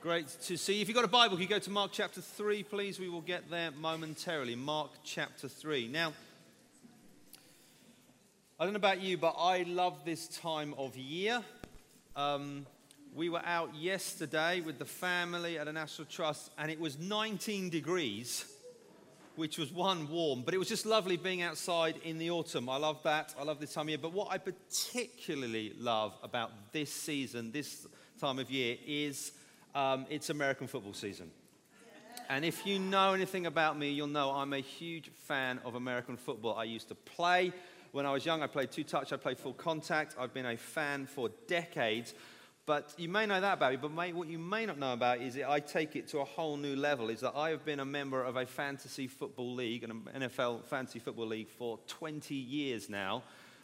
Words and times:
Great 0.00 0.28
to 0.42 0.56
see. 0.56 0.80
If 0.80 0.86
you've 0.86 0.94
got 0.94 1.04
a 1.04 1.08
Bible, 1.08 1.34
can 1.34 1.42
you 1.42 1.48
go 1.48 1.58
to 1.58 1.70
Mark 1.70 1.90
chapter 1.92 2.20
3, 2.20 2.62
please? 2.62 3.00
We 3.00 3.08
will 3.08 3.20
get 3.20 3.50
there 3.50 3.72
momentarily. 3.72 4.54
Mark 4.54 4.92
chapter 5.02 5.48
3. 5.48 5.88
Now, 5.88 6.12
I 8.60 8.64
don't 8.64 8.74
know 8.74 8.76
about 8.76 9.00
you, 9.00 9.18
but 9.18 9.34
I 9.36 9.64
love 9.64 10.04
this 10.04 10.28
time 10.28 10.72
of 10.78 10.96
year. 10.96 11.42
Um, 12.14 12.64
we 13.12 13.28
were 13.28 13.42
out 13.44 13.74
yesterday 13.74 14.60
with 14.60 14.78
the 14.78 14.84
family 14.84 15.58
at 15.58 15.66
a 15.66 15.72
National 15.72 16.06
Trust, 16.06 16.52
and 16.58 16.70
it 16.70 16.78
was 16.78 16.96
19 16.96 17.68
degrees, 17.68 18.44
which 19.34 19.58
was 19.58 19.72
one 19.72 20.08
warm, 20.08 20.42
but 20.42 20.54
it 20.54 20.58
was 20.58 20.68
just 20.68 20.86
lovely 20.86 21.16
being 21.16 21.42
outside 21.42 21.96
in 22.04 22.18
the 22.18 22.30
autumn. 22.30 22.68
I 22.68 22.76
love 22.76 23.02
that. 23.02 23.34
I 23.36 23.42
love 23.42 23.58
this 23.58 23.74
time 23.74 23.86
of 23.86 23.88
year. 23.88 23.98
But 23.98 24.12
what 24.12 24.28
I 24.30 24.38
particularly 24.38 25.72
love 25.76 26.14
about 26.22 26.52
this 26.70 26.92
season, 26.92 27.50
this 27.50 27.84
time 28.20 28.38
of 28.38 28.48
year, 28.48 28.76
is 28.86 29.32
um, 29.78 30.06
it's 30.10 30.28
American 30.28 30.66
football 30.66 30.92
season. 30.92 31.30
And 32.28 32.44
if 32.44 32.66
you 32.66 32.80
know 32.80 33.14
anything 33.14 33.46
about 33.46 33.78
me, 33.78 33.90
you'll 33.90 34.08
know 34.08 34.32
I'm 34.32 34.52
a 34.52 34.58
huge 34.58 35.08
fan 35.14 35.60
of 35.64 35.76
American 35.76 36.16
football. 36.16 36.56
I 36.56 36.64
used 36.64 36.88
to 36.88 36.96
play 36.96 37.52
when 37.92 38.04
I 38.04 38.12
was 38.12 38.26
young. 38.26 38.42
I 38.42 38.48
played 38.48 38.72
two 38.72 38.82
touch, 38.82 39.12
I 39.12 39.16
played 39.16 39.38
full 39.38 39.52
contact. 39.52 40.16
I've 40.18 40.34
been 40.34 40.46
a 40.46 40.56
fan 40.56 41.06
for 41.06 41.30
decades. 41.46 42.12
But 42.66 42.92
you 42.98 43.08
may 43.08 43.24
know 43.24 43.40
that 43.40 43.54
about 43.54 43.70
me, 43.70 43.78
but 43.80 43.92
may, 43.92 44.12
what 44.12 44.26
you 44.26 44.38
may 44.38 44.66
not 44.66 44.78
know 44.78 44.92
about 44.92 45.22
is 45.22 45.34
that 45.36 45.48
I 45.48 45.60
take 45.60 45.94
it 45.94 46.08
to 46.08 46.18
a 46.18 46.24
whole 46.24 46.56
new 46.56 46.74
level. 46.74 47.08
Is 47.08 47.20
that 47.20 47.34
I 47.36 47.50
have 47.50 47.64
been 47.64 47.80
a 47.80 47.84
member 47.84 48.22
of 48.22 48.36
a 48.36 48.46
fantasy 48.46 49.06
football 49.06 49.54
league, 49.54 49.84
an 49.84 50.02
NFL 50.14 50.64
fantasy 50.64 50.98
football 50.98 51.28
league, 51.28 51.48
for 51.48 51.78
20 51.86 52.34
years 52.34 52.90
now, 52.90 53.22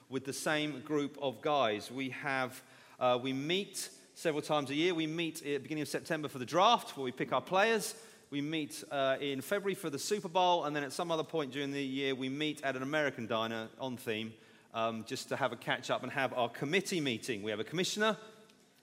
with 0.08 0.24
the 0.24 0.32
same 0.32 0.80
group 0.82 1.18
of 1.20 1.42
guys. 1.42 1.90
We 1.90 2.10
have, 2.10 2.62
uh, 3.00 3.18
we 3.20 3.32
meet 3.32 3.90
several 4.14 4.42
times 4.42 4.70
a 4.70 4.74
year. 4.74 4.94
We 4.94 5.06
meet 5.06 5.38
at 5.38 5.44
the 5.44 5.58
beginning 5.58 5.82
of 5.82 5.88
September 5.88 6.28
for 6.28 6.38
the 6.38 6.46
draft, 6.46 6.96
where 6.96 7.04
we 7.04 7.12
pick 7.12 7.32
our 7.32 7.40
players. 7.40 7.94
We 8.30 8.40
meet 8.40 8.82
uh, 8.90 9.16
in 9.20 9.40
February 9.40 9.74
for 9.74 9.90
the 9.90 9.98
Super 9.98 10.28
Bowl, 10.28 10.64
and 10.64 10.74
then 10.74 10.82
at 10.82 10.92
some 10.92 11.10
other 11.10 11.24
point 11.24 11.52
during 11.52 11.72
the 11.72 11.82
year, 11.82 12.14
we 12.14 12.28
meet 12.28 12.62
at 12.64 12.76
an 12.76 12.82
American 12.82 13.26
diner 13.26 13.68
on 13.78 13.96
theme 13.96 14.32
um, 14.72 15.04
just 15.06 15.28
to 15.28 15.36
have 15.36 15.52
a 15.52 15.56
catch 15.56 15.90
up 15.90 16.02
and 16.02 16.12
have 16.12 16.32
our 16.32 16.48
committee 16.48 17.00
meeting. 17.00 17.42
We 17.42 17.50
have 17.50 17.60
a 17.60 17.64
commissioner, 17.64 18.16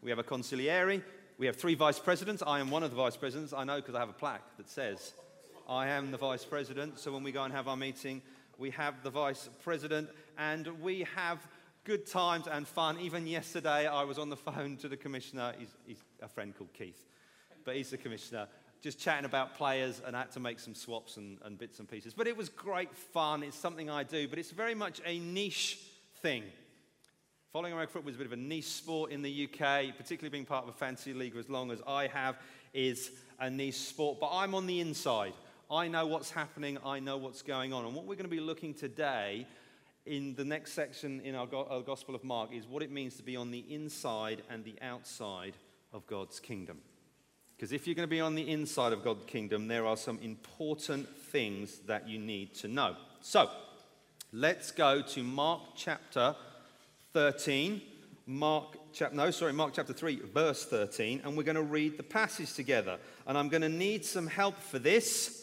we 0.02 0.10
have 0.10 0.20
a 0.20 0.24
consigliere, 0.24 1.02
we 1.38 1.46
have 1.48 1.56
three 1.56 1.76
vice 1.76 2.00
presidents. 2.00 2.44
I 2.46 2.60
am 2.60 2.70
one 2.70 2.84
of 2.84 2.92
the 2.92 2.98
vice 2.98 3.18
presidents. 3.18 3.52
I 3.52 3.64
know 3.64 3.78
because 3.78 3.96
I 3.96 4.00
have 4.00 4.10
a 4.10 4.14
plaque 4.14 4.58
that 4.58 4.70
says, 4.70 5.14
I 5.68 5.88
am 5.88 6.12
the 6.12 6.18
vice 6.18 6.46
president. 6.46 7.00
So 7.00 7.12
when 7.12 7.24
we 7.24 7.32
go 7.32 7.44
and 7.44 7.54
have 7.54 7.68
our 7.68 7.78
meeting, 7.78 8.22
we 8.58 8.70
have 8.72 9.02
the 9.02 9.10
vice 9.10 9.50
president, 9.64 10.10
and 10.38 10.68
we 10.82 11.06
have 11.16 11.40
good 11.84 12.06
times 12.06 12.48
and 12.48 12.68
fun. 12.68 13.00
Even 13.00 13.26
yesterday, 13.26 13.88
I 13.88 14.04
was 14.04 14.18
on 14.20 14.30
the 14.30 14.38
phone 14.38 14.78
to 14.78 14.88
the 14.88 14.98
commissioner. 14.98 15.54
He's, 15.58 15.76
he's, 15.86 16.04
a 16.22 16.28
friend 16.28 16.56
called 16.56 16.72
Keith, 16.74 17.02
but 17.66 17.76
he's 17.76 17.90
the 17.90 17.98
commissioner. 17.98 18.48
Just 18.82 19.00
chatting 19.00 19.26
about 19.26 19.56
players 19.56 20.02
and 20.06 20.16
I 20.16 20.20
had 20.20 20.32
to 20.32 20.40
make 20.40 20.60
some 20.60 20.76
swaps 20.76 21.18
and, 21.18 21.40
and 21.44 21.58
bits 21.58 21.80
and 21.80 21.90
pieces. 21.90 22.14
But 22.14 22.28
it 22.28 22.38
was 22.38 22.50
great 22.50 22.96
fun. 22.96 23.44
It's 23.44 23.58
something 23.58 23.90
I 23.90 24.04
do, 24.04 24.28
but 24.28 24.38
it's 24.38 24.52
very 24.52 24.76
much 24.76 25.02
a 25.06 25.20
niche 25.20 25.80
thing. 26.18 26.44
Following 27.54 27.74
American 27.74 27.94
football 27.94 28.10
is 28.10 28.16
a 28.16 28.20
bit 28.20 28.28
of 28.28 28.34
a 28.34 28.38
niche 28.38 28.66
sport 28.66 29.12
in 29.12 29.22
the 29.24 29.50
UK, 29.50 29.98
particularly 29.98 30.30
being 30.30 30.46
part 30.46 30.64
of 30.64 30.70
a 30.70 30.78
fantasy 30.78 31.14
league 31.14 31.36
as 31.36 31.50
long 31.50 31.72
as 31.72 31.82
I 31.88 32.08
have 32.08 32.38
is 32.74 33.12
a 33.40 33.50
niche 33.50 33.80
sport. 33.80 34.20
But 34.20 34.30
I'm 34.32 34.56
on 34.56 34.68
the 34.68 34.80
inside. 34.80 35.34
I 35.70 35.88
know 35.88 36.06
what's 36.06 36.30
happening, 36.30 36.78
I 36.86 37.00
know 37.00 37.18
what's 37.18 37.42
going 37.42 37.74
on. 37.74 37.86
And 37.86 37.96
what 37.96 38.06
we're 38.06 38.16
going 38.16 38.26
to 38.26 38.30
be 38.30 38.40
looking 38.40 38.74
today 38.74 39.48
in 40.06 40.34
the 40.36 40.46
next 40.46 40.74
section 40.74 41.22
in 41.22 41.36
our, 41.36 41.48
our 41.54 41.72
uh, 41.72 41.80
Gospel 41.80 42.16
of 42.16 42.24
Mark 42.24 42.52
is 42.54 42.68
what 42.68 42.82
it 42.82 42.92
means 42.92 43.16
to 43.18 43.24
be 43.24 43.36
on 43.36 43.52
the 43.52 43.64
inside 43.74 44.42
and 44.50 44.64
the 44.64 44.76
outside 44.82 45.54
of 45.94 46.06
God's 46.08 46.40
kingdom. 46.40 46.80
Because 47.56 47.72
if 47.72 47.86
you're 47.86 47.96
going 47.96 48.08
to 48.08 48.10
be 48.10 48.22
on 48.22 48.34
the 48.34 48.50
inside 48.50 48.92
of 48.94 49.04
God's 49.04 49.26
kingdom, 49.26 49.68
there 49.68 49.86
are 49.86 49.98
some 49.98 50.18
important 50.20 51.08
things 51.16 51.80
that 51.86 52.10
you 52.10 52.18
need 52.18 52.56
to 52.56 52.68
know. 52.68 52.96
So, 53.22 53.50
let's 54.34 54.72
go 54.72 55.04
to 55.04 55.22
Mark 55.22 55.62
chapter 55.76 56.36
13. 57.14 57.82
Mark 58.26 58.78
chapter, 58.94 59.16
no, 59.16 59.30
sorry, 59.30 59.54
Mark 59.54 59.74
chapter 59.76 59.94
3, 59.94 60.22
verse 60.34 60.66
13, 60.66 61.22
and 61.24 61.36
we're 61.38 61.44
going 61.44 61.56
to 61.56 61.62
read 61.62 61.98
the 61.98 62.04
passage 62.04 62.54
together. 62.54 62.98
And 63.28 63.38
I'm 63.38 63.50
going 63.50 63.62
to 63.62 63.70
need 63.70 64.06
some 64.06 64.26
help 64.26 64.60
for 64.60 64.80
this. 64.80 65.41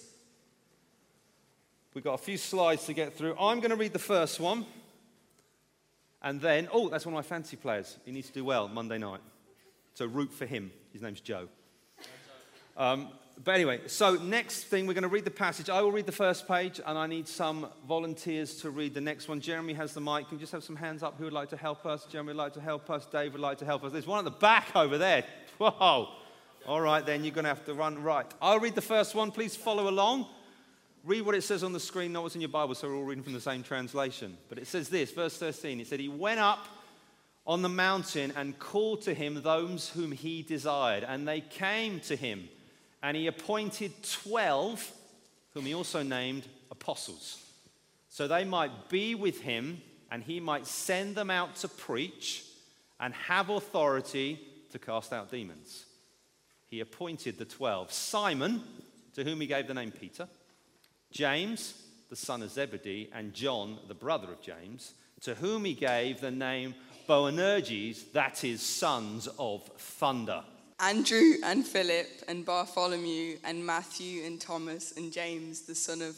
We've 1.94 2.04
got 2.04 2.14
a 2.14 2.18
few 2.18 2.36
slides 2.36 2.84
to 2.86 2.92
get 2.92 3.14
through. 3.14 3.34
I'm 3.38 3.60
going 3.60 3.70
to 3.70 3.76
read 3.76 3.92
the 3.92 3.98
first 3.98 4.40
one. 4.40 4.66
And 6.22 6.40
then, 6.40 6.68
oh, 6.72 6.88
that's 6.88 7.06
one 7.06 7.14
of 7.14 7.18
my 7.18 7.22
fancy 7.22 7.56
players. 7.56 7.96
He 8.04 8.12
needs 8.12 8.28
to 8.28 8.32
do 8.32 8.44
well 8.44 8.68
Monday 8.68 8.98
night. 8.98 9.20
So 9.94 10.06
root 10.06 10.32
for 10.32 10.46
him. 10.46 10.70
His 10.92 11.02
name's 11.02 11.20
Joe. 11.20 11.48
Um, 12.76 13.08
but 13.42 13.54
anyway, 13.54 13.80
so 13.86 14.14
next 14.14 14.64
thing, 14.64 14.86
we're 14.86 14.94
going 14.94 15.02
to 15.02 15.08
read 15.08 15.24
the 15.24 15.30
passage. 15.30 15.70
I 15.70 15.80
will 15.80 15.92
read 15.92 16.06
the 16.06 16.12
first 16.12 16.48
page, 16.48 16.80
and 16.84 16.98
I 16.98 17.06
need 17.06 17.28
some 17.28 17.68
volunteers 17.86 18.60
to 18.62 18.70
read 18.70 18.94
the 18.94 19.00
next 19.00 19.28
one. 19.28 19.40
Jeremy 19.40 19.74
has 19.74 19.94
the 19.94 20.00
mic. 20.00 20.28
Can 20.28 20.38
you 20.38 20.40
just 20.40 20.52
have 20.52 20.64
some 20.64 20.76
hands 20.76 21.02
up 21.02 21.16
who 21.18 21.24
would 21.24 21.32
like 21.32 21.50
to 21.50 21.56
help 21.56 21.86
us? 21.86 22.04
Jeremy 22.06 22.28
would 22.28 22.36
like 22.36 22.52
to 22.54 22.60
help 22.60 22.90
us. 22.90 23.06
Dave 23.06 23.32
would 23.32 23.40
like 23.40 23.58
to 23.58 23.64
help 23.64 23.84
us. 23.84 23.92
There's 23.92 24.06
one 24.06 24.18
at 24.18 24.24
the 24.24 24.38
back 24.38 24.74
over 24.74 24.98
there. 24.98 25.24
Whoa. 25.58 26.08
All 26.66 26.80
right, 26.80 27.04
then 27.04 27.24
you're 27.24 27.34
going 27.34 27.44
to 27.44 27.48
have 27.48 27.64
to 27.66 27.74
run 27.74 28.02
right. 28.02 28.26
I'll 28.42 28.58
read 28.58 28.74
the 28.74 28.80
first 28.80 29.14
one. 29.14 29.30
Please 29.30 29.56
follow 29.56 29.88
along. 29.88 30.26
Read 31.08 31.22
what 31.22 31.34
it 31.34 31.40
says 31.40 31.64
on 31.64 31.72
the 31.72 31.80
screen, 31.80 32.12
not 32.12 32.22
what's 32.22 32.34
in 32.34 32.42
your 32.42 32.50
Bible, 32.50 32.74
so 32.74 32.86
we're 32.86 32.94
all 32.94 33.02
reading 33.02 33.24
from 33.24 33.32
the 33.32 33.40
same 33.40 33.62
translation. 33.62 34.36
But 34.50 34.58
it 34.58 34.66
says 34.66 34.90
this, 34.90 35.10
verse 35.10 35.38
13. 35.38 35.80
It 35.80 35.86
said, 35.86 36.00
He 36.00 36.08
went 36.10 36.38
up 36.38 36.66
on 37.46 37.62
the 37.62 37.68
mountain 37.70 38.30
and 38.36 38.58
called 38.58 39.00
to 39.02 39.14
him 39.14 39.40
those 39.40 39.88
whom 39.88 40.12
he 40.12 40.42
desired, 40.42 41.04
and 41.04 41.26
they 41.26 41.40
came 41.40 42.00
to 42.00 42.14
him. 42.14 42.46
And 43.02 43.16
he 43.16 43.26
appointed 43.26 43.92
12, 44.02 44.92
whom 45.54 45.64
he 45.64 45.74
also 45.74 46.02
named 46.02 46.46
apostles, 46.70 47.42
so 48.10 48.28
they 48.28 48.44
might 48.44 48.90
be 48.90 49.14
with 49.14 49.40
him 49.40 49.80
and 50.10 50.22
he 50.22 50.40
might 50.40 50.66
send 50.66 51.14
them 51.16 51.30
out 51.30 51.56
to 51.56 51.68
preach 51.68 52.44
and 53.00 53.14
have 53.14 53.48
authority 53.48 54.40
to 54.72 54.78
cast 54.78 55.14
out 55.14 55.30
demons. 55.30 55.86
He 56.66 56.80
appointed 56.80 57.38
the 57.38 57.46
12 57.46 57.92
Simon, 57.92 58.62
to 59.14 59.24
whom 59.24 59.40
he 59.40 59.46
gave 59.46 59.66
the 59.66 59.72
name 59.74 59.90
Peter 59.90 60.28
James, 61.10 61.74
the 62.10 62.16
son 62.16 62.42
of 62.42 62.50
Zebedee, 62.50 63.10
and 63.12 63.34
John, 63.34 63.78
the 63.88 63.94
brother 63.94 64.32
of 64.32 64.40
James, 64.40 64.94
to 65.22 65.34
whom 65.34 65.64
he 65.64 65.74
gave 65.74 66.20
the 66.20 66.30
name 66.30 66.74
Boanerges, 67.06 68.12
that 68.12 68.44
is, 68.44 68.60
sons 68.60 69.28
of 69.38 69.66
thunder. 69.78 70.44
Andrew 70.80 71.34
and 71.42 71.66
Philip 71.66 72.06
and 72.28 72.44
Bartholomew 72.44 73.38
and 73.44 73.64
Matthew 73.64 74.24
and 74.24 74.40
Thomas 74.40 74.92
and 74.96 75.12
James, 75.12 75.62
the 75.62 75.74
son 75.74 76.02
of 76.02 76.16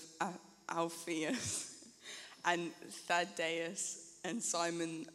Alphaeus, 0.69 1.84
and 2.45 2.72
Thaddeus 3.07 4.17
and 4.25 4.43
Simon 4.43 5.07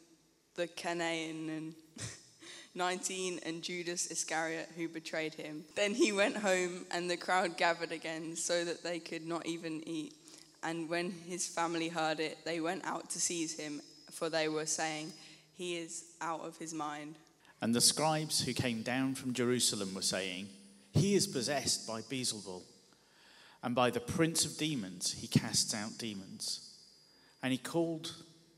the 0.56 0.68
Canaan 0.68 1.50
and 1.50 1.74
19 2.76 3.40
and 3.46 3.62
Judas 3.62 4.12
Iscariot 4.12 4.70
who 4.76 4.88
betrayed 4.90 5.34
him. 5.34 5.64
Then 5.76 5.94
he 5.94 6.12
went 6.12 6.38
home 6.38 6.86
and 6.92 7.10
the 7.10 7.18
crowd 7.18 7.58
gathered 7.58 7.92
again 7.92 8.36
so 8.36 8.66
that 8.66 8.84
they 8.84 9.00
could 9.00 9.26
not 9.26 9.46
even 9.46 9.88
eat. 9.88 10.14
And 10.62 10.90
when 10.90 11.12
his 11.12 11.48
family 11.48 11.90
heard 11.90 12.20
it, 12.20 12.40
they 12.44 12.60
went 12.60 12.86
out 12.86 13.10
to 13.12 13.20
seize 13.20 13.58
him, 13.58 13.82
for 14.12 14.30
they 14.30 14.50
were 14.50 14.66
saying, 14.66 15.14
He 15.54 15.78
is 15.78 16.06
out 16.22 16.42
of 16.42 16.58
his 16.58 16.74
mind. 16.74 17.16
And 17.62 17.74
the 17.74 17.82
scribes 17.82 18.44
who 18.44 18.54
came 18.54 18.82
down 18.82 19.16
from 19.16 19.34
Jerusalem 19.34 19.94
were 19.94 20.02
saying, 20.02 20.50
He 20.92 21.16
is 21.16 21.28
possessed 21.28 21.88
by 21.88 22.02
Beelzebul, 22.02 22.64
and 23.64 23.76
by 23.76 23.92
the 23.92 24.00
prince 24.00 24.44
of 24.44 24.58
demons 24.58 25.14
he 25.14 25.28
casts 25.28 25.74
out 25.74 25.98
demons. 25.98 26.72
And 27.44 27.52
he 27.52 27.58
called, 27.60 28.14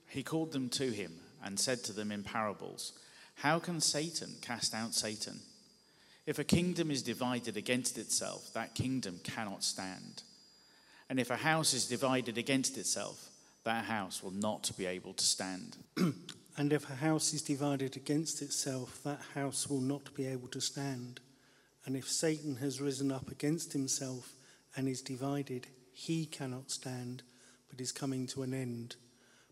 he 0.07 0.23
called 0.23 0.53
them 0.53 0.69
to 0.69 0.89
him 0.89 1.11
and 1.43 1.59
said 1.59 1.83
to 1.83 1.93
them 1.93 2.11
in 2.11 2.23
parables, 2.23 2.93
how 3.37 3.59
can 3.59 3.79
Satan 3.79 4.35
cast 4.41 4.73
out 4.73 4.95
Satan? 4.95 5.39
If 6.25 6.39
a 6.39 6.43
kingdom 6.43 6.89
is 6.89 7.03
divided 7.03 7.55
against 7.55 7.97
itself, 7.97 8.51
that 8.53 8.73
kingdom 8.73 9.19
cannot 9.23 9.63
stand. 9.63 10.23
And 11.07 11.19
if 11.19 11.29
a 11.29 11.37
house 11.37 11.73
is 11.73 11.87
divided 11.87 12.37
against 12.39 12.77
itself, 12.77 13.29
that 13.63 13.85
house 13.85 14.23
will 14.23 14.31
not 14.31 14.71
be 14.75 14.87
able 14.87 15.13
to 15.13 15.23
stand. 15.23 15.77
and 16.57 16.73
if 16.73 16.89
a 16.89 16.95
house 16.95 17.31
is 17.31 17.43
divided 17.43 17.95
against 17.95 18.41
itself, 18.41 19.01
that 19.03 19.21
house 19.35 19.69
will 19.69 19.81
not 19.81 20.13
be 20.15 20.25
able 20.25 20.47
to 20.47 20.59
stand. 20.59 21.19
And 21.85 21.95
if 21.95 22.09
Satan 22.09 22.55
has 22.55 22.81
risen 22.81 23.11
up 23.11 23.29
against 23.29 23.71
himself 23.71 24.33
and 24.75 24.87
is 24.87 25.01
divided, 25.01 25.67
he 25.93 26.25
cannot 26.25 26.71
stand, 26.71 27.21
but 27.69 27.79
is 27.79 27.91
coming 27.91 28.25
to 28.27 28.41
an 28.41 28.53
end. 28.53 28.95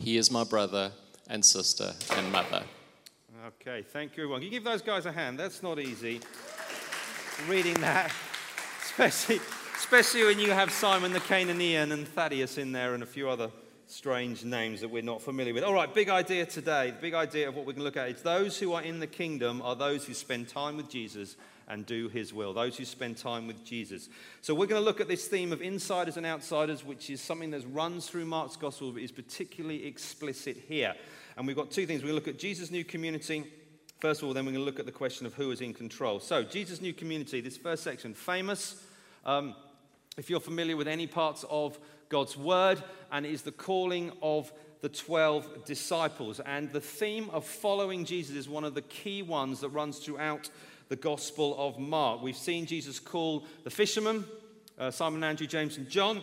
he 0.00 0.16
is 0.16 0.30
my 0.30 0.44
brother 0.44 0.92
and 1.28 1.44
sister 1.44 1.92
and 2.16 2.32
mother. 2.32 2.62
Okay, 3.46 3.82
thank 3.82 4.16
you, 4.16 4.24
everyone. 4.24 4.40
Can 4.40 4.46
you 4.46 4.50
give 4.50 4.64
those 4.64 4.82
guys 4.82 5.06
a 5.06 5.12
hand? 5.12 5.38
That's 5.38 5.62
not 5.62 5.78
easy. 5.78 6.20
Reading 7.48 7.74
that, 7.74 8.12
especially, 8.82 9.40
especially 9.76 10.24
when 10.24 10.38
you 10.38 10.50
have 10.50 10.70
Simon 10.70 11.12
the 11.12 11.20
Cananaean 11.20 11.92
and 11.92 12.08
Thaddeus 12.08 12.58
in 12.58 12.72
there 12.72 12.94
and 12.94 13.02
a 13.02 13.06
few 13.06 13.28
other 13.28 13.50
strange 13.86 14.44
names 14.44 14.80
that 14.80 14.88
we're 14.88 15.02
not 15.02 15.20
familiar 15.20 15.52
with. 15.52 15.64
All 15.64 15.74
right, 15.74 15.92
big 15.92 16.08
idea 16.08 16.46
today. 16.46 16.92
The 16.92 17.00
big 17.00 17.14
idea 17.14 17.48
of 17.48 17.54
what 17.54 17.66
we 17.66 17.74
can 17.74 17.82
look 17.82 17.96
at 17.96 18.08
is 18.08 18.22
those 18.22 18.58
who 18.58 18.72
are 18.72 18.82
in 18.82 19.00
the 19.00 19.06
kingdom 19.06 19.60
are 19.62 19.74
those 19.74 20.06
who 20.06 20.14
spend 20.14 20.48
time 20.48 20.76
with 20.76 20.88
Jesus 20.88 21.36
and 21.70 21.86
do 21.86 22.08
his 22.08 22.34
will, 22.34 22.52
those 22.52 22.76
who 22.76 22.84
spend 22.84 23.16
time 23.16 23.46
with 23.46 23.64
Jesus. 23.64 24.08
So 24.42 24.54
we're 24.54 24.66
going 24.66 24.82
to 24.82 24.84
look 24.84 25.00
at 25.00 25.08
this 25.08 25.28
theme 25.28 25.52
of 25.52 25.62
insiders 25.62 26.16
and 26.16 26.26
outsiders, 26.26 26.84
which 26.84 27.08
is 27.08 27.20
something 27.20 27.50
that 27.52 27.62
runs 27.72 28.08
through 28.08 28.26
Mark's 28.26 28.56
gospel, 28.56 28.90
but 28.90 29.02
is 29.02 29.12
particularly 29.12 29.86
explicit 29.86 30.56
here. 30.68 30.94
And 31.36 31.46
we've 31.46 31.56
got 31.56 31.70
two 31.70 31.86
things. 31.86 32.02
To 32.02 32.12
look 32.12 32.28
at 32.28 32.38
Jesus' 32.38 32.70
new 32.70 32.84
community. 32.84 33.44
First 34.00 34.22
of 34.22 34.28
all, 34.28 34.34
then 34.34 34.44
we're 34.46 34.52
going 34.52 34.64
to 34.64 34.66
look 34.66 34.80
at 34.80 34.86
the 34.86 34.92
question 34.92 35.26
of 35.26 35.34
who 35.34 35.50
is 35.52 35.60
in 35.60 35.72
control. 35.72 36.20
So, 36.20 36.42
Jesus' 36.42 36.80
new 36.80 36.92
community, 36.92 37.40
this 37.40 37.56
first 37.56 37.84
section, 37.84 38.14
famous. 38.14 38.82
Um, 39.24 39.54
if 40.16 40.28
you're 40.28 40.40
familiar 40.40 40.76
with 40.76 40.88
any 40.88 41.06
parts 41.06 41.44
of 41.48 41.78
God's 42.08 42.36
word, 42.36 42.82
and 43.12 43.24
it 43.24 43.32
is 43.32 43.42
the 43.42 43.52
calling 43.52 44.10
of 44.22 44.52
the 44.80 44.88
12 44.88 45.64
disciples. 45.64 46.40
And 46.40 46.70
the 46.72 46.80
theme 46.80 47.30
of 47.30 47.44
following 47.44 48.04
Jesus 48.04 48.34
is 48.34 48.48
one 48.48 48.64
of 48.64 48.74
the 48.74 48.82
key 48.82 49.22
ones 49.22 49.60
that 49.60 49.68
runs 49.68 49.98
throughout 49.98 50.50
the 50.90 50.96
Gospel 50.96 51.54
of 51.56 51.78
Mark. 51.78 52.20
We've 52.20 52.36
seen 52.36 52.66
Jesus 52.66 52.98
call 52.98 53.44
the 53.62 53.70
fishermen, 53.70 54.24
uh, 54.76 54.90
Simon, 54.90 55.22
Andrew, 55.22 55.46
James, 55.46 55.76
and 55.76 55.88
John. 55.88 56.20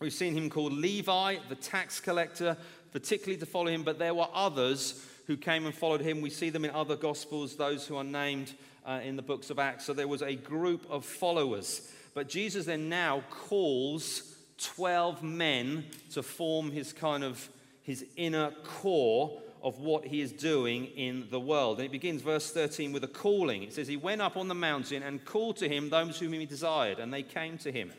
We've 0.00 0.12
seen 0.12 0.36
him 0.36 0.50
call 0.50 0.66
Levi, 0.66 1.38
the 1.48 1.54
tax 1.54 1.98
collector, 1.98 2.58
particularly 2.92 3.38
to 3.38 3.46
follow 3.46 3.68
him, 3.68 3.84
but 3.84 3.98
there 3.98 4.12
were 4.12 4.28
others 4.34 5.02
who 5.26 5.38
came 5.38 5.64
and 5.64 5.74
followed 5.74 6.02
him. 6.02 6.20
We 6.20 6.28
see 6.28 6.50
them 6.50 6.66
in 6.66 6.72
other 6.72 6.94
Gospels, 6.94 7.56
those 7.56 7.86
who 7.86 7.96
are 7.96 8.04
named 8.04 8.52
uh, 8.84 9.00
in 9.02 9.16
the 9.16 9.22
books 9.22 9.48
of 9.48 9.58
Acts. 9.58 9.86
So 9.86 9.94
there 9.94 10.06
was 10.06 10.20
a 10.20 10.34
group 10.34 10.86
of 10.90 11.06
followers. 11.06 11.90
But 12.12 12.28
Jesus 12.28 12.66
then 12.66 12.90
now 12.90 13.24
calls 13.30 14.36
12 14.58 15.22
men 15.22 15.86
to 16.12 16.22
form 16.22 16.70
his 16.70 16.92
kind 16.92 17.24
of 17.24 17.48
his 17.80 18.04
inner 18.16 18.50
core 18.62 19.40
of 19.66 19.80
what 19.80 20.06
he 20.06 20.20
is 20.20 20.30
doing 20.30 20.84
in 20.96 21.26
the 21.28 21.40
world. 21.40 21.78
And 21.78 21.86
it 21.86 21.90
begins, 21.90 22.22
verse 22.22 22.52
13, 22.52 22.92
with 22.92 23.02
a 23.02 23.08
calling. 23.08 23.64
It 23.64 23.72
says, 23.72 23.88
He 23.88 23.96
went 23.96 24.22
up 24.22 24.36
on 24.36 24.46
the 24.46 24.54
mountain 24.54 25.02
and 25.02 25.24
called 25.24 25.56
to 25.56 25.68
him 25.68 25.90
those 25.90 26.20
whom 26.20 26.34
he 26.34 26.46
desired, 26.46 27.00
and 27.00 27.12
they 27.12 27.24
came 27.24 27.58
to 27.58 27.72
him. 27.72 27.90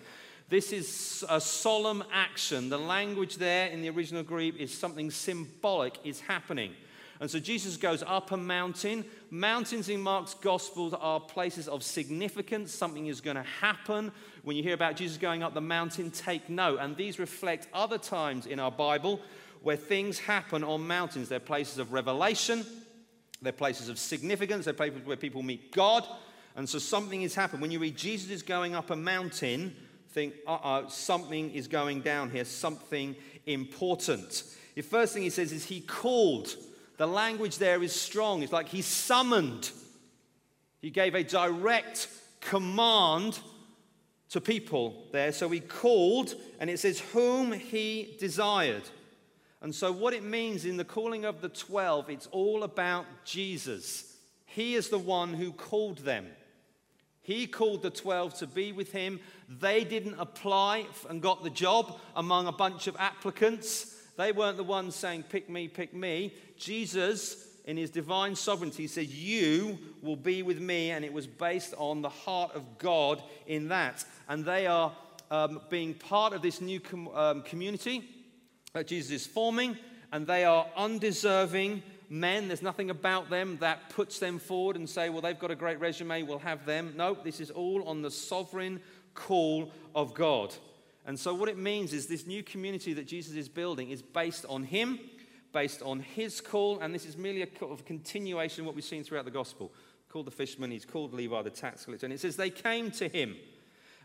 This 0.47 0.71
is 0.71 1.25
a 1.29 1.41
solemn 1.41 2.05
action. 2.13 2.69
The 2.69 2.79
language 2.79 3.35
there 3.35 3.67
in 3.67 3.81
the 3.81 3.89
original 3.89 4.23
Greek 4.23 4.55
is 4.55 4.75
something 4.75 5.11
symbolic 5.11 5.97
is 6.05 6.21
happening. 6.21 6.73
And 7.19 7.29
so 7.29 7.37
Jesus 7.37 7.75
goes 7.75 8.01
up 8.01 8.31
a 8.31 8.37
mountain. 8.37 9.03
Mountains 9.29 9.89
in 9.89 9.99
Mark's 9.99 10.35
Gospels 10.35 10.93
are 10.93 11.19
places 11.19 11.67
of 11.67 11.83
significance. 11.83 12.73
Something 12.73 13.07
is 13.07 13.19
going 13.19 13.35
to 13.35 13.43
happen. 13.43 14.13
When 14.43 14.55
you 14.55 14.63
hear 14.63 14.73
about 14.73 14.95
Jesus 14.95 15.17
going 15.17 15.43
up 15.43 15.53
the 15.53 15.59
mountain, 15.59 16.11
take 16.11 16.47
note. 16.47 16.79
And 16.79 16.95
these 16.95 17.19
reflect 17.19 17.67
other 17.73 17.97
times 17.97 18.45
in 18.45 18.57
our 18.57 18.71
Bible 18.71 19.19
where 19.67 19.75
things 19.75 20.17
happen 20.17 20.63
on 20.63 20.87
mountains. 20.87 21.27
They're 21.27 21.41
places 21.41 21.77
of 21.77 21.91
revelation, 21.91 22.65
they're 23.41 23.51
places 23.51 23.89
of 23.89 23.99
significance, 23.99 24.63
they're 24.63 24.73
places 24.73 25.05
where 25.05 25.17
people 25.17 25.43
meet 25.43 25.73
God. 25.73 26.07
And 26.55 26.69
so 26.69 26.79
something 26.79 27.21
is 27.21 27.35
happening. 27.35 27.63
When 27.63 27.71
you 27.71 27.79
read 27.79 27.97
Jesus 27.97 28.31
is 28.31 28.43
going 28.43 28.75
up 28.75 28.91
a 28.91 28.95
mountain, 28.95 29.75
think, 30.11 30.35
uh 30.47 30.57
oh, 30.63 30.87
something 30.87 31.53
is 31.53 31.67
going 31.67 31.99
down 31.99 32.31
here, 32.31 32.45
something 32.45 33.13
important. 33.45 34.45
The 34.75 34.83
first 34.83 35.13
thing 35.13 35.23
he 35.23 35.29
says 35.29 35.51
is 35.51 35.65
he 35.65 35.81
called. 35.81 36.55
The 36.95 37.05
language 37.05 37.57
there 37.57 37.83
is 37.83 37.91
strong. 37.91 38.43
It's 38.43 38.53
like 38.53 38.69
he 38.69 38.81
summoned. 38.81 39.71
He 40.79 40.91
gave 40.91 41.13
a 41.13 41.23
direct 41.23 42.07
command 42.39 43.37
to 44.29 44.39
people 44.39 45.07
there. 45.11 45.33
So 45.33 45.49
he 45.49 45.59
called, 45.59 46.35
and 46.61 46.69
it 46.69 46.79
says, 46.79 47.01
whom 47.11 47.51
he 47.51 48.15
desired. 48.17 48.83
And 49.61 49.73
so, 49.73 49.91
what 49.91 50.13
it 50.13 50.23
means 50.23 50.65
in 50.65 50.77
the 50.77 50.85
calling 50.85 51.25
of 51.25 51.41
the 51.41 51.49
12, 51.49 52.09
it's 52.09 52.27
all 52.27 52.63
about 52.63 53.05
Jesus. 53.25 54.15
He 54.45 54.75
is 54.75 54.89
the 54.89 54.99
one 54.99 55.33
who 55.33 55.51
called 55.51 55.99
them. 55.99 56.27
He 57.21 57.47
called 57.47 57.81
the 57.81 57.89
12 57.89 58.35
to 58.35 58.47
be 58.47 58.71
with 58.71 58.91
him. 58.91 59.19
They 59.49 59.83
didn't 59.83 60.19
apply 60.19 60.85
and 61.09 61.21
got 61.21 61.43
the 61.43 61.49
job 61.49 61.99
among 62.15 62.47
a 62.47 62.51
bunch 62.51 62.87
of 62.87 62.95
applicants. 62.97 63.95
They 64.15 64.31
weren't 64.31 64.57
the 64.57 64.63
ones 64.63 64.95
saying, 64.95 65.23
Pick 65.23 65.49
me, 65.49 65.67
pick 65.67 65.93
me. 65.93 66.33
Jesus, 66.57 67.47
in 67.65 67.77
his 67.77 67.89
divine 67.89 68.35
sovereignty, 68.35 68.87
said, 68.87 69.07
You 69.07 69.77
will 70.01 70.15
be 70.15 70.43
with 70.43 70.61
me. 70.61 70.91
And 70.91 71.03
it 71.03 71.11
was 71.11 71.27
based 71.27 71.73
on 71.77 72.01
the 72.01 72.09
heart 72.09 72.51
of 72.55 72.77
God 72.77 73.21
in 73.47 73.69
that. 73.69 74.05
And 74.29 74.45
they 74.45 74.67
are 74.67 74.93
um, 75.29 75.61
being 75.69 75.95
part 75.95 76.33
of 76.33 76.41
this 76.41 76.61
new 76.61 76.79
com- 76.79 77.09
um, 77.09 77.41
community 77.41 78.16
that 78.77 78.85
Jesus 78.85 79.09
is 79.09 79.25
forming, 79.25 79.75
and 80.11 80.27
they 80.27 80.45
are 80.45 80.67
undeserving 80.75 81.81
men. 82.09 82.47
There's 82.47 82.61
nothing 82.61 82.91
about 82.91 83.27
them 83.27 83.57
that 83.59 83.89
puts 83.89 84.19
them 84.19 84.37
forward 84.37 84.75
and 84.75 84.87
say, 84.87 85.09
Well, 85.09 85.21
they've 85.21 85.37
got 85.37 85.49
a 85.49 85.55
great 85.55 85.79
resume, 85.79 86.21
we'll 86.21 86.37
have 86.39 86.63
them. 86.65 86.93
No, 86.95 87.15
this 87.15 87.39
is 87.39 87.49
all 87.49 87.87
on 87.87 88.03
the 88.03 88.11
sovereign 88.11 88.79
call 89.15 89.71
of 89.95 90.13
God. 90.13 90.53
And 91.07 91.19
so, 91.19 91.33
what 91.33 91.49
it 91.49 91.57
means 91.57 91.91
is 91.91 92.05
this 92.05 92.27
new 92.27 92.43
community 92.43 92.93
that 92.93 93.07
Jesus 93.07 93.35
is 93.35 93.49
building 93.49 93.89
is 93.89 94.03
based 94.03 94.45
on 94.47 94.63
Him, 94.63 94.99
based 95.53 95.81
on 95.81 95.99
His 95.99 96.39
call, 96.39 96.79
and 96.79 96.93
this 96.93 97.05
is 97.05 97.17
merely 97.17 97.41
a 97.41 97.65
of 97.65 97.83
continuation 97.83 98.61
of 98.61 98.67
what 98.67 98.75
we've 98.75 98.83
seen 98.83 99.03
throughout 99.03 99.25
the 99.25 99.31
gospel. 99.31 99.71
Called 100.09 100.27
the 100.27 100.31
fisherman, 100.31 100.69
he's 100.69 100.85
called 100.85 101.13
Levi 101.13 101.41
the 101.41 101.49
tax 101.49 101.85
collector. 101.85 102.05
And 102.05 102.13
it 102.13 102.19
says 102.19 102.35
they 102.35 102.49
came 102.49 102.91
to 102.91 103.09
him. 103.09 103.35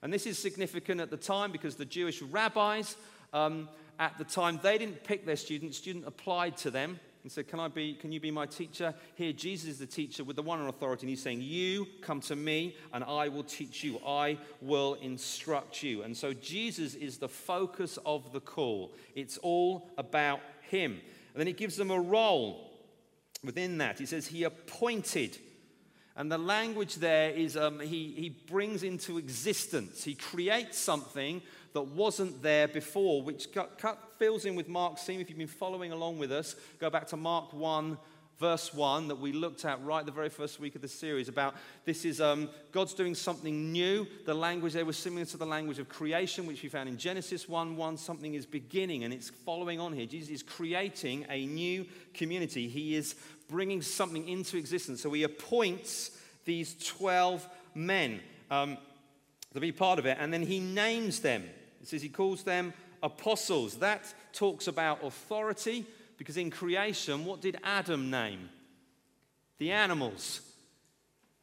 And 0.03 0.13
this 0.13 0.27
is 0.27 0.39
significant 0.39 1.01
at 1.01 1.11
the 1.11 1.17
time 1.17 1.53
because 1.53 1.77
the 1.77 1.85
Jewish 1.85 2.23
rabbis 2.23 2.97
um, 3.33 3.69
at 3.99 4.19
the 4.19 4.25
time, 4.25 4.59
they 4.63 4.79
didn't 4.79 5.05
pick 5.05 5.27
their 5.27 5.37
student, 5.37 5.75
student 5.75 6.07
applied 6.07 6.57
to 6.59 6.71
them 6.71 6.99
and 7.23 7.31
said, 7.31 7.49
Can 7.49 7.61
I 7.61 7.69
be, 7.69 7.95
can 7.95 8.13
you 8.13 8.21
be 8.21 8.31
my 8.31 8.47
teacher? 8.47 8.95
Here, 9.15 9.33
Jesus 9.33 9.71
is 9.71 9.79
the 9.79 9.87
teacher 9.87 10.25
with 10.25 10.37
the 10.37 10.43
one 10.43 10.61
authority, 10.67 11.03
and 11.03 11.11
he's 11.11 11.23
saying, 11.23 11.41
You 11.43 11.87
come 12.01 12.21
to 12.23 12.37
me, 12.37 12.77
and 12.93 13.05
I 13.05 13.29
will 13.29 13.45
teach 13.45 13.85
you. 13.85 14.01
I 14.07 14.39
will 14.61 14.95
instruct 14.95 15.83
you. 15.83 16.03
And 16.03 16.17
so 16.17 16.33
Jesus 16.33 16.95
is 16.95 17.19
the 17.19 17.29
focus 17.29 17.99
of 18.05 18.33
the 18.33 18.41
call. 18.41 18.93
It's 19.15 19.39
all 19.39 19.91
about 19.99 20.41
him. 20.63 21.01
And 21.33 21.41
then 21.41 21.47
he 21.47 21.53
gives 21.53 21.77
them 21.77 21.91
a 21.91 22.01
role 22.01 22.71
within 23.45 23.79
that. 23.79 23.99
He 23.99 24.07
says, 24.07 24.27
He 24.27 24.45
appointed. 24.45 25.39
And 26.17 26.31
the 26.31 26.39
language 26.39 26.97
there 26.97 27.31
is 27.31 27.57
um, 27.57 27.81
he, 27.81 28.13
he 28.17 28.29
brings 28.29 28.83
into 28.83 29.19
existence, 29.19 30.05
he 30.05 30.15
creates 30.15 30.79
something 30.79 31.41
that 31.73 31.83
wasn't 31.83 32.43
there 32.43 32.69
before, 32.69 33.23
which 33.23 33.51
cut, 33.51 33.79
cut, 33.79 33.99
fills 34.19 34.45
in 34.45 34.55
with 34.55 34.69
Mark's 34.69 35.05
theme. 35.05 35.21
If 35.21 35.31
you've 35.31 35.39
been 35.39 35.47
following 35.47 35.91
along 35.91 36.19
with 36.19 36.31
us, 36.31 36.55
go 36.79 36.91
back 36.91 37.07
to 37.09 37.17
Mark 37.17 37.53
1, 37.55 37.97
verse 38.39 38.75
1 38.75 39.09
that 39.09 39.21
we 39.21 39.33
looked 39.33 39.65
at 39.65 39.83
right 39.85 40.05
the 40.05 40.13
very 40.13 40.29
first 40.29 40.59
week 40.59 40.75
of 40.75 40.83
the 40.83 40.89
series 40.89 41.29
about 41.29 41.55
this 41.85 42.05
is 42.05 42.21
um, 42.21 42.49
God's 42.73 42.95
doing 42.95 43.15
something 43.15 43.71
new. 43.73 44.07
The 44.27 44.35
language 44.35 44.73
there 44.73 44.85
was 44.85 44.97
similar 44.97 45.25
to 45.27 45.37
the 45.37 45.47
language 45.47 45.79
of 45.79 45.89
creation, 45.89 46.47
which 46.47 46.63
we 46.63 46.69
found 46.69 46.89
in 46.89 46.97
Genesis 46.97 47.49
1 47.49 47.77
1. 47.77 47.97
Something 47.97 48.35
is 48.35 48.47
beginning 48.47 49.05
and 49.05 49.13
it's 49.13 49.31
following 49.31 49.81
on 49.81 49.93
here. 49.93 50.07
Jesus 50.07 50.31
is 50.31 50.43
creating 50.43 51.27
a 51.31 51.47
new 51.47 51.87
community, 52.15 52.69
He 52.69 52.97
is 52.97 53.15
bringing 53.49 53.83
something 53.83 54.29
into 54.29 54.57
existence. 54.57 55.03
So 55.03 55.13
He 55.13 55.23
appoints 55.23 56.19
these 56.45 56.75
12 56.85 57.49
men 57.75 58.21
um, 58.51 58.77
to 59.53 59.61
be 59.61 59.73
part 59.73 59.99
of 59.99 60.07
it, 60.07 60.17
and 60.21 60.33
then 60.33 60.43
He 60.43 60.59
names 60.59 61.21
them. 61.21 61.45
It 61.83 61.89
says 61.89 62.01
he 62.01 62.09
calls 62.09 62.45
them 62.45 62.73
apostles. 63.03 63.79
That 63.79 64.13
talks 64.33 64.69
about 64.69 65.05
authority 65.05 65.85
because 66.23 66.37
in 66.37 66.53
creation, 66.53 67.25
what 67.25 67.41
did 67.41 67.59
Adam 67.65 68.09
name? 68.09 68.49
The 69.59 69.73
animals. 69.73 70.41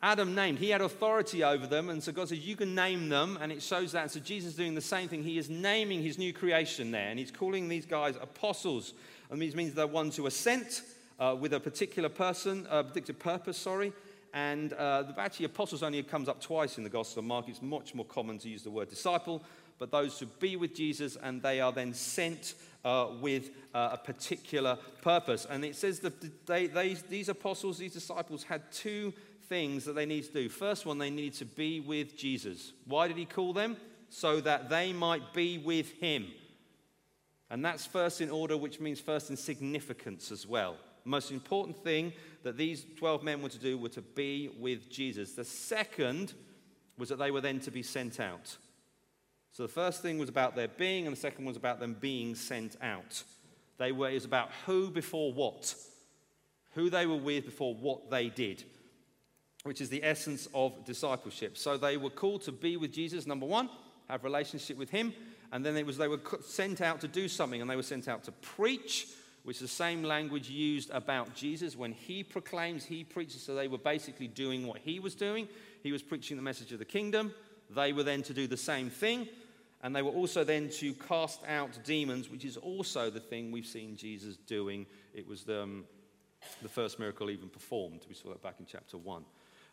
Adam 0.01 0.33
named. 0.33 0.57
He 0.57 0.69
had 0.69 0.79
authority 0.79 1.43
over 1.43 1.67
them. 1.67 1.89
And 1.89 2.01
so 2.01 2.13
God 2.13 2.29
says, 2.29 2.47
You 2.47 2.55
can 2.55 2.75
name 2.75 3.09
them. 3.09 3.37
And 3.41 3.51
it 3.51 3.61
shows 3.61 3.91
that. 3.91 4.09
So 4.09 4.21
Jesus 4.21 4.51
is 4.51 4.55
doing 4.55 4.75
the 4.75 4.81
same 4.81 5.09
thing. 5.09 5.21
He 5.21 5.37
is 5.37 5.49
naming 5.49 6.01
his 6.01 6.17
new 6.17 6.31
creation 6.31 6.91
there. 6.91 7.09
And 7.09 7.19
he's 7.19 7.29
calling 7.29 7.67
these 7.67 7.85
guys 7.85 8.15
apostles. 8.21 8.93
And 9.29 9.41
these 9.41 9.53
means 9.53 9.73
they're 9.73 9.85
ones 9.85 10.15
who 10.15 10.25
are 10.25 10.29
sent 10.29 10.81
uh, 11.19 11.35
with 11.37 11.51
a 11.51 11.59
particular 11.59 12.07
person, 12.07 12.65
a 12.69 12.81
particular 12.81 13.19
purpose, 13.19 13.57
sorry. 13.57 13.91
And 14.33 14.71
uh, 14.71 15.11
actually, 15.17 15.47
apostles 15.47 15.83
only 15.83 16.01
comes 16.03 16.29
up 16.29 16.39
twice 16.39 16.77
in 16.77 16.85
the 16.85 16.89
Gospel 16.89 17.19
of 17.19 17.25
Mark. 17.25 17.49
It's 17.49 17.61
much 17.61 17.93
more 17.93 18.05
common 18.05 18.37
to 18.37 18.47
use 18.47 18.63
the 18.63 18.71
word 18.71 18.87
disciple. 18.87 19.43
But 19.79 19.91
those 19.91 20.19
who 20.19 20.25
be 20.25 20.57
with 20.57 20.75
Jesus 20.75 21.15
and 21.15 21.41
they 21.41 21.61
are 21.61 21.71
then 21.71 21.93
sent 21.93 22.53
uh, 22.83 23.07
with 23.21 23.51
uh, 23.73 23.89
a 23.93 23.97
particular 23.97 24.77
purpose. 25.01 25.47
And 25.49 25.63
it 25.65 25.75
says 25.75 25.99
that 26.01 26.45
they, 26.45 26.67
they, 26.67 26.93
these 26.93 27.29
apostles, 27.29 27.77
these 27.77 27.93
disciples 27.93 28.43
had 28.43 28.71
two 28.71 29.13
things 29.47 29.85
that 29.85 29.93
they 29.93 30.05
need 30.05 30.25
to 30.25 30.33
do. 30.33 30.49
First 30.49 30.85
one, 30.85 30.97
they 30.97 31.09
needed 31.09 31.33
to 31.35 31.45
be 31.45 31.79
with 31.79 32.17
Jesus. 32.17 32.73
Why 32.85 33.07
did 33.07 33.17
he 33.17 33.25
call 33.25 33.53
them? 33.53 33.77
So 34.09 34.41
that 34.41 34.69
they 34.69 34.93
might 34.93 35.33
be 35.33 35.57
with 35.57 35.91
him. 35.93 36.27
And 37.49 37.65
that's 37.65 37.85
first 37.85 38.21
in 38.21 38.29
order, 38.29 38.57
which 38.57 38.79
means 38.79 38.99
first 38.99 39.29
in 39.29 39.37
significance 39.37 40.31
as 40.31 40.45
well. 40.45 40.77
Most 41.05 41.31
important 41.31 41.83
thing 41.83 42.13
that 42.43 42.57
these 42.57 42.85
12 42.97 43.23
men 43.23 43.41
were 43.41 43.49
to 43.49 43.57
do 43.57 43.77
were 43.77 43.89
to 43.89 44.01
be 44.01 44.49
with 44.59 44.89
Jesus. 44.89 45.33
The 45.33 45.45
second 45.45 46.33
was 46.97 47.09
that 47.09 47.17
they 47.17 47.31
were 47.31 47.41
then 47.41 47.59
to 47.61 47.71
be 47.71 47.81
sent 47.81 48.19
out. 48.19 48.57
So 49.51 49.63
the 49.63 49.69
first 49.69 50.01
thing 50.01 50.17
was 50.17 50.29
about 50.29 50.55
their 50.55 50.67
being, 50.67 51.07
and 51.07 51.15
the 51.15 51.19
second 51.19 51.45
was 51.45 51.57
about 51.57 51.79
them 51.79 51.95
being 51.99 52.35
sent 52.35 52.77
out. 52.81 53.23
They 53.77 53.91
were, 53.91 54.09
it 54.09 54.15
was 54.15 54.25
about 54.25 54.51
who 54.65 54.89
before 54.89 55.33
what, 55.33 55.73
who 56.75 56.89
they 56.89 57.05
were 57.05 57.15
with 57.15 57.45
before 57.45 57.73
what 57.73 58.09
they 58.09 58.29
did 58.29 58.63
which 59.63 59.81
is 59.81 59.89
the 59.89 60.03
essence 60.03 60.47
of 60.53 60.85
discipleship. 60.85 61.57
So 61.57 61.77
they 61.77 61.97
were 61.97 62.09
called 62.09 62.43
to 62.43 62.51
be 62.51 62.77
with 62.77 62.93
Jesus, 62.93 63.27
number 63.27 63.45
one, 63.45 63.69
have 64.09 64.23
relationship 64.23 64.77
with 64.77 64.89
him, 64.89 65.13
and 65.51 65.65
then 65.65 65.75
it 65.75 65.85
was 65.85 65.97
they 65.97 66.07
were 66.07 66.21
sent 66.41 66.81
out 66.81 67.01
to 67.01 67.07
do 67.07 67.27
something, 67.27 67.61
and 67.61 67.69
they 67.69 67.75
were 67.75 67.83
sent 67.83 68.07
out 68.07 68.23
to 68.25 68.31
preach, 68.31 69.07
which 69.43 69.57
is 69.57 69.61
the 69.61 69.67
same 69.67 70.03
language 70.03 70.49
used 70.49 70.89
about 70.91 71.33
Jesus 71.35 71.75
when 71.75 71.91
he 71.91 72.23
proclaims, 72.23 72.85
he 72.85 73.03
preaches. 73.03 73.41
So 73.41 73.55
they 73.55 73.67
were 73.67 73.77
basically 73.77 74.27
doing 74.27 74.65
what 74.65 74.79
he 74.79 74.99
was 74.99 75.15
doing. 75.15 75.47
He 75.83 75.91
was 75.91 76.03
preaching 76.03 76.37
the 76.37 76.43
message 76.43 76.71
of 76.71 76.79
the 76.79 76.85
kingdom. 76.85 77.33
They 77.69 77.93
were 77.93 78.03
then 78.03 78.23
to 78.23 78.33
do 78.33 78.47
the 78.47 78.57
same 78.57 78.89
thing, 78.89 79.27
and 79.81 79.95
they 79.95 80.01
were 80.01 80.11
also 80.11 80.43
then 80.43 80.69
to 80.71 80.93
cast 80.93 81.41
out 81.47 81.79
demons, 81.83 82.29
which 82.29 82.45
is 82.45 82.57
also 82.57 83.09
the 83.09 83.19
thing 83.19 83.51
we've 83.51 83.65
seen 83.65 83.95
Jesus 83.95 84.37
doing. 84.37 84.85
It 85.13 85.27
was 85.27 85.43
the, 85.43 85.63
um, 85.63 85.85
the 86.61 86.69
first 86.69 86.99
miracle 86.99 87.29
even 87.29 87.49
performed. 87.49 88.01
We 88.07 88.15
saw 88.15 88.29
that 88.29 88.41
back 88.41 88.55
in 88.59 88.65
chapter 88.65 88.97
1. 88.97 89.23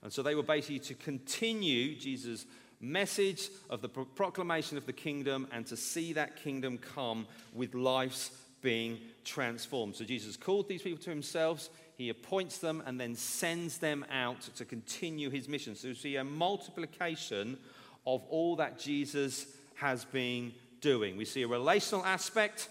And 0.03 0.13
so 0.13 0.23
they 0.23 0.35
were 0.35 0.43
basically 0.43 0.79
to 0.81 0.95
continue 0.95 1.97
Jesus' 1.97 2.47
message 2.81 3.49
of 3.71 3.81
the 3.81 3.89
proclamation 3.89 4.77
of 4.77 4.87
the 4.87 4.93
kingdom 4.93 5.49
and 5.51 5.67
to 5.67 5.77
see 5.77 6.13
that 6.13 6.37
kingdom 6.37 6.79
come 6.79 7.27
with 7.55 7.75
lives 7.75 8.31
being 8.63 8.99
transformed. 9.25 9.97
So 9.97 10.05
Jesus 10.05 10.37
called 10.37 10.69
these 10.69 10.83
people 10.83 11.03
to 11.05 11.11
himself, 11.11 11.69
he 11.97 12.09
appoints 12.09 12.59
them, 12.59 12.83
and 12.87 13.01
then 13.01 13.15
sends 13.15 13.79
them 13.79 14.05
out 14.11 14.43
to 14.57 14.65
continue 14.65 15.31
his 15.31 15.49
mission. 15.49 15.75
So 15.75 15.89
we 15.89 15.95
see 15.95 16.17
a 16.17 16.25
multiplication 16.25 17.59
of 18.07 18.23
all 18.29 18.57
that 18.57 18.79
Jesus 18.79 19.47
has 19.75 20.05
been 20.05 20.53
doing. 20.81 21.17
We 21.17 21.25
see 21.25 21.43
a 21.43 21.49
relational 21.49 22.05
aspect 22.05 22.69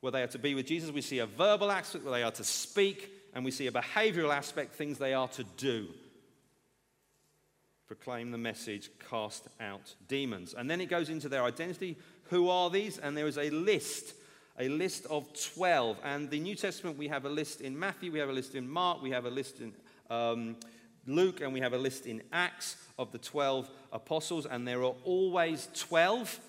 where 0.00 0.12
they 0.12 0.22
are 0.22 0.28
to 0.28 0.38
be 0.38 0.54
with 0.54 0.66
Jesus, 0.66 0.90
we 0.90 1.00
see 1.00 1.18
a 1.18 1.26
verbal 1.26 1.72
aspect 1.72 2.04
where 2.04 2.14
they 2.14 2.22
are 2.22 2.30
to 2.30 2.44
speak, 2.44 3.10
and 3.34 3.44
we 3.44 3.50
see 3.50 3.66
a 3.66 3.72
behavioral 3.72 4.32
aspect, 4.32 4.74
things 4.74 4.98
they 4.98 5.12
are 5.14 5.28
to 5.28 5.44
do 5.56 5.88
proclaim 7.88 8.30
the 8.30 8.38
message, 8.38 8.90
cast 9.08 9.48
out 9.60 9.94
demons. 10.08 10.54
And 10.56 10.70
then 10.70 10.80
it 10.80 10.90
goes 10.90 11.08
into 11.08 11.28
their 11.28 11.42
identity. 11.42 11.96
Who 12.24 12.50
are 12.50 12.68
these? 12.68 12.98
And 12.98 13.16
there 13.16 13.26
is 13.26 13.38
a 13.38 13.48
list, 13.48 14.12
a 14.58 14.68
list 14.68 15.06
of 15.06 15.26
12. 15.54 15.96
And 16.04 16.28
the 16.28 16.38
New 16.38 16.54
Testament, 16.54 16.98
we 16.98 17.08
have 17.08 17.24
a 17.24 17.30
list 17.30 17.62
in 17.62 17.76
Matthew, 17.76 18.12
we 18.12 18.18
have 18.18 18.28
a 18.28 18.32
list 18.32 18.54
in 18.54 18.68
Mark, 18.68 19.02
we 19.02 19.10
have 19.10 19.24
a 19.24 19.30
list 19.30 19.60
in 19.60 19.72
um, 20.10 20.56
Luke, 21.08 21.40
and 21.40 21.52
we 21.52 21.60
have 21.60 21.72
a 21.72 21.78
list 21.78 22.06
in 22.06 22.22
Acts 22.32 22.76
of 22.98 23.12
the 23.12 23.18
12 23.18 23.68
apostles. 23.92 24.46
And 24.46 24.66
there 24.66 24.82
are 24.82 24.94
always 25.04 25.68
12. 25.74 26.40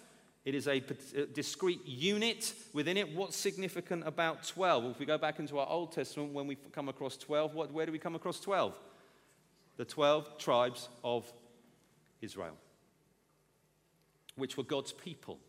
It 0.46 0.56
is 0.56 0.68
a 0.68 0.78
uh, 0.78 1.26
discrete 1.34 1.86
unit 1.86 2.54
within 2.74 2.98
it. 2.98 3.16
What's 3.16 3.38
significant 3.38 4.08
about 4.08 4.44
12? 4.44 4.84
Well, 4.84 4.92
if 4.92 5.00
we 5.00 5.06
go 5.06 5.18
back 5.18 5.40
into 5.40 5.60
our 5.60 5.68
Old 5.68 5.92
Testament, 5.92 6.34
when 6.34 6.48
we 6.48 6.56
come 6.72 6.90
across 6.90 7.18
12, 7.18 7.56
what, 7.56 7.72
where 7.72 7.86
do 7.86 7.92
we 7.92 8.00
come 8.00 8.16
across 8.16 8.40
12? 8.40 8.74
the 9.80 9.86
12 9.86 10.38
tribes 10.38 10.90
of 11.06 11.32
Israel, 12.22 12.58
which 14.36 14.58
were 14.58 14.64
God's 14.64 14.92
people. 14.92 15.40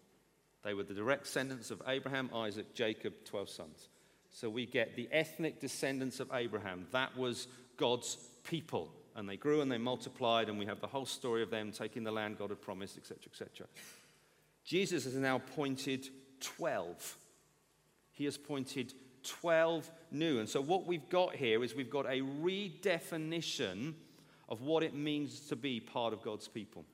They 0.62 0.72
were 0.72 0.84
the 0.84 0.94
direct 0.94 1.24
descendants 1.24 1.72
of 1.72 1.82
Abraham, 1.88 2.30
Isaac, 2.32 2.72
Jacob, 2.72 3.12
12 3.24 3.48
sons. 3.48 3.88
So 4.30 4.48
we 4.48 4.66
get 4.66 4.94
the 4.94 5.08
ethnic 5.10 5.60
descendants 5.60 6.20
of 6.20 6.30
Abraham. 6.32 6.86
That 6.92 7.16
was 7.16 7.48
God's 7.76 8.18
people. 8.44 8.92
And 9.20 9.28
they 9.28 9.36
grew 9.36 9.60
and 9.60 9.70
they 9.70 9.76
multiplied, 9.76 10.48
and 10.48 10.58
we 10.58 10.64
have 10.64 10.80
the 10.80 10.86
whole 10.86 11.04
story 11.04 11.42
of 11.42 11.50
them 11.50 11.72
taking 11.72 12.04
the 12.04 12.10
land 12.10 12.38
God 12.38 12.48
had 12.48 12.62
promised, 12.62 12.96
etc., 12.96 13.18
etc. 13.30 13.66
Jesus 14.64 15.04
has 15.04 15.14
now 15.14 15.36
appointed 15.36 16.08
12. 16.40 17.18
He 18.12 18.24
has 18.24 18.36
appointed 18.36 18.94
12 19.22 19.90
new. 20.10 20.38
And 20.38 20.48
so 20.48 20.62
what 20.62 20.86
we've 20.86 21.06
got 21.10 21.36
here 21.36 21.62
is 21.62 21.74
we've 21.74 21.90
got 21.90 22.06
a 22.06 22.22
redefinition 22.22 23.92
of 24.48 24.62
what 24.62 24.82
it 24.82 24.94
means 24.94 25.40
to 25.48 25.54
be 25.54 25.80
part 25.80 26.14
of 26.14 26.22
God's 26.22 26.48
people. 26.48 26.86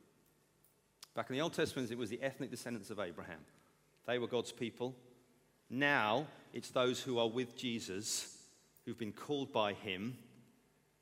Back 1.15 1.31
in 1.31 1.37
the 1.37 1.43
Old 1.43 1.55
Testament, 1.55 1.93
it 1.93 1.97
was 1.97 2.11
the 2.11 2.21
ethnic 2.21 2.51
descendants 2.51 2.91
of 2.91 2.99
Abraham. 2.99 3.39
They 4.05 4.19
were 4.19 4.27
God's 4.27 4.51
people. 4.51 4.97
Now, 5.71 6.27
it's 6.53 6.71
those 6.71 7.01
who 7.01 7.21
are 7.21 7.29
with 7.29 7.57
Jesus, 7.57 8.37
who've 8.85 8.99
been 8.99 9.13
called 9.13 9.53
by 9.53 9.75
him, 9.75 10.19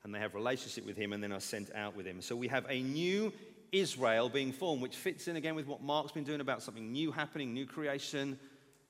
and 0.05 0.15
they 0.15 0.19
have 0.19 0.35
relationship 0.35 0.85
with 0.85 0.97
him 0.97 1.13
and 1.13 1.23
then 1.23 1.33
are 1.33 1.41
sent 1.41 1.75
out 1.75 1.97
with 1.97 2.07
him. 2.07 2.21
So 2.21 2.37
we 2.37 2.49
have 2.49 2.67
a 2.69 2.81
new 2.81 3.33
Israel 3.73 4.29
being 4.29 4.53
formed, 4.53 4.83
which 4.83 4.97
fits 4.97 5.27
in 5.29 5.37
again 5.37 5.55
with 5.55 5.67
what 5.67 5.83
Mark's 5.83 6.13
been 6.13 6.25
doing 6.25 6.41
about 6.41 6.63
something 6.63 6.93
new 6.93 7.11
happening, 7.11 7.53
new 7.53 7.67
creation, 7.67 8.39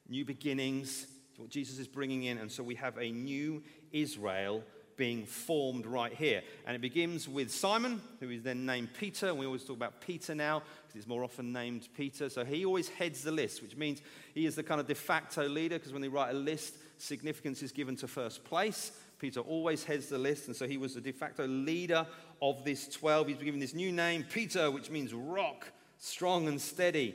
new 0.08 0.24
beginnings, 0.24 1.06
what 1.36 1.48
Jesus 1.48 1.78
is 1.78 1.88
bringing 1.88 2.24
in. 2.24 2.38
And 2.38 2.50
so 2.50 2.62
we 2.62 2.74
have 2.74 2.98
a 2.98 3.10
new 3.10 3.62
Israel 3.92 4.62
being 4.96 5.24
formed 5.24 5.86
right 5.86 6.12
here. 6.12 6.42
And 6.66 6.76
it 6.76 6.80
begins 6.80 7.28
with 7.28 7.50
Simon, 7.50 8.00
who 8.20 8.30
is 8.30 8.42
then 8.42 8.66
named 8.66 8.90
Peter. 8.94 9.28
And 9.28 9.38
we 9.38 9.46
always 9.46 9.64
talk 9.64 9.76
about 9.76 10.00
Peter 10.00 10.34
now 10.34 10.60
because 10.60 10.94
he's 10.94 11.06
more 11.06 11.24
often 11.24 11.52
named 11.52 11.88
Peter. 11.96 12.28
So 12.28 12.44
he 12.44 12.64
always 12.64 12.88
heads 12.88 13.22
the 13.22 13.32
list, 13.32 13.62
which 13.62 13.76
means 13.76 14.02
he 14.34 14.46
is 14.46 14.54
the 14.54 14.62
kind 14.62 14.80
of 14.80 14.86
de 14.86 14.94
facto 14.94 15.48
leader 15.48 15.78
because 15.78 15.92
when 15.92 16.02
they 16.02 16.08
write 16.08 16.30
a 16.30 16.38
list, 16.38 16.76
significance 16.98 17.62
is 17.62 17.72
given 17.72 17.96
to 17.96 18.08
first 18.08 18.44
place. 18.44 18.92
Peter 19.24 19.40
always 19.40 19.84
heads 19.84 20.08
the 20.08 20.18
list, 20.18 20.48
and 20.48 20.54
so 20.54 20.66
he 20.66 20.76
was 20.76 20.92
the 20.92 21.00
de 21.00 21.10
facto 21.10 21.46
leader 21.46 22.06
of 22.42 22.62
this 22.62 22.88
12. 22.88 23.28
He's 23.28 23.36
given 23.38 23.58
this 23.58 23.72
new 23.72 23.90
name, 23.90 24.22
Peter, 24.22 24.70
which 24.70 24.90
means 24.90 25.14
rock, 25.14 25.72
strong 25.96 26.46
and 26.46 26.60
steady. 26.60 27.14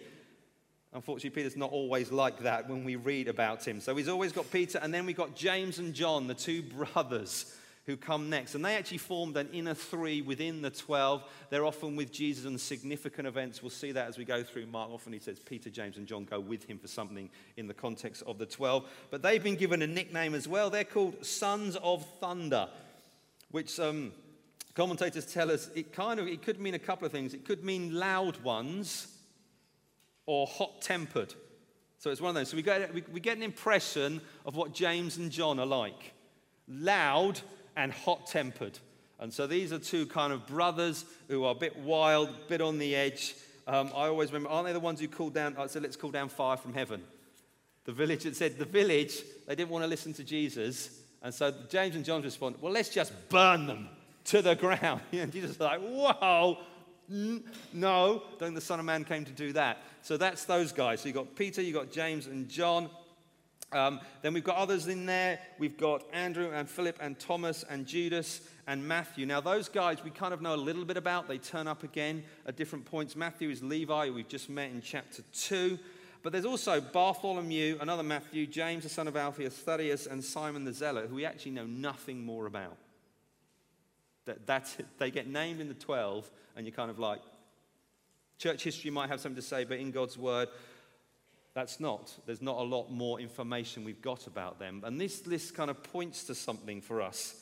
Unfortunately, 0.91 1.29
Peter's 1.29 1.55
not 1.55 1.71
always 1.71 2.11
like 2.11 2.39
that 2.39 2.67
when 2.67 2.83
we 2.83 2.95
read 2.95 3.27
about 3.27 3.63
him. 3.63 3.79
So 3.79 3.95
he's 3.95 4.09
always 4.09 4.31
got 4.31 4.49
Peter, 4.49 4.79
and 4.81 4.91
then 4.91 5.05
we've 5.05 5.15
got 5.15 5.35
James 5.35 5.77
and 5.77 5.93
John, 5.93 6.25
the 6.25 6.33
two 6.33 6.63
brothers 6.63 7.55
who 7.89 7.97
come 7.97 8.29
next. 8.29 8.53
And 8.53 8.63
they 8.63 8.75
actually 8.75 8.99
formed 8.99 9.35
an 9.35 9.49
inner 9.51 9.73
three 9.73 10.21
within 10.21 10.61
the 10.61 10.69
12. 10.69 11.23
They're 11.49 11.65
often 11.65 11.95
with 11.95 12.11
Jesus 12.11 12.45
on 12.45 12.55
significant 12.59 13.27
events. 13.27 13.63
We'll 13.63 13.71
see 13.71 13.91
that 13.93 14.07
as 14.07 14.15
we 14.15 14.25
go 14.25 14.43
through 14.43 14.67
Mark. 14.67 14.91
Often 14.91 15.13
he 15.13 15.19
says 15.19 15.39
Peter, 15.39 15.71
James, 15.71 15.97
and 15.97 16.05
John 16.05 16.23
go 16.23 16.39
with 16.39 16.63
him 16.65 16.77
for 16.77 16.87
something 16.87 17.31
in 17.57 17.65
the 17.65 17.73
context 17.73 18.21
of 18.27 18.37
the 18.37 18.45
12. 18.45 18.85
But 19.09 19.23
they've 19.23 19.43
been 19.43 19.55
given 19.55 19.81
a 19.81 19.87
nickname 19.87 20.35
as 20.35 20.47
well. 20.47 20.69
They're 20.69 20.83
called 20.83 21.25
Sons 21.25 21.77
of 21.77 22.05
Thunder, 22.19 22.69
which 23.49 23.79
um, 23.79 24.11
commentators 24.75 25.25
tell 25.25 25.49
us 25.49 25.71
it 25.73 25.91
kind 25.91 26.19
of 26.19 26.27
it 26.27 26.43
could 26.43 26.59
mean 26.59 26.75
a 26.75 26.79
couple 26.79 27.07
of 27.07 27.11
things. 27.11 27.33
It 27.33 27.43
could 27.43 27.63
mean 27.63 27.95
loud 27.95 28.39
ones 28.43 29.07
or 30.27 30.45
hot 30.45 30.83
tempered. 30.83 31.33
So 31.97 32.11
it's 32.11 32.21
one 32.21 32.29
of 32.29 32.35
those. 32.35 32.49
So 32.49 32.55
we 32.55 32.61
get, 32.61 32.93
we 33.11 33.19
get 33.19 33.35
an 33.35 33.41
impression 33.43 34.21
of 34.45 34.55
what 34.55 34.75
James 34.75 35.17
and 35.17 35.31
John 35.31 35.59
are 35.59 35.65
like 35.65 36.13
loud 36.69 37.41
and 37.75 37.91
hot 37.91 38.27
tempered. 38.27 38.79
And 39.19 39.33
so 39.33 39.47
these 39.47 39.73
are 39.73 39.79
two 39.79 40.05
kind 40.05 40.31
of 40.31 40.47
brothers 40.47 41.05
who 41.27 41.43
are 41.43 41.51
a 41.51 41.55
bit 41.55 41.77
wild, 41.77 42.29
a 42.29 42.49
bit 42.49 42.61
on 42.61 42.77
the 42.77 42.95
edge. 42.95 43.35
Um, 43.67 43.91
I 43.95 44.07
always 44.07 44.31
remember, 44.31 44.49
aren't 44.49 44.67
they 44.67 44.73
the 44.73 44.79
ones 44.79 44.99
who 44.99 45.07
called 45.07 45.33
down, 45.33 45.55
I 45.57 45.67
said, 45.67 45.83
let's 45.83 45.97
call 45.97 46.11
down 46.11 46.29
fire 46.29 46.57
from 46.57 46.73
heaven? 46.73 47.03
The 47.85 47.91
village 47.91 48.23
had 48.23 48.35
said, 48.35 48.57
the 48.57 48.65
village, 48.65 49.21
they 49.47 49.55
didn't 49.55 49.69
want 49.69 49.83
to 49.83 49.87
listen 49.87 50.13
to 50.13 50.23
Jesus. 50.23 51.01
And 51.21 51.33
so 51.33 51.53
James 51.69 51.95
and 51.95 52.05
John 52.05 52.21
respond, 52.21 52.55
well, 52.61 52.71
let's 52.71 52.89
just 52.89 53.11
burn 53.29 53.67
them 53.67 53.89
to 54.25 54.41
the 54.41 54.55
ground. 54.55 55.01
and 55.11 55.31
Jesus 55.31 55.51
is 55.51 55.59
like, 55.59 55.81
whoa, 55.81 56.57
no, 57.73 58.23
don't 58.37 58.53
the 58.53 58.61
Son 58.61 58.79
of 58.79 58.85
Man 58.85 59.03
came 59.03 59.25
to 59.25 59.31
do 59.31 59.53
that. 59.53 59.79
So 60.01 60.17
that's 60.17 60.45
those 60.45 60.71
guys. 60.71 61.01
So 61.01 61.07
you've 61.07 61.15
got 61.15 61.35
Peter, 61.35 61.61
you've 61.61 61.75
got 61.75 61.91
James 61.91 62.27
and 62.27 62.47
John. 62.47 62.89
Um, 63.71 63.99
then 64.21 64.33
we've 64.33 64.43
got 64.43 64.57
others 64.57 64.87
in 64.87 65.05
there. 65.05 65.39
We've 65.59 65.77
got 65.77 66.03
Andrew 66.11 66.49
and 66.51 66.67
Philip 66.67 66.97
and 66.99 67.19
Thomas 67.19 67.63
and 67.69 67.85
Judas 67.85 68.41
and 68.65 68.87
Matthew. 68.87 69.25
Now, 69.25 69.41
those 69.41 69.69
guys 69.69 70.03
we 70.03 70.09
kind 70.09 70.33
of 70.33 70.41
know 70.41 70.55
a 70.55 70.57
little 70.57 70.85
bit 70.85 70.97
about. 70.97 71.27
They 71.27 71.37
turn 71.37 71.67
up 71.67 71.83
again 71.83 72.23
at 72.47 72.55
different 72.55 72.85
points. 72.85 73.15
Matthew 73.15 73.49
is 73.49 73.61
Levi, 73.61 74.09
we've 74.09 74.27
just 74.27 74.49
met 74.49 74.71
in 74.71 74.81
chapter 74.81 75.21
2. 75.33 75.77
But 76.21 76.33
there's 76.33 76.45
also 76.45 76.81
Bartholomew, 76.81 77.77
another 77.79 78.03
Matthew, 78.03 78.45
James, 78.45 78.83
the 78.83 78.89
son 78.89 79.07
of 79.07 79.15
Alphaeus, 79.15 79.55
Thaddeus, 79.55 80.05
and 80.05 80.23
Simon 80.23 80.65
the 80.65 80.73
Zealot, 80.73 81.07
who 81.07 81.15
we 81.15 81.25
actually 81.25 81.51
know 81.51 81.65
nothing 81.65 82.25
more 82.25 82.45
about. 82.45 82.75
That, 84.25 84.45
that's, 84.45 84.77
they 84.97 85.11
get 85.11 85.27
named 85.27 85.61
in 85.61 85.69
the 85.69 85.73
12, 85.75 86.29
and 86.57 86.65
you're 86.65 86.75
kind 86.75 86.91
of 86.91 86.99
like, 86.99 87.21
church 88.37 88.63
history 88.63 88.91
might 88.91 89.09
have 89.09 89.21
something 89.21 89.41
to 89.41 89.47
say, 89.47 89.63
but 89.63 89.79
in 89.79 89.91
God's 89.91 90.17
word, 90.17 90.49
that's 91.53 91.79
not. 91.79 92.13
There's 92.25 92.41
not 92.41 92.57
a 92.57 92.63
lot 92.63 92.91
more 92.91 93.19
information 93.19 93.83
we've 93.83 94.01
got 94.01 94.27
about 94.27 94.59
them. 94.59 94.83
And 94.85 94.99
this 94.99 95.25
list 95.25 95.55
kind 95.55 95.69
of 95.69 95.83
points 95.83 96.25
to 96.25 96.35
something 96.35 96.81
for 96.81 97.01
us. 97.01 97.35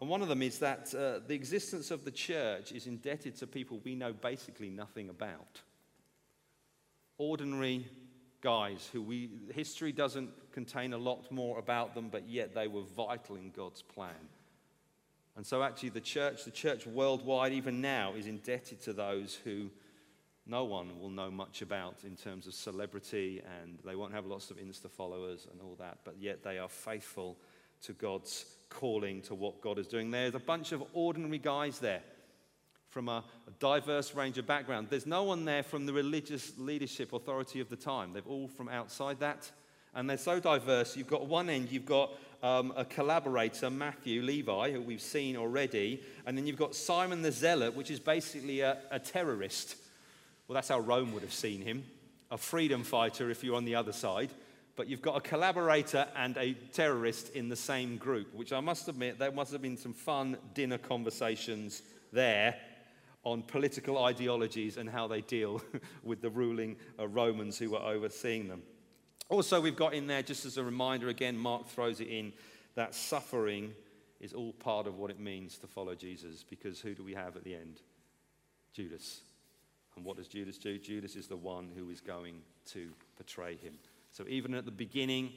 And 0.00 0.08
one 0.08 0.22
of 0.22 0.28
them 0.28 0.42
is 0.42 0.58
that 0.60 0.94
uh, 0.94 1.20
the 1.26 1.34
existence 1.34 1.90
of 1.90 2.04
the 2.04 2.10
church 2.10 2.72
is 2.72 2.86
indebted 2.86 3.36
to 3.36 3.46
people 3.46 3.80
we 3.84 3.94
know 3.94 4.12
basically 4.12 4.70
nothing 4.70 5.08
about. 5.10 5.60
Ordinary 7.18 7.86
guys 8.40 8.88
who 8.92 9.02
we, 9.02 9.30
history 9.54 9.92
doesn't 9.92 10.30
contain 10.52 10.94
a 10.94 10.98
lot 10.98 11.30
more 11.30 11.58
about 11.58 11.94
them, 11.94 12.08
but 12.10 12.28
yet 12.28 12.54
they 12.54 12.66
were 12.66 12.82
vital 12.82 13.36
in 13.36 13.50
God's 13.50 13.82
plan. 13.82 14.28
And 15.36 15.46
so, 15.46 15.62
actually, 15.62 15.90
the 15.90 16.00
church, 16.00 16.44
the 16.44 16.50
church 16.50 16.86
worldwide, 16.86 17.52
even 17.52 17.80
now, 17.80 18.14
is 18.14 18.26
indebted 18.26 18.82
to 18.82 18.92
those 18.92 19.38
who 19.44 19.70
no 20.50 20.64
one 20.64 20.98
will 20.98 21.10
know 21.10 21.30
much 21.30 21.62
about 21.62 21.94
in 22.04 22.16
terms 22.16 22.46
of 22.46 22.54
celebrity, 22.54 23.40
and 23.62 23.78
they 23.84 23.94
won't 23.94 24.12
have 24.12 24.26
lots 24.26 24.50
of 24.50 24.56
Insta 24.58 24.90
followers 24.90 25.46
and 25.50 25.60
all 25.62 25.76
that, 25.78 25.98
but 26.04 26.16
yet 26.20 26.42
they 26.42 26.58
are 26.58 26.68
faithful 26.68 27.36
to 27.82 27.92
God's 27.92 28.44
calling 28.68 29.22
to 29.22 29.34
what 29.34 29.60
God 29.60 29.78
is 29.78 29.86
doing. 29.86 30.10
There's 30.10 30.34
a 30.34 30.40
bunch 30.40 30.72
of 30.72 30.82
ordinary 30.92 31.38
guys 31.38 31.78
there 31.78 32.02
from 32.88 33.08
a, 33.08 33.24
a 33.46 33.50
diverse 33.60 34.14
range 34.14 34.36
of 34.38 34.46
background. 34.46 34.88
There's 34.90 35.06
no 35.06 35.22
one 35.22 35.44
there 35.44 35.62
from 35.62 35.86
the 35.86 35.92
religious 35.92 36.52
leadership 36.58 37.12
authority 37.12 37.60
of 37.60 37.68
the 37.68 37.76
time. 37.76 38.12
They're 38.12 38.22
all 38.26 38.48
from 38.48 38.68
outside 38.68 39.20
that. 39.20 39.50
And 39.94 40.10
they're 40.10 40.18
so 40.18 40.40
diverse. 40.40 40.96
You've 40.96 41.08
got 41.08 41.26
one 41.26 41.48
end, 41.48 41.70
you've 41.70 41.86
got 41.86 42.10
um, 42.42 42.72
a 42.76 42.84
collaborator, 42.84 43.70
Matthew 43.70 44.22
Levi, 44.22 44.72
who 44.72 44.80
we've 44.80 45.00
seen 45.00 45.36
already. 45.36 46.02
And 46.26 46.36
then 46.36 46.46
you've 46.46 46.58
got 46.58 46.74
Simon 46.74 47.22
the 47.22 47.32
Zealot, 47.32 47.74
which 47.74 47.90
is 47.90 48.00
basically 48.00 48.60
a, 48.60 48.78
a 48.90 48.98
terrorist. 48.98 49.76
Well, 50.50 50.56
that's 50.56 50.68
how 50.70 50.80
Rome 50.80 51.12
would 51.12 51.22
have 51.22 51.32
seen 51.32 51.62
him 51.62 51.84
a 52.28 52.36
freedom 52.36 52.82
fighter 52.82 53.30
if 53.30 53.44
you're 53.44 53.54
on 53.54 53.64
the 53.64 53.76
other 53.76 53.92
side. 53.92 54.30
But 54.74 54.88
you've 54.88 55.00
got 55.00 55.16
a 55.16 55.20
collaborator 55.20 56.08
and 56.16 56.36
a 56.36 56.54
terrorist 56.72 57.36
in 57.36 57.48
the 57.48 57.54
same 57.54 57.98
group, 57.98 58.34
which 58.34 58.52
I 58.52 58.58
must 58.58 58.88
admit, 58.88 59.20
there 59.20 59.30
must 59.30 59.52
have 59.52 59.62
been 59.62 59.76
some 59.76 59.92
fun 59.92 60.36
dinner 60.52 60.76
conversations 60.76 61.82
there 62.12 62.56
on 63.22 63.42
political 63.42 64.02
ideologies 64.02 64.76
and 64.76 64.90
how 64.90 65.06
they 65.06 65.20
deal 65.20 65.62
with 66.02 66.20
the 66.20 66.30
ruling 66.30 66.74
Romans 66.98 67.56
who 67.56 67.70
were 67.70 67.78
overseeing 67.78 68.48
them. 68.48 68.62
Also, 69.28 69.60
we've 69.60 69.76
got 69.76 69.94
in 69.94 70.08
there, 70.08 70.24
just 70.24 70.46
as 70.46 70.56
a 70.56 70.64
reminder 70.64 71.10
again, 71.10 71.38
Mark 71.38 71.68
throws 71.68 72.00
it 72.00 72.08
in, 72.08 72.32
that 72.74 72.96
suffering 72.96 73.72
is 74.18 74.32
all 74.32 74.52
part 74.54 74.88
of 74.88 74.98
what 74.98 75.12
it 75.12 75.20
means 75.20 75.58
to 75.58 75.68
follow 75.68 75.94
Jesus, 75.94 76.42
because 76.42 76.80
who 76.80 76.92
do 76.92 77.04
we 77.04 77.14
have 77.14 77.36
at 77.36 77.44
the 77.44 77.54
end? 77.54 77.82
Judas. 78.72 79.20
And 79.96 80.04
what 80.04 80.16
does 80.16 80.28
Judas 80.28 80.58
do? 80.58 80.78
Judas 80.78 81.16
is 81.16 81.26
the 81.26 81.36
one 81.36 81.70
who 81.74 81.90
is 81.90 82.00
going 82.00 82.42
to 82.66 82.90
betray 83.18 83.56
him. 83.56 83.74
So, 84.12 84.24
even 84.28 84.54
at 84.54 84.64
the 84.64 84.70
beginning 84.70 85.32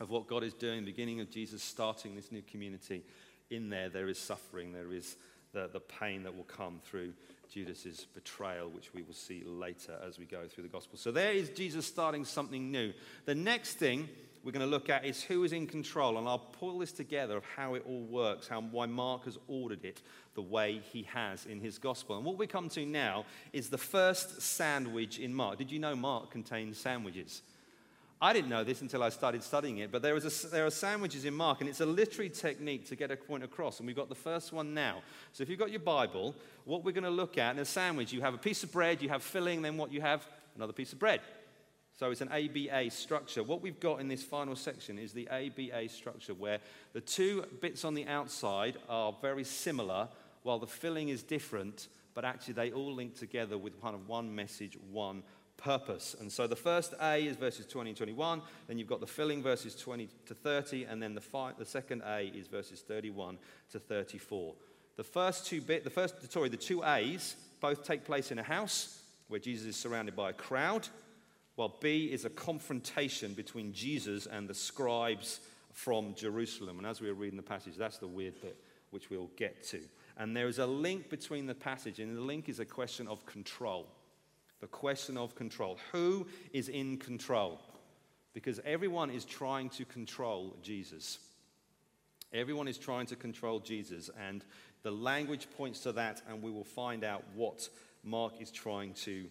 of 0.00 0.10
what 0.10 0.26
God 0.26 0.44
is 0.44 0.54
doing, 0.54 0.80
the 0.80 0.90
beginning 0.90 1.20
of 1.20 1.30
Jesus 1.30 1.62
starting 1.62 2.14
this 2.14 2.30
new 2.30 2.42
community, 2.42 3.02
in 3.50 3.70
there, 3.70 3.88
there 3.88 4.08
is 4.08 4.18
suffering, 4.18 4.72
there 4.72 4.92
is 4.92 5.16
the, 5.52 5.68
the 5.72 5.80
pain 5.80 6.22
that 6.24 6.36
will 6.36 6.44
come 6.44 6.80
through 6.84 7.12
Judas's 7.50 8.06
betrayal, 8.14 8.68
which 8.68 8.92
we 8.92 9.02
will 9.02 9.14
see 9.14 9.42
later 9.44 9.98
as 10.06 10.18
we 10.18 10.26
go 10.26 10.46
through 10.46 10.64
the 10.64 10.68
gospel. 10.68 10.98
So 10.98 11.10
there 11.10 11.32
is 11.32 11.48
Jesus 11.50 11.86
starting 11.86 12.24
something 12.24 12.70
new. 12.70 12.92
The 13.24 13.34
next 13.34 13.74
thing 13.74 14.08
we're 14.44 14.52
going 14.52 14.64
to 14.64 14.70
look 14.70 14.88
at 14.88 15.04
is 15.04 15.22
who 15.22 15.44
is 15.44 15.52
in 15.52 15.66
control, 15.66 16.18
and 16.18 16.28
I'll 16.28 16.38
pull 16.38 16.78
this 16.78 16.92
together 16.92 17.36
of 17.36 17.44
how 17.56 17.74
it 17.74 17.84
all 17.86 18.02
works, 18.02 18.48
how 18.48 18.60
why 18.60 18.86
Mark 18.86 19.24
has 19.24 19.38
ordered 19.48 19.84
it 19.84 20.02
the 20.34 20.42
way 20.42 20.80
he 20.92 21.02
has 21.04 21.46
in 21.46 21.60
his 21.60 21.78
gospel. 21.78 22.16
And 22.16 22.24
what 22.24 22.38
we 22.38 22.46
come 22.46 22.68
to 22.70 22.86
now 22.86 23.24
is 23.52 23.68
the 23.68 23.78
first 23.78 24.40
sandwich 24.40 25.18
in 25.18 25.34
Mark. 25.34 25.58
Did 25.58 25.70
you 25.70 25.78
know 25.78 25.96
Mark 25.96 26.30
contains 26.30 26.78
sandwiches? 26.78 27.42
I 28.20 28.32
didn't 28.32 28.50
know 28.50 28.64
this 28.64 28.80
until 28.80 29.04
I 29.04 29.10
started 29.10 29.44
studying 29.44 29.78
it, 29.78 29.92
but 29.92 30.02
there, 30.02 30.16
is 30.16 30.44
a, 30.44 30.48
there 30.48 30.66
are 30.66 30.70
sandwiches 30.70 31.24
in 31.24 31.34
Mark, 31.34 31.60
and 31.60 31.70
it's 31.70 31.80
a 31.80 31.86
literary 31.86 32.30
technique 32.30 32.88
to 32.88 32.96
get 32.96 33.12
a 33.12 33.16
point 33.16 33.44
across. 33.44 33.78
And 33.78 33.86
we've 33.86 33.94
got 33.94 34.08
the 34.08 34.16
first 34.16 34.52
one 34.52 34.74
now. 34.74 35.02
So 35.32 35.42
if 35.42 35.48
you've 35.48 35.58
got 35.58 35.70
your 35.70 35.80
Bible, 35.80 36.34
what 36.64 36.84
we're 36.84 36.92
going 36.92 37.04
to 37.04 37.10
look 37.10 37.38
at 37.38 37.54
in 37.54 37.60
a 37.60 37.64
sandwich, 37.64 38.12
you 38.12 38.20
have 38.20 38.34
a 38.34 38.38
piece 38.38 38.64
of 38.64 38.72
bread, 38.72 39.02
you 39.02 39.08
have 39.08 39.22
filling, 39.22 39.62
then 39.62 39.76
what 39.76 39.92
you 39.92 40.00
have? 40.00 40.26
Another 40.56 40.72
piece 40.72 40.92
of 40.92 40.98
bread. 40.98 41.20
So 41.98 42.12
it's 42.12 42.20
an 42.20 42.28
ABA 42.28 42.92
structure. 42.92 43.42
What 43.42 43.60
we've 43.60 43.80
got 43.80 44.00
in 44.00 44.06
this 44.06 44.22
final 44.22 44.54
section 44.54 45.00
is 45.00 45.12
the 45.12 45.28
ABA 45.30 45.88
structure, 45.88 46.32
where 46.32 46.60
the 46.92 47.00
two 47.00 47.44
bits 47.60 47.84
on 47.84 47.94
the 47.94 48.06
outside 48.06 48.76
are 48.88 49.12
very 49.20 49.42
similar, 49.42 50.06
while 50.44 50.60
the 50.60 50.66
filling 50.68 51.08
is 51.08 51.24
different, 51.24 51.88
but 52.14 52.24
actually 52.24 52.54
they 52.54 52.70
all 52.70 52.94
link 52.94 53.16
together 53.16 53.58
with 53.58 53.82
kind 53.82 53.96
of 53.96 54.06
one 54.06 54.32
message, 54.32 54.78
one 54.92 55.24
purpose. 55.56 56.14
And 56.20 56.30
so 56.30 56.46
the 56.46 56.54
first 56.54 56.94
A 57.02 57.26
is 57.26 57.34
verses 57.36 57.66
20 57.66 57.90
and 57.90 57.96
21, 57.96 58.42
then 58.68 58.78
you've 58.78 58.86
got 58.86 59.00
the 59.00 59.06
filling 59.08 59.42
verses 59.42 59.74
20 59.74 60.08
to 60.26 60.34
30, 60.34 60.84
and 60.84 61.02
then 61.02 61.16
the, 61.16 61.20
fi- 61.20 61.54
the 61.58 61.64
second 61.64 62.02
A 62.06 62.28
is 62.28 62.46
verses 62.46 62.80
31 62.80 63.38
to 63.72 63.80
34. 63.80 64.54
The 64.94 65.02
first 65.02 65.46
two 65.46 65.60
bit, 65.60 65.82
the 65.82 65.90
first, 65.90 66.30
sorry, 66.30 66.48
the 66.48 66.56
two 66.56 66.84
A's 66.84 67.34
both 67.60 67.82
take 67.82 68.04
place 68.04 68.30
in 68.30 68.38
a 68.38 68.44
house 68.44 69.02
where 69.26 69.40
Jesus 69.40 69.66
is 69.66 69.76
surrounded 69.76 70.14
by 70.14 70.30
a 70.30 70.32
crowd, 70.32 70.86
while 71.58 71.74
B 71.80 72.04
is 72.04 72.24
a 72.24 72.30
confrontation 72.30 73.34
between 73.34 73.72
Jesus 73.72 74.26
and 74.26 74.46
the 74.46 74.54
scribes 74.54 75.40
from 75.72 76.14
Jerusalem. 76.14 76.78
And 76.78 76.86
as 76.86 77.00
we 77.00 77.08
were 77.08 77.14
reading 77.14 77.36
the 77.36 77.42
passage, 77.42 77.74
that's 77.76 77.98
the 77.98 78.06
weird 78.06 78.40
bit, 78.40 78.56
which 78.92 79.10
we'll 79.10 79.32
get 79.36 79.64
to. 79.70 79.80
And 80.16 80.36
there 80.36 80.46
is 80.46 80.60
a 80.60 80.66
link 80.66 81.10
between 81.10 81.46
the 81.46 81.56
passage, 81.56 81.98
and 81.98 82.16
the 82.16 82.20
link 82.20 82.48
is 82.48 82.60
a 82.60 82.64
question 82.64 83.08
of 83.08 83.26
control. 83.26 83.88
The 84.60 84.68
question 84.68 85.16
of 85.16 85.34
control. 85.34 85.80
Who 85.90 86.28
is 86.52 86.68
in 86.68 86.96
control? 86.96 87.60
Because 88.34 88.60
everyone 88.64 89.10
is 89.10 89.24
trying 89.24 89.68
to 89.70 89.84
control 89.84 90.54
Jesus. 90.62 91.18
Everyone 92.32 92.68
is 92.68 92.78
trying 92.78 93.06
to 93.06 93.16
control 93.16 93.58
Jesus, 93.58 94.10
and 94.28 94.44
the 94.84 94.92
language 94.92 95.48
points 95.56 95.80
to 95.80 95.90
that, 95.90 96.22
and 96.28 96.40
we 96.40 96.52
will 96.52 96.62
find 96.62 97.02
out 97.02 97.24
what 97.34 97.68
Mark 98.04 98.34
is 98.40 98.52
trying 98.52 98.94
to 98.94 99.26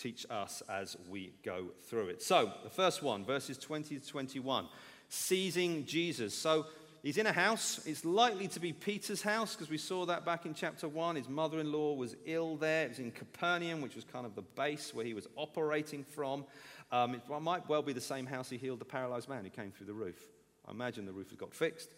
teach 0.00 0.26
us 0.30 0.62
as 0.68 0.96
we 1.08 1.32
go 1.44 1.66
through 1.82 2.08
it. 2.08 2.22
So, 2.22 2.52
the 2.64 2.70
first 2.70 3.02
one, 3.02 3.24
verses 3.24 3.58
20 3.58 3.98
to 3.98 4.06
21, 4.06 4.66
seizing 5.08 5.84
Jesus. 5.84 6.34
So, 6.34 6.66
He's 7.02 7.16
in 7.16 7.26
a 7.26 7.32
house. 7.32 7.80
It's 7.86 8.04
likely 8.04 8.46
to 8.48 8.60
be 8.60 8.74
Peter's 8.74 9.22
house 9.22 9.54
because 9.54 9.70
we 9.70 9.78
saw 9.78 10.04
that 10.06 10.26
back 10.26 10.44
in 10.44 10.52
chapter 10.52 10.86
1. 10.86 11.16
His 11.16 11.30
mother 11.30 11.58
in 11.58 11.72
law 11.72 11.94
was 11.94 12.14
ill 12.26 12.56
there. 12.56 12.84
It 12.84 12.88
was 12.90 12.98
in 12.98 13.10
Capernaum, 13.10 13.80
which 13.80 13.94
was 13.94 14.04
kind 14.04 14.26
of 14.26 14.34
the 14.34 14.42
base 14.42 14.92
where 14.92 15.04
he 15.04 15.14
was 15.14 15.26
operating 15.36 16.04
from. 16.04 16.44
Um, 16.92 17.14
it 17.14 17.22
might 17.40 17.66
well 17.70 17.80
be 17.80 17.94
the 17.94 18.02
same 18.02 18.26
house 18.26 18.50
he 18.50 18.58
healed 18.58 18.80
the 18.80 18.84
paralyzed 18.84 19.30
man 19.30 19.44
who 19.44 19.50
came 19.50 19.70
through 19.70 19.86
the 19.86 19.94
roof. 19.94 20.28
I 20.68 20.72
imagine 20.72 21.06
the 21.06 21.12
roof 21.12 21.30
has 21.30 21.38
got 21.38 21.54
fixed, 21.54 21.88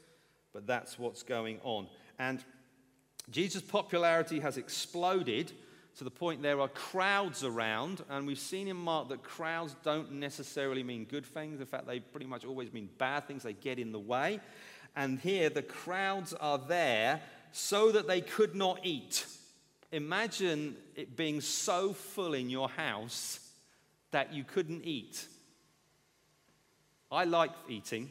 but 0.53 0.69
that's 0.69 1.01
what's 1.01 1.25
going 1.25 1.59
on. 1.65 1.89
And 2.21 2.45
Jesus' 3.29 3.63
popularity 3.63 4.39
has 4.39 4.57
exploded 4.57 5.51
to 5.99 6.05
the 6.05 6.11
point 6.11 6.43
there 6.43 6.61
are 6.61 6.69
crowds 6.69 7.45
around, 7.45 8.03
and 8.09 8.27
we've 8.27 8.39
seen 8.39 8.69
in 8.69 8.77
Mark 8.77 9.09
that 9.11 9.23
crowds 9.23 9.77
don't 9.83 10.13
necessarily 10.13 10.83
mean 10.83 11.05
good 11.05 11.27
things. 11.27 11.61
In 11.61 11.67
fact, 11.67 11.87
they 11.87 12.01
pretty 12.01 12.27
much 12.27 12.45
always 12.45 12.73
mean 12.73 12.89
bad 12.99 13.27
things, 13.27 13.43
they 13.43 13.53
get 13.53 13.79
in 13.79 13.93
the 13.93 13.99
way. 13.99 14.41
And 14.97 15.19
here 15.19 15.51
the 15.51 15.63
crowds 15.63 16.33
are 16.35 16.59
there 16.59 17.21
so 17.53 17.93
that 17.93 18.07
they 18.07 18.21
could 18.21 18.55
not 18.55 18.81
eat. 18.85 19.27
Imagine 19.91 20.77
it 20.97 21.17
being 21.17 21.41
so 21.41 21.93
full 21.93 22.35
in 22.35 22.49
your 22.49 22.69
house 22.69 23.41
that 24.11 24.33
you 24.33 24.45
couldn't 24.45 24.85
eat. 24.85 25.27
I 27.11 27.25
like 27.25 27.53
eating. 27.69 28.11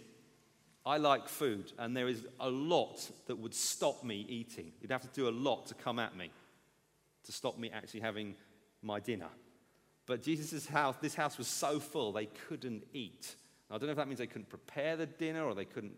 I 0.84 0.98
like 0.98 1.28
food, 1.28 1.72
and 1.78 1.96
there 1.96 2.08
is 2.08 2.26
a 2.40 2.50
lot 2.50 3.08
that 3.28 3.38
would 3.38 3.54
stop 3.54 4.04
me 4.04 4.26
eating. 4.28 4.72
You'd 4.82 4.92
have 4.92 5.04
to 5.04 5.08
do 5.14 5.28
a 5.28 5.32
lot 5.32 5.68
to 5.68 5.76
come 5.76 6.00
at 6.00 6.16
me 6.16 6.32
to 7.26 7.32
stop 7.32 7.58
me 7.58 7.70
actually 7.70 8.00
having 8.00 8.36
my 8.82 9.00
dinner. 9.00 9.30
But 10.06 10.24
Jesus' 10.24 10.66
house, 10.66 10.96
this 11.02 11.16
house 11.16 11.38
was 11.38 11.48
so 11.48 11.80
full 11.80 12.12
they 12.12 12.28
couldn't 12.48 12.84
eat. 12.94 13.36
I 13.70 13.78
don't 13.78 13.86
know 13.86 13.92
if 13.92 13.98
that 13.98 14.08
means 14.08 14.20
they 14.20 14.28
couldn't 14.28 14.50
prepare 14.50 14.98
the 14.98 15.06
dinner 15.06 15.46
or 15.46 15.56
they 15.56 15.66
couldn't 15.66 15.96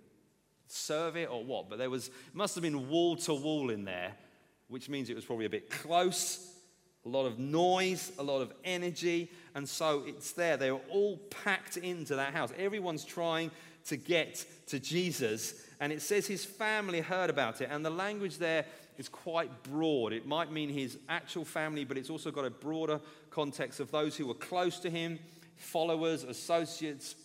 serve 0.68 1.16
it 1.16 1.30
or 1.30 1.44
what, 1.44 1.70
but 1.70 1.78
there 1.78 1.90
was, 1.90 2.12
must 2.34 2.56
have 2.56 2.62
been 2.62 2.90
wall 2.90 3.16
to 3.16 3.34
wall 3.34 3.70
in 3.70 3.86
there, 3.86 4.14
which 4.68 4.90
means 4.90 5.10
it 5.10 5.16
was 5.16 5.26
probably 5.26 5.46
a 5.46 5.50
bit 5.50 5.70
close 5.70 6.54
a 7.06 7.10
lot 7.10 7.26
of 7.26 7.38
noise, 7.38 8.12
a 8.18 8.24
lot 8.24 8.42
of 8.42 8.54
energy, 8.64 9.30
and 9.56 9.68
so 9.68 10.04
it's 10.06 10.32
there. 10.32 10.56
They 10.56 10.72
were 10.72 10.82
all 10.90 11.18
packed 11.44 11.78
into 11.78 12.16
that 12.16 12.34
house. 12.34 12.52
Everyone's 12.58 13.04
trying 13.04 13.52
to 13.86 13.98
get 13.98 14.46
to 14.68 14.80
Jesus, 14.80 15.56
and 15.82 15.92
it 15.92 16.02
says 16.02 16.26
his 16.26 16.46
family 16.46 17.02
heard 17.02 17.30
about 17.30 17.60
it, 17.60 17.68
and 17.70 17.86
the 17.86 17.90
language 17.90 18.38
there 18.38 18.66
is 18.98 19.10
quite 19.10 19.64
broad. 19.64 20.14
It 20.14 20.26
might 20.26 20.52
mean 20.52 20.70
his 20.70 20.98
actual 21.10 21.46
family, 21.46 21.86
but 21.86 21.98
it's 21.98 22.10
also 22.10 22.32
got 22.32 22.46
a 22.46 22.50
broader 22.50 23.00
context 23.30 23.80
of 23.80 23.92
those 23.92 24.16
who 24.16 24.28
were 24.28 24.34
close 24.34 24.80
to 24.80 24.90
him, 24.90 25.20
followers, 25.56 26.24
associates. 26.24 27.16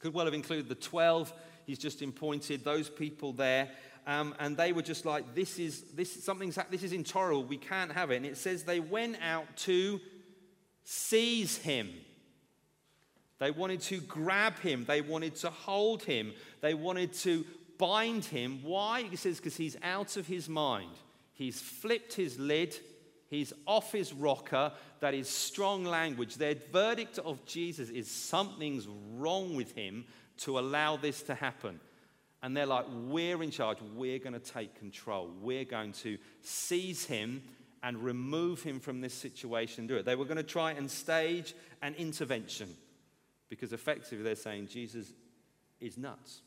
Could 0.00 0.14
well 0.14 0.26
have 0.26 0.34
included 0.34 0.68
the 0.68 0.74
12 0.74 1.32
he's 1.68 1.78
just 1.78 2.02
appointed, 2.02 2.64
those 2.64 2.88
people 2.88 3.32
there. 3.32 3.68
Um, 4.06 4.34
and 4.40 4.56
they 4.56 4.72
were 4.72 4.82
just 4.82 5.04
like, 5.04 5.34
this 5.34 5.58
is, 5.58 5.82
this, 5.94 6.24
something's, 6.24 6.58
this 6.70 6.82
is 6.82 6.94
intolerable. 6.94 7.44
We 7.44 7.58
can't 7.58 7.92
have 7.92 8.10
it. 8.10 8.16
And 8.16 8.26
it 8.26 8.38
says 8.38 8.64
they 8.64 8.80
went 8.80 9.18
out 9.22 9.54
to 9.58 10.00
seize 10.82 11.58
him. 11.58 11.90
They 13.38 13.50
wanted 13.50 13.82
to 13.82 14.00
grab 14.00 14.58
him. 14.60 14.86
They 14.86 15.02
wanted 15.02 15.36
to 15.36 15.50
hold 15.50 16.02
him. 16.02 16.32
They 16.62 16.72
wanted 16.72 17.12
to 17.12 17.44
bind 17.78 18.24
him. 18.24 18.60
Why? 18.62 19.02
He 19.02 19.16
says, 19.16 19.38
because 19.38 19.56
he's 19.56 19.76
out 19.82 20.16
of 20.16 20.26
his 20.26 20.48
mind. 20.48 20.90
He's 21.32 21.60
flipped 21.60 22.14
his 22.14 22.38
lid. 22.38 22.76
He's 23.28 23.52
off 23.66 23.92
his 23.92 24.12
rocker. 24.12 24.72
That 25.00 25.14
is 25.14 25.28
strong 25.28 25.84
language. 25.84 26.36
Their 26.36 26.56
verdict 26.72 27.18
of 27.18 27.44
Jesus 27.46 27.88
is 27.88 28.10
something's 28.10 28.88
wrong 29.14 29.54
with 29.54 29.72
him 29.74 30.04
to 30.38 30.58
allow 30.58 30.96
this 30.96 31.22
to 31.22 31.34
happen. 31.34 31.80
And 32.42 32.56
they're 32.56 32.66
like, 32.66 32.86
we're 33.06 33.42
in 33.42 33.50
charge. 33.50 33.78
We're 33.94 34.18
going 34.18 34.34
to 34.34 34.38
take 34.38 34.78
control. 34.78 35.30
We're 35.40 35.64
going 35.64 35.92
to 36.04 36.18
seize 36.42 37.04
him 37.04 37.42
and 37.82 38.02
remove 38.02 38.62
him 38.62 38.80
from 38.80 39.00
this 39.00 39.14
situation. 39.14 39.86
Do 39.86 39.96
it. 39.96 40.04
They 40.04 40.16
were 40.16 40.24
going 40.24 40.36
to 40.36 40.42
try 40.42 40.72
and 40.72 40.90
stage 40.90 41.54
an 41.82 41.94
intervention 41.94 42.68
because 43.48 43.72
effectively 43.72 44.22
they're 44.22 44.34
saying 44.34 44.68
Jesus 44.68 45.12
is 45.80 45.96
nuts. 45.96 46.42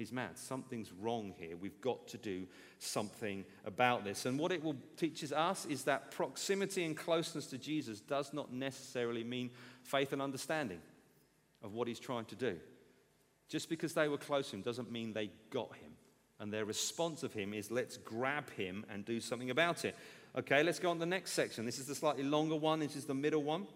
He's 0.00 0.12
mad. 0.12 0.38
Something's 0.38 0.90
wrong 0.98 1.34
here. 1.36 1.58
We've 1.58 1.78
got 1.82 2.08
to 2.08 2.16
do 2.16 2.46
something 2.78 3.44
about 3.66 4.02
this. 4.02 4.24
And 4.24 4.38
what 4.38 4.50
it 4.50 4.64
will 4.64 4.76
teaches 4.96 5.30
us 5.30 5.66
is 5.66 5.84
that 5.84 6.10
proximity 6.10 6.84
and 6.84 6.96
closeness 6.96 7.44
to 7.48 7.58
Jesus 7.58 8.00
does 8.00 8.32
not 8.32 8.50
necessarily 8.50 9.24
mean 9.24 9.50
faith 9.82 10.14
and 10.14 10.22
understanding 10.22 10.80
of 11.62 11.74
what 11.74 11.86
he's 11.86 12.00
trying 12.00 12.24
to 12.24 12.34
do. 12.34 12.56
Just 13.50 13.68
because 13.68 13.92
they 13.92 14.08
were 14.08 14.16
close 14.16 14.48
to 14.48 14.56
him 14.56 14.62
doesn't 14.62 14.90
mean 14.90 15.12
they 15.12 15.28
got 15.50 15.76
him. 15.76 15.92
And 16.38 16.50
their 16.50 16.64
response 16.64 17.22
of 17.22 17.34
him 17.34 17.52
is, 17.52 17.70
let's 17.70 17.98
grab 17.98 18.48
him 18.52 18.86
and 18.90 19.04
do 19.04 19.20
something 19.20 19.50
about 19.50 19.84
it. 19.84 19.94
Okay, 20.34 20.62
let's 20.62 20.78
go 20.78 20.88
on 20.88 20.96
to 20.96 21.00
the 21.00 21.04
next 21.04 21.32
section. 21.32 21.66
This 21.66 21.78
is 21.78 21.84
the 21.84 21.94
slightly 21.94 22.24
longer 22.24 22.56
one, 22.56 22.80
this 22.80 22.96
is 22.96 23.04
the 23.04 23.12
middle 23.12 23.42
one. 23.42 23.66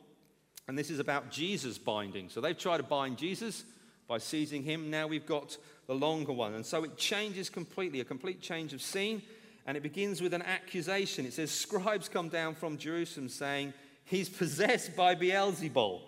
And 0.68 0.78
this 0.78 0.88
is 0.88 1.00
about 1.00 1.30
Jesus 1.30 1.76
binding. 1.76 2.30
So 2.30 2.40
they've 2.40 2.56
tried 2.56 2.78
to 2.78 2.82
bind 2.82 3.18
Jesus 3.18 3.66
by 4.08 4.18
seizing 4.18 4.62
him. 4.62 4.90
Now 4.90 5.06
we've 5.06 5.26
got 5.26 5.56
the 5.86 5.94
longer 5.94 6.32
one. 6.32 6.54
And 6.54 6.64
so 6.64 6.84
it 6.84 6.96
changes 6.96 7.50
completely, 7.50 8.00
a 8.00 8.04
complete 8.04 8.40
change 8.40 8.72
of 8.72 8.82
scene. 8.82 9.22
And 9.66 9.76
it 9.76 9.82
begins 9.82 10.20
with 10.20 10.34
an 10.34 10.42
accusation. 10.42 11.24
It 11.24 11.32
says, 11.32 11.50
Scribes 11.50 12.08
come 12.08 12.28
down 12.28 12.54
from 12.54 12.76
Jerusalem 12.76 13.28
saying, 13.28 13.72
He's 14.04 14.28
possessed 14.28 14.94
by 14.94 15.14
Beelzebul. 15.14 16.02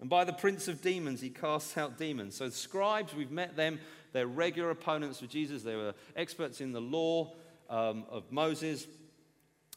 And 0.00 0.10
by 0.10 0.24
the 0.24 0.32
prince 0.32 0.66
of 0.68 0.82
demons, 0.82 1.20
he 1.20 1.30
casts 1.30 1.76
out 1.76 1.96
demons. 1.96 2.34
So, 2.34 2.48
scribes, 2.50 3.14
we've 3.14 3.30
met 3.30 3.54
them. 3.56 3.78
They're 4.12 4.26
regular 4.26 4.70
opponents 4.70 5.22
of 5.22 5.28
Jesus. 5.28 5.62
They 5.62 5.76
were 5.76 5.94
experts 6.16 6.60
in 6.60 6.72
the 6.72 6.80
law 6.80 7.34
um, 7.70 8.04
of 8.10 8.24
Moses 8.30 8.86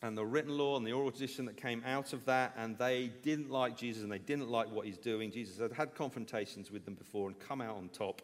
and 0.01 0.17
the 0.17 0.25
written 0.25 0.57
law 0.57 0.77
and 0.77 0.85
the 0.85 0.91
oral 0.91 1.11
tradition 1.11 1.45
that 1.45 1.57
came 1.57 1.81
out 1.85 2.13
of 2.13 2.25
that. 2.25 2.53
And 2.57 2.77
they 2.77 3.11
didn't 3.23 3.49
like 3.49 3.77
Jesus 3.77 4.03
and 4.03 4.11
they 4.11 4.19
didn't 4.19 4.49
like 4.49 4.71
what 4.71 4.85
he's 4.85 4.97
doing. 4.97 5.31
Jesus 5.31 5.59
had 5.59 5.71
had 5.71 5.95
confrontations 5.95 6.71
with 6.71 6.85
them 6.85 6.95
before 6.95 7.27
and 7.27 7.39
come 7.39 7.61
out 7.61 7.77
on 7.77 7.89
top. 7.89 8.21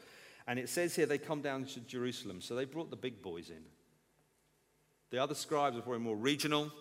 And 0.48 0.60
it 0.60 0.70
says 0.70 0.96
here 0.96 1.06
they 1.06 1.18
come 1.18 1.42
down 1.42 1.66
to 1.66 1.80
Jerusalem. 1.82 2.42
So 2.42 2.56
they 2.56 2.66
brought 2.66 2.90
the 2.90 2.98
big 2.98 3.22
boys 3.22 3.50
in. 3.50 3.64
The 5.12 5.18
other 5.18 5.36
scribes 5.36 5.78
are 5.78 5.82
probably 5.82 6.00
more 6.00 6.18
regional. 6.18 6.72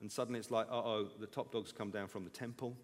And 0.00 0.10
suddenly 0.10 0.40
it's 0.40 0.50
like, 0.50 0.66
uh 0.70 0.76
oh, 0.76 1.08
the 1.18 1.26
top 1.26 1.52
dogs 1.52 1.72
come 1.72 1.90
down 1.90 2.08
from 2.08 2.24
the 2.24 2.30
temple 2.30 2.76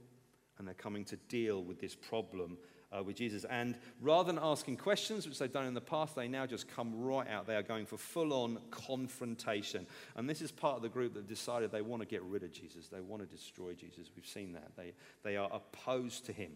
and 0.59 0.67
they're 0.67 0.75
coming 0.75 1.05
to 1.07 1.17
deal 1.29 1.63
with 1.63 1.81
this 1.81 1.95
problem 1.95 2.59
uh, 2.97 3.03
with 3.03 3.17
Jesus. 3.17 3.45
And 3.45 3.77
rather 4.01 4.33
than 4.33 4.41
asking 4.43 4.77
questions, 4.77 5.27
which 5.27 5.39
they've 5.39 5.53
done 5.53 5.67
in 5.67 5.75
the 5.75 5.81
past, 5.81 6.15
they 6.15 6.29
now 6.29 6.47
just 6.47 6.69
come 6.69 6.93
right 6.95 7.29
out. 7.29 7.47
They 7.47 7.57
are 7.57 7.63
going 7.63 7.87
for 7.87 7.97
full 7.97 8.33
on 8.33 8.59
confrontation. 8.71 9.87
And 10.17 10.29
this 10.29 10.41
is 10.41 10.51
part 10.51 10.77
of 10.77 10.83
the 10.83 10.89
group 10.89 11.15
that 11.15 11.27
decided 11.27 11.71
they 11.71 11.83
want 11.83 12.03
to 12.03 12.07
get 12.09 12.23
rid 12.23 12.43
of 12.43 12.53
Jesus, 12.53 12.89
they 12.89 13.01
want 13.01 13.23
to 13.23 13.29
destroy 13.29 13.75
Jesus. 13.75 14.11
We've 14.15 14.27
seen 14.27 14.53
that. 14.53 14.77
They, 14.77 14.93
they 15.23 15.37
are 15.37 15.51
opposed 15.53 16.27
to 16.27 16.33
him. 16.33 16.53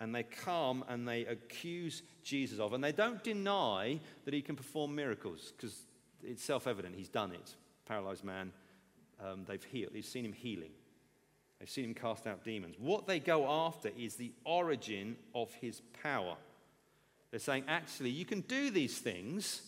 And 0.00 0.14
they 0.14 0.24
come 0.24 0.84
and 0.88 1.06
they 1.06 1.24
accuse 1.24 2.02
Jesus 2.24 2.58
of, 2.58 2.72
and 2.72 2.82
they 2.82 2.92
don't 2.92 3.22
deny 3.22 4.00
that 4.24 4.34
he 4.34 4.42
can 4.42 4.56
perform 4.56 4.94
miracles 4.94 5.52
because 5.56 5.86
it's 6.22 6.42
self 6.42 6.66
evident 6.66 6.96
he's 6.96 7.08
done 7.08 7.32
it. 7.32 7.54
Paralyzed 7.86 8.24
man, 8.24 8.52
um, 9.24 9.44
they've 9.46 9.62
healed, 9.62 9.92
they've 9.94 10.04
seen 10.04 10.24
him 10.24 10.32
healing. 10.32 10.72
They've 11.64 11.70
seen 11.70 11.86
him 11.86 11.94
cast 11.94 12.26
out 12.26 12.44
demons. 12.44 12.76
What 12.78 13.06
they 13.06 13.18
go 13.18 13.48
after 13.48 13.90
is 13.98 14.16
the 14.16 14.32
origin 14.44 15.16
of 15.34 15.50
his 15.54 15.80
power. 16.02 16.36
They're 17.30 17.40
saying, 17.40 17.64
actually, 17.68 18.10
you 18.10 18.26
can 18.26 18.42
do 18.42 18.68
these 18.68 18.98
things. 18.98 19.62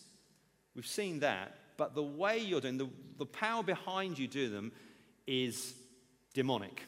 We've 0.75 0.85
seen 0.85 1.21
that. 1.21 1.55
But 1.75 1.95
the 1.95 2.03
way 2.03 2.37
you're 2.37 2.61
doing, 2.61 2.77
the, 2.77 2.87
the 3.17 3.25
power 3.25 3.63
behind 3.63 4.19
you 4.19 4.27
do 4.27 4.47
them 4.47 4.73
is 5.25 5.73
demonic. 6.35 6.83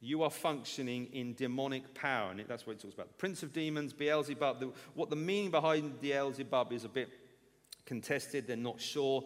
You 0.00 0.22
are 0.22 0.30
functioning 0.30 1.08
in 1.12 1.34
demonic 1.34 1.92
power. 1.94 2.30
And 2.30 2.38
that's 2.46 2.64
what 2.64 2.76
it 2.76 2.78
talks 2.78 2.94
about. 2.94 3.08
The 3.08 3.14
prince 3.14 3.42
of 3.42 3.52
demons, 3.52 3.92
Beelzebub. 3.92 4.60
The, 4.60 4.70
what 4.94 5.10
the 5.10 5.16
meaning 5.16 5.50
behind 5.50 6.00
Beelzebub 6.00 6.72
is 6.72 6.84
a 6.84 6.88
bit 6.88 7.08
contested. 7.86 8.46
They're 8.46 8.56
not 8.56 8.80
sure. 8.80 9.24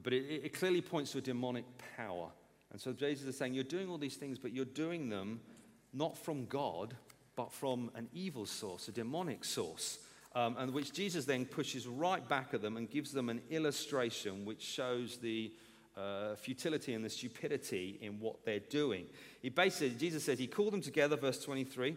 But 0.00 0.12
it, 0.12 0.44
it 0.44 0.52
clearly 0.52 0.82
points 0.82 1.10
to 1.10 1.18
a 1.18 1.20
demonic 1.20 1.64
power. 1.96 2.28
And 2.72 2.80
so 2.80 2.92
Jesus 2.92 3.26
is 3.26 3.36
saying, 3.36 3.54
You're 3.54 3.64
doing 3.64 3.88
all 3.88 3.98
these 3.98 4.16
things, 4.16 4.38
but 4.38 4.52
you're 4.52 4.64
doing 4.64 5.08
them 5.08 5.40
not 5.92 6.16
from 6.16 6.46
God, 6.46 6.94
but 7.36 7.52
from 7.52 7.90
an 7.94 8.08
evil 8.12 8.46
source, 8.46 8.88
a 8.88 8.92
demonic 8.92 9.44
source. 9.44 9.98
Um, 10.34 10.56
and 10.58 10.72
which 10.72 10.92
Jesus 10.92 11.24
then 11.24 11.44
pushes 11.44 11.88
right 11.88 12.26
back 12.28 12.54
at 12.54 12.62
them 12.62 12.76
and 12.76 12.88
gives 12.88 13.10
them 13.10 13.28
an 13.28 13.42
illustration 13.50 14.44
which 14.44 14.62
shows 14.62 15.16
the 15.16 15.52
uh, 15.96 16.36
futility 16.36 16.94
and 16.94 17.04
the 17.04 17.10
stupidity 17.10 17.98
in 18.00 18.20
what 18.20 18.44
they're 18.44 18.60
doing. 18.60 19.06
He 19.42 19.48
basically, 19.48 19.98
Jesus 19.98 20.22
says, 20.22 20.38
He 20.38 20.46
called 20.46 20.72
them 20.72 20.82
together, 20.82 21.16
verse 21.16 21.42
23. 21.42 21.96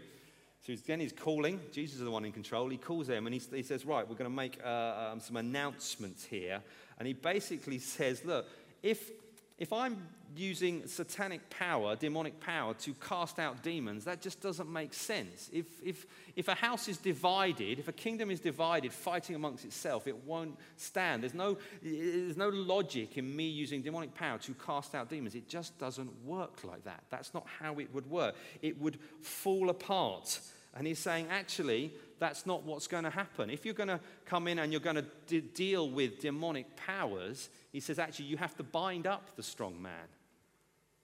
So 0.66 0.74
again, 0.74 1.02
he's 1.02 1.12
calling. 1.12 1.60
Jesus 1.72 1.98
is 1.98 2.06
the 2.06 2.12
one 2.12 2.26
in 2.26 2.32
control. 2.32 2.70
He 2.70 2.78
calls 2.78 3.08
them 3.08 3.28
and 3.28 3.36
he, 3.36 3.42
he 3.56 3.64
says, 3.64 3.86
Right, 3.86 4.08
we're 4.08 4.16
going 4.16 4.30
to 4.30 4.36
make 4.36 4.60
uh, 4.64 5.10
um, 5.12 5.20
some 5.20 5.36
announcements 5.38 6.26
here. 6.26 6.62
And 6.98 7.08
he 7.08 7.14
basically 7.14 7.80
says, 7.80 8.24
Look, 8.26 8.48
if 8.82 9.12
if 9.60 9.72
I'm 9.72 9.98
using 10.36 10.88
satanic 10.88 11.50
power, 11.50 11.96
demonic 11.96 12.40
power, 12.40 12.74
to 12.76 12.94
cast 12.96 13.40
out 13.40 13.64
demons, 13.64 14.06
that 14.06 14.22
just 14.22 14.42
doesn't 14.42 14.72
make 14.72 14.94
sense. 14.94 15.50
If, 15.52 15.66
if, 15.84 16.06
if 16.36 16.48
a 16.48 16.56
house 16.56 16.88
is 16.88 16.98
divided, 16.98 17.80
if 17.80 17.88
a 17.88 17.92
kingdom 17.92 18.32
is 18.32 18.40
divided, 18.40 18.94
fighting 18.94 19.36
amongst 19.36 19.66
itself, 19.66 20.08
it 20.08 20.26
won't 20.26 20.58
stand. 20.78 21.24
There's 21.24 21.34
no, 21.34 21.58
there's 21.82 22.38
no 22.38 22.50
logic 22.50 23.18
in 23.18 23.36
me 23.36 23.48
using 23.48 23.82
demonic 23.82 24.14
power 24.16 24.38
to 24.40 24.54
cast 24.54 24.96
out 24.96 25.10
demons. 25.10 25.36
It 25.36 25.48
just 25.48 25.78
doesn't 25.78 26.12
work 26.26 26.64
like 26.64 26.84
that. 26.86 27.04
That's 27.10 27.34
not 27.34 27.46
how 27.60 27.80
it 27.80 27.94
would 27.94 28.10
work. 28.10 28.36
It 28.62 28.82
would 28.82 29.00
fall 29.22 29.70
apart. 29.70 30.40
And 30.76 30.88
he's 30.88 31.00
saying, 31.00 31.28
actually, 31.30 31.94
that's 32.18 32.46
not 32.46 32.64
what's 32.64 32.88
going 32.88 33.04
to 33.04 33.10
happen. 33.10 33.50
If 33.50 33.66
you're 33.66 33.76
going 33.76 33.90
to 33.90 34.00
come 34.26 34.48
in 34.48 34.60
and 34.60 34.72
you're 34.72 34.82
going 34.82 34.96
to 34.96 35.06
de- 35.28 35.42
deal 35.42 35.90
with 35.90 36.20
demonic 36.20 36.76
powers, 36.76 37.50
he 37.72 37.80
says, 37.80 38.00
actually, 38.00 38.26
you 38.26 38.38
have 38.38 38.56
to 38.56 38.64
bind 38.64 39.06
up 39.06 39.36
the 39.36 39.44
strong 39.44 39.80
man, 39.82 40.08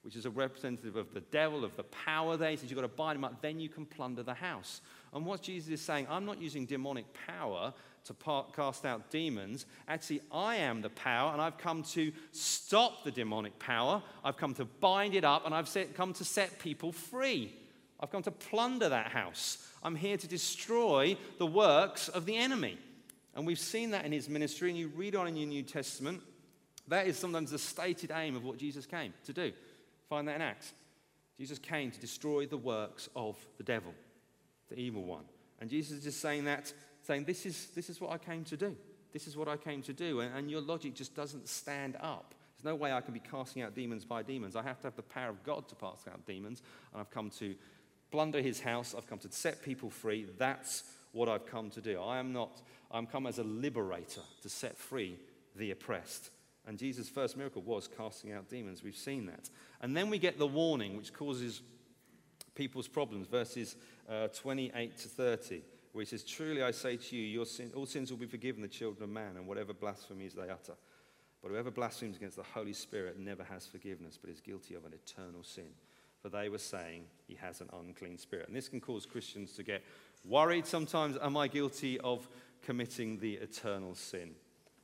which 0.02 0.16
is 0.16 0.26
a 0.26 0.30
representative 0.30 0.96
of 0.96 1.12
the 1.12 1.20
devil, 1.20 1.64
of 1.64 1.76
the 1.76 1.82
power 1.82 2.36
there. 2.36 2.50
He 2.50 2.56
says, 2.56 2.70
you've 2.70 2.80
got 2.80 2.82
to 2.82 2.88
bind 2.88 3.16
him 3.16 3.24
up, 3.24 3.42
then 3.42 3.60
you 3.60 3.68
can 3.68 3.84
plunder 3.84 4.22
the 4.22 4.34
house. 4.34 4.80
And 5.12 5.26
what 5.26 5.42
Jesus 5.42 5.70
is 5.70 5.80
saying, 5.80 6.06
I'm 6.08 6.24
not 6.24 6.40
using 6.40 6.66
demonic 6.66 7.04
power 7.26 7.74
to 8.04 8.14
part, 8.14 8.54
cast 8.54 8.86
out 8.86 9.10
demons. 9.10 9.66
Actually, 9.86 10.22
I 10.32 10.56
am 10.56 10.80
the 10.80 10.88
power, 10.88 11.32
and 11.32 11.42
I've 11.42 11.58
come 11.58 11.82
to 11.82 12.12
stop 12.32 13.04
the 13.04 13.10
demonic 13.10 13.58
power. 13.58 14.02
I've 14.24 14.38
come 14.38 14.54
to 14.54 14.64
bind 14.64 15.14
it 15.14 15.24
up, 15.24 15.44
and 15.44 15.54
I've 15.54 15.68
set, 15.68 15.94
come 15.94 16.14
to 16.14 16.24
set 16.24 16.58
people 16.58 16.92
free. 16.92 17.54
I've 17.98 18.10
come 18.10 18.22
to 18.22 18.30
plunder 18.30 18.88
that 18.88 19.08
house. 19.08 19.68
I'm 19.82 19.96
here 19.96 20.16
to 20.16 20.26
destroy 20.26 21.18
the 21.38 21.46
works 21.46 22.08
of 22.08 22.24
the 22.24 22.36
enemy. 22.36 22.78
And 23.34 23.46
we've 23.46 23.58
seen 23.58 23.90
that 23.90 24.06
in 24.06 24.12
his 24.12 24.30
ministry, 24.30 24.70
and 24.70 24.78
you 24.78 24.88
read 24.88 25.14
on 25.14 25.28
in 25.28 25.36
your 25.36 25.48
New 25.48 25.62
Testament. 25.62 26.22
That 26.88 27.06
is 27.06 27.18
sometimes 27.18 27.50
the 27.50 27.58
stated 27.58 28.10
aim 28.14 28.34
of 28.34 28.44
what 28.44 28.56
Jesus 28.56 28.86
came 28.86 29.12
to 29.26 29.32
do. 29.34 29.52
Find 30.10 30.26
that 30.28 30.34
in 30.34 30.42
Acts. 30.42 30.72
Jesus 31.38 31.58
came 31.58 31.90
to 31.90 32.00
destroy 32.00 32.44
the 32.44 32.58
works 32.58 33.08
of 33.16 33.38
the 33.56 33.62
devil, 33.62 33.94
the 34.68 34.78
evil 34.78 35.04
one. 35.04 35.24
And 35.60 35.70
Jesus 35.70 35.98
is 35.98 36.04
just 36.04 36.20
saying 36.20 36.44
that, 36.44 36.72
saying, 37.02 37.24
This 37.24 37.46
is, 37.46 37.68
this 37.68 37.88
is 37.88 38.00
what 38.00 38.10
I 38.10 38.18
came 38.18 38.44
to 38.44 38.56
do. 38.56 38.76
This 39.12 39.26
is 39.26 39.36
what 39.36 39.48
I 39.48 39.56
came 39.56 39.82
to 39.82 39.92
do. 39.92 40.20
And, 40.20 40.36
and 40.36 40.50
your 40.50 40.60
logic 40.60 40.94
just 40.94 41.14
doesn't 41.14 41.48
stand 41.48 41.96
up. 42.00 42.34
There's 42.56 42.72
no 42.72 42.76
way 42.76 42.92
I 42.92 43.00
can 43.00 43.14
be 43.14 43.20
casting 43.20 43.62
out 43.62 43.74
demons 43.74 44.04
by 44.04 44.22
demons. 44.22 44.56
I 44.56 44.62
have 44.62 44.80
to 44.80 44.88
have 44.88 44.96
the 44.96 45.02
power 45.02 45.30
of 45.30 45.42
God 45.44 45.68
to 45.68 45.74
cast 45.76 46.08
out 46.08 46.26
demons. 46.26 46.60
And 46.92 47.00
I've 47.00 47.10
come 47.10 47.30
to 47.38 47.54
plunder 48.10 48.42
his 48.42 48.60
house. 48.60 48.94
I've 48.96 49.06
come 49.06 49.18
to 49.20 49.30
set 49.30 49.62
people 49.62 49.90
free. 49.90 50.26
That's 50.36 50.82
what 51.12 51.28
I've 51.28 51.46
come 51.46 51.70
to 51.70 51.80
do. 51.80 52.00
I 52.00 52.18
am 52.18 52.32
not, 52.32 52.60
I'm 52.90 53.06
come 53.06 53.26
as 53.26 53.38
a 53.38 53.44
liberator 53.44 54.22
to 54.42 54.48
set 54.48 54.76
free 54.76 55.16
the 55.56 55.70
oppressed. 55.70 56.30
And 56.70 56.78
Jesus' 56.78 57.08
first 57.08 57.36
miracle 57.36 57.62
was 57.62 57.88
casting 57.88 58.32
out 58.32 58.48
demons. 58.48 58.84
We've 58.84 58.96
seen 58.96 59.26
that. 59.26 59.50
And 59.80 59.96
then 59.96 60.08
we 60.08 60.20
get 60.20 60.38
the 60.38 60.46
warning, 60.46 60.96
which 60.96 61.12
causes 61.12 61.62
people's 62.54 62.86
problems, 62.86 63.26
verses 63.26 63.74
uh, 64.08 64.28
28 64.28 64.96
to 64.98 65.08
30, 65.08 65.62
where 65.90 66.02
he 66.02 66.06
says, 66.06 66.22
Truly 66.22 66.62
I 66.62 66.70
say 66.70 66.96
to 66.96 67.16
you, 67.16 67.26
your 67.26 67.44
sin, 67.44 67.72
all 67.74 67.86
sins 67.86 68.12
will 68.12 68.18
be 68.18 68.26
forgiven 68.26 68.62
the 68.62 68.68
children 68.68 69.02
of 69.02 69.10
man, 69.10 69.36
and 69.36 69.48
whatever 69.48 69.72
blasphemies 69.72 70.34
they 70.34 70.48
utter. 70.48 70.74
But 71.42 71.50
whoever 71.50 71.72
blasphemes 71.72 72.18
against 72.18 72.36
the 72.36 72.44
Holy 72.44 72.72
Spirit 72.72 73.18
never 73.18 73.42
has 73.42 73.66
forgiveness, 73.66 74.16
but 74.16 74.30
is 74.30 74.40
guilty 74.40 74.76
of 74.76 74.84
an 74.84 74.92
eternal 74.92 75.42
sin. 75.42 75.72
For 76.22 76.28
they 76.28 76.48
were 76.48 76.58
saying 76.58 77.02
he 77.26 77.34
has 77.34 77.60
an 77.60 77.68
unclean 77.72 78.16
spirit. 78.16 78.46
And 78.46 78.54
this 78.54 78.68
can 78.68 78.80
cause 78.80 79.06
Christians 79.06 79.54
to 79.54 79.64
get 79.64 79.82
worried 80.24 80.66
sometimes. 80.66 81.16
Am 81.20 81.36
I 81.36 81.48
guilty 81.48 81.98
of 81.98 82.28
committing 82.62 83.18
the 83.18 83.34
eternal 83.34 83.96
sin? 83.96 84.36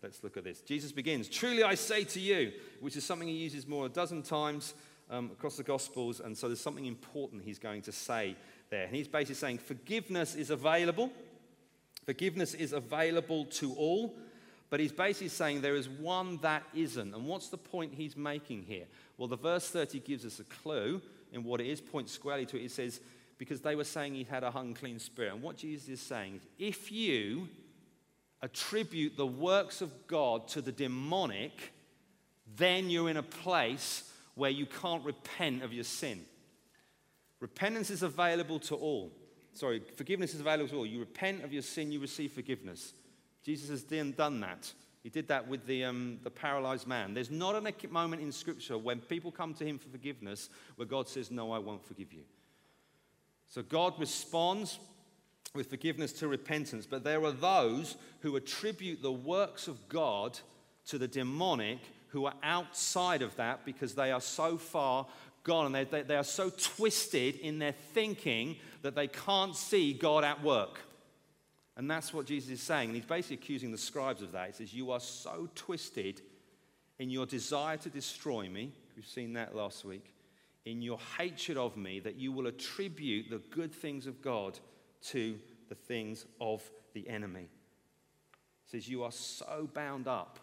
Let's 0.07 0.23
look 0.23 0.37
at 0.37 0.45
this. 0.45 0.61
Jesus 0.61 0.93
begins, 0.93 1.29
Truly 1.29 1.65
I 1.65 1.75
say 1.75 2.05
to 2.05 2.21
you, 2.21 2.53
which 2.79 2.97
is 2.97 3.05
something 3.05 3.27
he 3.27 3.35
uses 3.35 3.67
more 3.67 3.87
a 3.87 3.89
dozen 3.89 4.23
times 4.23 4.75
um, 5.11 5.33
across 5.33 5.57
the 5.57 5.65
Gospels. 5.65 6.21
And 6.21 6.39
so 6.39 6.47
there's 6.47 6.61
something 6.61 6.87
important 6.87 7.43
he's 7.43 7.59
going 7.59 7.83
to 7.83 7.91
say 7.91 8.37
there. 8.71 8.85
And 8.85 8.95
he's 8.95 9.09
basically 9.09 9.35
saying, 9.35 9.59
Forgiveness 9.59 10.37
is 10.37 10.51
available. 10.51 11.11
Forgiveness 12.05 12.55
is 12.55 12.73
available 12.73 13.47
to 13.47 13.75
all. 13.75 14.15
But 14.71 14.79
he's 14.79 14.93
basically 14.93 15.31
saying 15.31 15.63
there 15.63 15.75
is 15.75 15.89
one 15.89 16.37
that 16.37 16.63
isn't. 16.73 17.13
And 17.13 17.27
what's 17.27 17.49
the 17.49 17.59
point 17.59 17.93
he's 17.93 18.17
making 18.17 18.63
here? 18.63 18.87
Well, 19.19 19.27
the 19.27 19.37
verse 19.37 19.69
30 19.69 19.99
gives 19.99 20.25
us 20.25 20.39
a 20.39 20.45
clue 20.45 21.03
in 21.33 21.43
what 21.43 21.61
it 21.61 21.67
is, 21.67 21.81
points 21.81 22.13
squarely 22.13 22.47
to 22.47 22.57
it. 22.57 22.67
It 22.67 22.71
says, 22.71 23.01
because 23.39 23.61
they 23.61 23.75
were 23.75 23.83
saying 23.83 24.15
he 24.15 24.23
had 24.23 24.45
a 24.45 24.57
unclean 24.57 25.01
spirit. 25.01 25.33
And 25.33 25.43
what 25.43 25.57
Jesus 25.57 25.89
is 25.89 26.01
saying 26.01 26.37
is, 26.37 26.43
if 26.61 26.93
you 26.93 27.49
attribute 28.43 29.17
the 29.17 29.27
works 29.27 29.81
of 29.81 30.07
God 30.07 30.49
to 30.49 30.61
the 30.61 30.73
demonic, 30.73 31.73
then 32.57 32.91
you're 32.91 33.11
in 33.11 33.17
a 33.17 33.23
place 33.23 34.11
where 34.35 34.51
you 34.51 34.67
can't 34.67 35.05
repent 35.05 35.63
of 35.63 35.73
your 35.73 35.85
sin. 35.85 36.25
Repentance 37.41 37.91
is 37.91 38.03
available 38.03 38.59
to 38.61 38.75
all. 38.75 39.13
Sorry, 39.53 39.83
forgiveness 39.97 40.35
is 40.35 40.41
available 40.41 40.69
to 40.69 40.77
all. 40.77 40.87
You 40.87 41.01
repent 41.01 41.45
of 41.45 41.53
your 41.53 41.63
sin, 41.63 41.91
you 41.91 42.01
receive 42.01 42.33
forgiveness. 42.33 42.93
Jesus 43.43 43.71
has 43.71 43.83
done 43.83 44.41
that. 44.41 44.73
He 45.03 45.09
did 45.09 45.29
that 45.29 45.47
with 45.47 45.67
the, 45.67 45.85
um, 45.85 46.19
the 46.25 46.31
paralyzed 46.31 46.87
man. 46.87 47.15
There's 47.15 47.31
not 47.31 47.55
a 47.55 47.89
moment 47.91 48.23
in 48.23 48.33
Scripture 48.33 48.77
when 48.77 48.99
people 49.01 49.31
come 49.31 49.55
to 49.55 49.65
him 49.65 49.79
for 49.79 49.89
forgiveness 49.89 50.51
where 50.75 50.87
God 50.87 51.09
says, 51.09 51.31
No, 51.31 51.53
I 51.53 51.59
won't 51.59 51.87
forgive 51.87 52.13
you. 52.13 52.23
So 53.47 53.63
God 53.63 53.95
responds 54.01 54.81
with 55.57 55.71
forgiveness 55.71 56.13
to 56.15 56.29
repentance, 56.29 56.87
but 56.87 57.05
there 57.05 57.25
are 57.25 57.33
those 57.33 57.97
who 58.21 58.37
attribute 58.37 59.03
the 59.03 59.13
works 59.13 59.69
of 59.69 59.89
God 59.89 60.39
to 60.87 60.99
the 60.99 61.09
demonic 61.09 61.79
who 62.09 62.27
are 62.27 62.35
outside 62.43 63.23
of 63.23 63.35
that 63.37 63.65
because 63.65 63.95
they 63.95 64.13
are 64.13 64.21
so 64.21 64.57
far 64.57 65.07
gone 65.43 65.67
and 65.67 65.75
they, 65.75 65.85
they, 65.85 66.03
they 66.03 66.17
are 66.17 66.25
so 66.25 66.51
twisted 66.51 67.37
in 67.37 67.59
their 67.59 67.73
thinking 67.73 68.57
that 68.83 68.95
they 68.95 69.07
can't 69.07 69.55
see 69.55 69.93
God 69.93 70.25
at 70.25 70.43
work. 70.43 70.81
And 71.77 71.91
that's 71.91 72.13
what 72.13 72.27
Jesus 72.27 72.51
is 72.51 72.63
saying. 72.63 72.89
And 72.89 72.97
he's 72.97 73.05
basically 73.05 73.37
accusing 73.37 73.71
the 73.71 73.79
scribes 73.79 74.23
of 74.23 74.33
that. 74.33 74.49
He 74.49 74.53
says, 74.55 74.75
You 74.75 74.91
are 74.91 75.01
so 75.01 75.49
twisted 75.55 76.23
in 76.99 77.11
your 77.11 77.27
desire 77.27 77.77
to 77.79 77.89
destroy 77.89 78.49
me. 78.49 78.73
We've 78.97 79.07
seen 79.07 79.35
that 79.35 79.55
last 79.55 79.85
week. 79.85 80.15
In 80.65 80.83
your 80.83 80.99
hatred 81.19 81.59
of 81.59 81.77
me, 81.77 82.01
that 82.01 82.17
you 82.17 82.33
will 82.33 82.47
attribute 82.47 83.31
the 83.31 83.39
good 83.55 83.73
things 83.73 84.07
of 84.07 84.23
God 84.23 84.59
to 85.05 85.39
the 85.69 85.75
things 85.75 86.27
of 86.41 86.63
the 86.95 87.09
enemy. 87.09 87.49
He 88.65 88.71
says, 88.71 88.89
You 88.89 89.05
are 89.05 89.13
so 89.13 89.69
bound 89.73 90.09
up 90.09 90.39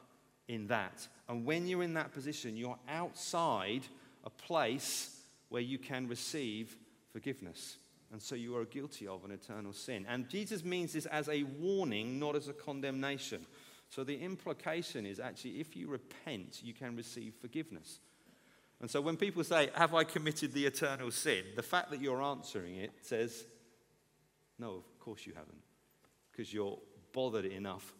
in 0.48 0.68
that. 0.68 1.08
And 1.28 1.46
when 1.46 1.68
you're 1.68 1.84
in 1.84 1.94
that 1.96 2.14
position, 2.14 2.56
you're 2.56 2.80
outside 2.88 3.84
a 4.24 4.30
place 4.30 5.18
where 5.50 5.62
you 5.62 5.78
can 5.78 6.08
receive 6.08 6.76
forgiveness. 7.12 7.78
And 8.12 8.22
so 8.22 8.36
you 8.36 8.56
are 8.58 8.66
guilty 8.66 9.08
of 9.08 9.26
an 9.26 9.32
eternal 9.32 9.74
sin. 9.74 10.06
And 10.08 10.30
Jesus 10.30 10.64
means 10.64 10.94
this 10.94 11.08
as 11.08 11.30
a 11.30 11.44
warning, 11.44 12.20
not 12.20 12.36
as 12.36 12.48
a 12.48 12.54
condemnation. 12.54 13.46
So 13.90 14.04
the 14.04 14.18
implication 14.18 15.06
is 15.06 15.20
actually 15.20 15.60
if 15.60 15.76
you 15.76 15.88
repent, 15.88 16.62
you 16.64 16.74
can 16.74 16.96
receive 16.96 17.34
forgiveness. 17.42 18.00
And 18.82 18.90
so 18.90 19.02
when 19.02 19.18
people 19.18 19.44
say, 19.44 19.70
Have 19.76 19.94
I 19.96 20.04
committed 20.04 20.54
the 20.54 20.66
eternal 20.66 21.12
sin? 21.12 21.44
the 21.56 21.64
fact 21.64 21.90
that 21.92 22.02
you're 22.02 22.22
answering 22.22 22.76
it 22.76 22.92
says, 23.02 23.46
No, 24.60 24.76
of 24.76 25.00
course 25.00 25.26
you 25.26 25.34
haven't. 25.34 25.62
Because 26.32 26.54
you're 26.54 26.80
bothered 27.12 27.46
enough 27.46 27.94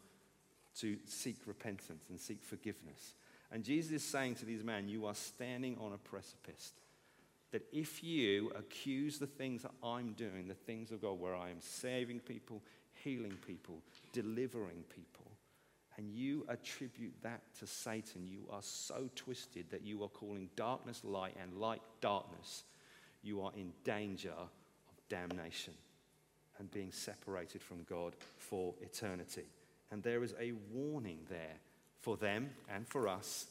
to 0.80 0.98
seek 1.06 1.38
repentance 1.46 2.06
and 2.10 2.20
seek 2.20 2.44
forgiveness. 2.44 3.14
And 3.52 3.64
Jesus 3.64 3.92
is 3.92 4.04
saying 4.04 4.36
to 4.36 4.46
these 4.46 4.64
men, 4.64 4.88
You 4.88 5.06
are 5.06 5.16
standing 5.16 5.78
on 5.80 5.94
a 5.94 5.98
precipice 5.98 6.74
that 7.52 7.64
if 7.72 8.04
you 8.04 8.52
accuse 8.56 9.20
the 9.20 9.28
things 9.28 9.62
that 9.62 9.74
I'm 9.84 10.14
doing, 10.14 10.48
the 10.48 10.56
things 10.56 10.92
of 10.92 11.02
God, 11.02 11.20
where 11.20 11.36
I 11.36 11.52
am 11.52 11.60
saving 11.60 12.20
people, 12.22 12.64
healing 13.04 13.38
people, 13.46 13.84
delivering 14.12 14.84
people, 14.90 15.32
and 15.98 16.10
you 16.12 16.48
attribute 16.50 17.14
that 17.22 17.42
to 17.60 17.68
Satan, 17.68 18.26
you 18.26 18.48
are 18.52 18.64
so 18.64 19.08
twisted 19.16 19.70
that 19.70 19.84
you 19.84 20.04
are 20.04 20.10
calling 20.10 20.50
darkness 20.56 21.04
light 21.04 21.36
and 21.40 21.54
light 21.60 21.84
darkness. 22.02 22.64
You 23.22 23.42
are 23.42 23.52
in 23.56 23.72
danger 23.84 24.34
of 24.36 24.50
damnation 25.08 25.74
and 26.60 26.72
being 26.72 26.92
separated 26.92 27.62
from 27.62 27.84
God 27.90 28.16
for 28.38 28.74
eternity. 28.82 29.46
And 29.92 30.02
there 30.04 30.24
is 30.24 30.34
a 30.40 30.54
warning 30.72 31.20
there 31.30 31.58
for 32.00 32.18
them 32.18 32.50
and 32.74 32.88
for 32.88 33.08
us 33.08 33.48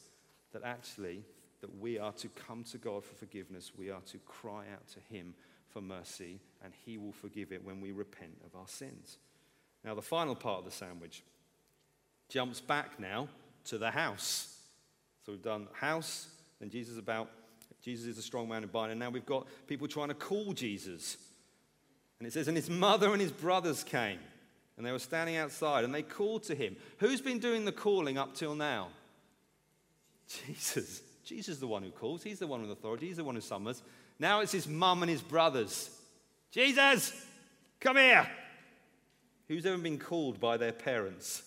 that 0.51 0.63
actually 0.63 1.23
that 1.61 1.79
we 1.79 1.97
are 1.97 2.11
to 2.11 2.27
come 2.29 2.63
to 2.65 2.77
God 2.77 3.05
for 3.05 3.15
forgiveness. 3.15 3.71
We 3.77 3.89
are 3.89 4.01
to 4.11 4.17
cry 4.19 4.65
out 4.73 4.87
to 4.89 4.99
Him 5.15 5.33
for 5.69 5.81
mercy, 5.81 6.39
and 6.63 6.73
He 6.85 6.97
will 6.97 7.13
forgive 7.13 7.51
it 7.51 7.63
when 7.63 7.79
we 7.79 7.91
repent 7.91 8.35
of 8.45 8.59
our 8.59 8.67
sins. 8.67 9.17
Now, 9.83 9.95
the 9.95 10.01
final 10.01 10.35
part 10.35 10.59
of 10.59 10.65
the 10.65 10.71
sandwich 10.71 11.23
jumps 12.29 12.59
back 12.59 12.99
now 12.99 13.29
to 13.65 13.77
the 13.77 13.91
house. 13.91 14.57
So 15.25 15.31
we've 15.31 15.41
done 15.41 15.67
house, 15.73 16.27
and 16.61 16.69
Jesus 16.69 16.97
about 16.97 17.29
Jesus 17.81 18.07
is 18.07 18.17
a 18.17 18.21
strong 18.21 18.47
man 18.47 18.63
in 18.63 18.69
bind, 18.69 18.91
and 18.91 18.99
now 18.99 19.09
we've 19.09 19.25
got 19.25 19.47
people 19.67 19.87
trying 19.87 20.07
to 20.09 20.13
call 20.13 20.53
Jesus. 20.53 21.17
And 22.23 22.29
it 22.29 22.31
says, 22.31 22.47
and 22.47 22.55
his 22.55 22.69
mother 22.69 23.11
and 23.11 23.19
his 23.19 23.33
brothers 23.33 23.83
came, 23.83 24.17
and 24.77 24.85
they 24.85 24.93
were 24.93 24.99
standing 24.99 25.35
outside, 25.35 25.83
and 25.83 25.93
they 25.93 26.03
called 26.03 26.43
to 26.43 26.55
him. 26.55 26.77
Who's 26.99 27.19
been 27.19 27.37
doing 27.37 27.65
the 27.65 27.73
calling 27.73 28.17
up 28.17 28.33
till 28.33 28.55
now? 28.55 28.87
Jesus. 30.47 31.01
Jesus 31.25 31.55
is 31.55 31.59
the 31.59 31.67
one 31.67 31.83
who 31.83 31.89
calls, 31.89 32.23
he's 32.23 32.39
the 32.39 32.47
one 32.47 32.61
with 32.61 32.71
authority, 32.71 33.07
he's 33.07 33.17
the 33.17 33.25
one 33.25 33.35
who 33.35 33.41
summons. 33.41 33.83
Now 34.19 34.39
it's 34.39 34.53
his 34.53 34.69
mum 34.69 35.03
and 35.03 35.09
his 35.09 35.21
brothers. 35.21 35.89
Jesus, 36.49 37.11
come 37.81 37.97
here. 37.97 38.25
Who's 39.49 39.65
ever 39.65 39.77
been 39.77 39.99
called 39.99 40.39
by 40.39 40.55
their 40.55 40.71
parents? 40.71 41.43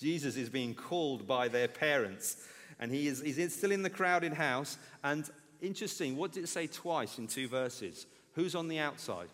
Jesus 0.00 0.34
is 0.36 0.48
being 0.48 0.74
called 0.74 1.24
by 1.24 1.46
their 1.46 1.68
parents. 1.68 2.44
And 2.80 2.90
he 2.90 3.06
is 3.06 3.20
he's 3.20 3.54
still 3.54 3.70
in 3.70 3.84
the 3.84 3.90
crowded 3.90 4.32
house. 4.32 4.76
And 5.04 5.30
interesting, 5.62 6.16
what 6.16 6.32
did 6.32 6.42
it 6.42 6.48
say 6.48 6.66
twice 6.66 7.16
in 7.18 7.28
two 7.28 7.46
verses? 7.46 8.06
Who's 8.32 8.56
on 8.56 8.66
the 8.66 8.80
outside? 8.80 9.28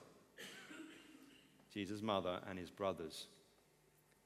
Jesus' 1.72 2.02
mother 2.02 2.40
and 2.48 2.58
his 2.58 2.70
brothers. 2.70 3.26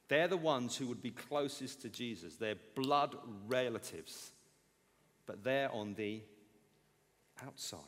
They're 0.08 0.28
the 0.28 0.36
ones 0.36 0.76
who 0.76 0.86
would 0.86 1.02
be 1.02 1.10
closest 1.10 1.82
to 1.82 1.88
Jesus. 1.88 2.36
They're 2.36 2.56
blood 2.74 3.16
relatives 3.48 4.32
but 5.26 5.42
they're 5.42 5.72
on 5.72 5.94
the 5.94 6.22
outside. 7.44 7.80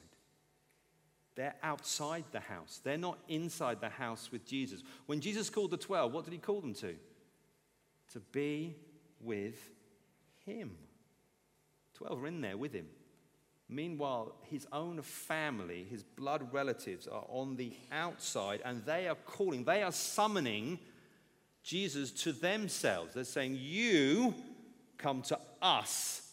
They're 1.35 1.55
outside 1.63 2.25
the 2.33 2.41
house. 2.41 2.81
They're 2.83 2.97
not 2.97 3.19
inside 3.29 3.81
the 3.81 3.91
house 3.91 4.33
with 4.33 4.47
Jesus. 4.47 4.83
When 5.05 5.21
Jesus 5.21 5.51
called 5.51 5.71
the 5.71 5.77
12, 5.77 6.13
what 6.13 6.25
did 6.25 6.33
he 6.33 6.39
call 6.39 6.61
them 6.61 6.75
to? 6.75 6.95
To 8.13 8.21
be 8.33 8.77
with 9.21 9.71
him. 10.47 10.77
12 11.95 12.23
are 12.23 12.27
in 12.27 12.41
there 12.41 12.57
with 12.57 12.73
him. 12.73 12.87
Meanwhile, 13.69 14.35
his 14.43 14.67
own 14.73 15.03
family, 15.03 15.85
his 15.91 16.03
blood 16.03 16.53
relatives, 16.53 17.07
are 17.09 17.25
on 17.29 17.57
the 17.57 17.73
outside 17.91 18.61
and 18.65 18.85
they 18.85 19.09
are 19.09 19.17
calling, 19.17 19.65
they 19.65 19.83
are 19.83 19.93
summoning 19.93 20.79
Jesus 21.63 22.13
to 22.23 22.33
themselves. 22.33 23.15
They're 23.15 23.25
saying, 23.25 23.59
You 23.61 24.35
come 24.99 25.23
to 25.23 25.39
us 25.61 26.27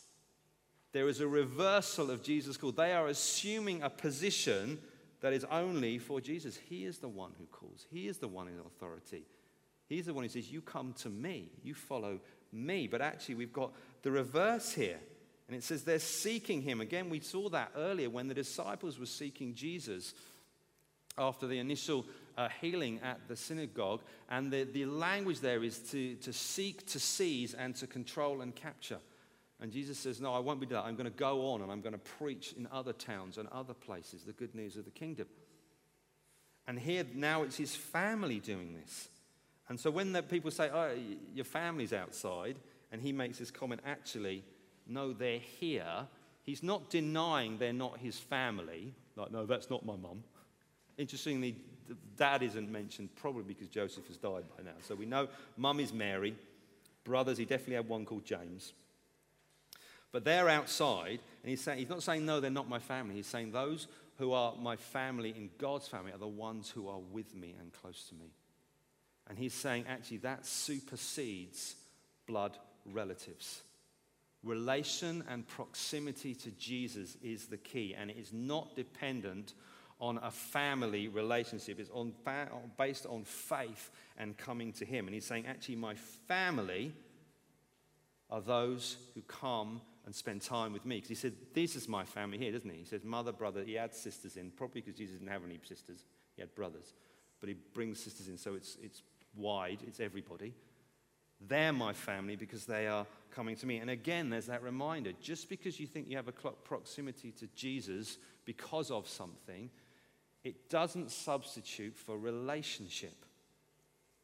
there 0.94 1.10
is 1.10 1.20
a 1.20 1.28
reversal 1.28 2.12
of 2.12 2.22
Jesus' 2.22 2.56
call. 2.56 2.72
They 2.72 2.94
are 2.94 3.08
assuming 3.08 3.82
a 3.82 3.90
position 3.90 4.80
that 5.22 5.34
is 5.34 5.44
only 5.46 5.98
for 5.98 6.22
Jesus. 6.22 6.58
He 6.70 6.86
is 6.86 7.00
the 7.00 7.10
one 7.10 7.32
who 7.38 7.46
calls, 7.48 7.88
He 7.92 8.08
is 8.08 8.20
the 8.20 8.28
one 8.28 8.48
in 8.48 8.60
authority. 8.60 9.26
He's 9.88 10.06
the 10.06 10.14
one 10.14 10.24
who 10.24 10.30
says, 10.30 10.52
You 10.52 10.62
come 10.62 10.94
to 11.00 11.10
me, 11.10 11.52
you 11.64 11.74
follow 11.74 12.20
me. 12.52 12.88
But 12.88 13.02
actually, 13.02 13.36
we've 13.36 13.52
got 13.52 13.74
the 14.04 14.12
reverse 14.12 14.72
here. 14.72 15.00
And 15.54 15.62
it 15.62 15.64
says 15.64 15.84
they're 15.84 16.00
seeking 16.00 16.64
him. 16.64 16.82
Again, 16.82 17.12
we 17.12 17.20
saw 17.20 17.48
that 17.50 17.74
earlier 17.78 18.10
when 18.10 18.28
the 18.28 18.34
disciples 18.34 18.98
were 18.98 19.06
seeking 19.06 19.54
Jesus 19.54 20.16
after 21.16 21.46
the 21.46 21.60
initial 21.60 22.08
uh, 22.40 22.50
healing 22.60 23.00
at 23.04 23.20
the 23.28 23.36
synagogue. 23.36 24.02
And 24.32 24.52
the, 24.52 24.64
the 24.64 24.88
language 24.88 25.42
there 25.42 25.64
is 25.64 25.78
to, 25.92 26.16
to 26.16 26.34
seek, 26.34 26.88
to 26.88 27.00
seize, 27.00 27.54
and 27.54 27.76
to 27.76 27.86
control 27.86 28.42
and 28.42 28.56
capture. 28.56 28.98
And 29.62 29.72
Jesus 29.72 30.00
says, 30.00 30.20
No, 30.20 30.34
I 30.34 30.40
won't 30.40 30.60
be 30.60 30.66
that. 30.66 30.86
I'm 30.86 30.96
going 30.96 31.06
to 31.06 31.16
go 31.16 31.46
on 31.52 31.62
and 31.62 31.72
I'm 31.72 31.82
going 31.82 31.94
to 31.94 32.00
preach 32.00 32.54
in 32.54 32.68
other 32.72 32.92
towns 32.92 33.38
and 33.38 33.48
other 33.50 33.76
places 33.76 34.24
the 34.24 34.34
good 34.34 34.56
news 34.56 34.76
of 34.76 34.86
the 34.86 34.92
kingdom. 34.92 35.28
And 36.68 36.80
here 36.80 37.06
now 37.14 37.44
it's 37.44 37.58
his 37.58 37.76
family 37.76 38.40
doing 38.40 38.74
this. 38.74 39.08
And 39.70 39.80
so 39.80 39.92
when 39.92 40.14
the 40.14 40.24
people 40.24 40.50
say, 40.50 40.72
Oh, 40.74 40.96
your 41.36 41.46
family's 41.46 41.94
outside, 41.94 42.56
and 42.92 43.00
he 43.00 43.12
makes 43.12 43.38
this 43.38 43.52
comment, 43.52 43.82
actually, 43.86 44.44
no, 44.88 45.14
they're 45.14 45.40
here. 45.40 46.08
He's 46.44 46.64
not 46.64 46.90
denying 46.90 47.58
they're 47.58 47.74
not 47.74 47.98
his 48.00 48.20
family. 48.20 48.94
Like, 49.16 49.32
no, 49.32 49.46
that's 49.46 49.70
not 49.70 49.86
my 49.86 49.96
mum. 49.96 50.24
Interestingly, 50.98 51.56
dad 52.18 52.44
isn't 52.44 52.72
mentioned, 52.72 53.10
probably 53.16 53.44
because 53.44 53.68
Joseph 53.68 54.08
has 54.08 54.18
died 54.18 54.44
by 54.58 54.64
now. 54.64 54.76
So 54.82 54.96
we 54.96 55.06
know 55.06 55.28
mum 55.58 55.80
is 55.80 55.94
Mary. 55.94 56.36
Brothers, 57.04 57.38
he 57.38 57.46
definitely 57.46 57.76
had 57.76 57.88
one 57.88 58.06
called 58.06 58.26
James. 58.26 58.74
But 60.12 60.24
they're 60.24 60.48
outside, 60.50 61.20
and 61.42 61.50
he's, 61.50 61.62
saying, 61.62 61.80
he's 61.80 61.90
not 61.90 62.04
saying, 62.04 62.26
no, 62.26 62.40
they're 62.40 62.52
not 62.52 62.70
my 62.70 62.80
family. 62.80 63.16
He's 63.16 63.28
saying, 63.28 63.52
those 63.52 63.88
who 64.20 64.32
are 64.32 64.54
my 64.62 64.76
family 64.76 65.30
in 65.30 65.50
God's 65.58 65.88
family 65.88 66.12
are 66.12 66.20
the 66.20 66.28
ones 66.28 66.70
who 66.70 66.88
are 66.88 67.00
with 67.00 67.36
me 67.36 67.56
and 67.60 67.74
close 67.74 68.06
to 68.10 68.16
me. 68.16 68.32
And 69.28 69.38
he's 69.38 69.54
saying, 69.54 69.86
actually, 69.88 70.18
that 70.18 70.46
supersedes 70.46 71.76
blood 72.28 72.58
relatives. 72.86 73.62
Relation 74.44 75.24
and 75.30 75.48
proximity 75.48 76.36
to 76.36 76.52
Jesus 76.52 77.18
is 77.24 77.46
the 77.46 77.58
key, 77.58 77.96
and 77.98 78.10
it 78.10 78.18
is 78.18 78.34
not 78.34 78.76
dependent 78.76 79.54
on 80.02 80.20
a 80.22 80.32
family 80.32 81.08
relationship. 81.08 81.80
It's 81.80 81.90
on, 81.92 82.14
based 82.78 83.06
on 83.06 83.24
faith 83.24 83.90
and 84.18 84.38
coming 84.38 84.74
to 84.74 84.86
Him. 84.86 85.08
And 85.08 85.14
He's 85.14 85.26
saying, 85.26 85.46
actually, 85.48 85.78
my 85.78 85.96
family 86.28 86.92
are 88.30 88.42
those 88.42 88.98
who 89.16 89.22
come 89.22 89.80
and 90.06 90.14
spend 90.14 90.42
time 90.42 90.74
with 90.74 90.86
me. 90.86 90.98
Because 90.98 91.10
He 91.10 91.16
said, 91.16 91.34
This 91.54 91.78
is 91.78 91.88
my 91.88 92.04
family 92.04 92.38
here, 92.38 92.52
doesn't 92.52 92.70
He? 92.70 92.80
He 92.80 92.86
says, 92.86 93.06
Mother, 93.06 93.32
brother. 93.32 93.64
He 93.64 93.78
adds 93.78 93.98
sisters 93.98 94.36
in, 94.36 94.52
probably 94.52 94.82
because 94.82 94.98
Jesus 94.98 95.20
didn't 95.20 95.32
have 95.32 95.46
any 95.46 95.60
sisters, 95.64 96.04
He 96.36 96.42
had 96.42 96.54
brothers. 96.54 96.94
But 97.40 97.48
He 97.48 97.56
brings 97.74 98.04
sisters 98.04 98.28
in, 98.28 98.38
so 98.38 98.56
it's, 98.56 98.78
it's 98.82 99.04
wide, 99.36 99.80
it's 99.88 100.02
everybody. 100.02 100.54
They're 101.48 101.74
my 101.74 101.94
family 101.94 102.36
because 102.36 102.66
they 102.66 102.88
are 102.88 103.06
coming 103.32 103.56
to 103.58 103.66
me. 103.66 103.78
And 103.78 103.90
again, 103.90 104.30
there's 104.30 104.46
that 104.46 104.64
reminder 104.64 105.12
just 105.22 105.50
because 105.50 105.80
you 105.80 105.88
think 105.88 106.08
you 106.10 106.16
have 106.16 106.28
a 106.28 106.32
proximity 106.32 107.32
to 107.32 107.48
Jesus 107.56 108.18
because 108.46 108.92
of 108.92 109.08
something, 109.08 109.70
it 110.44 110.70
doesn't 110.70 111.12
substitute 111.12 111.98
for 111.98 112.18
relationship. 112.18 113.26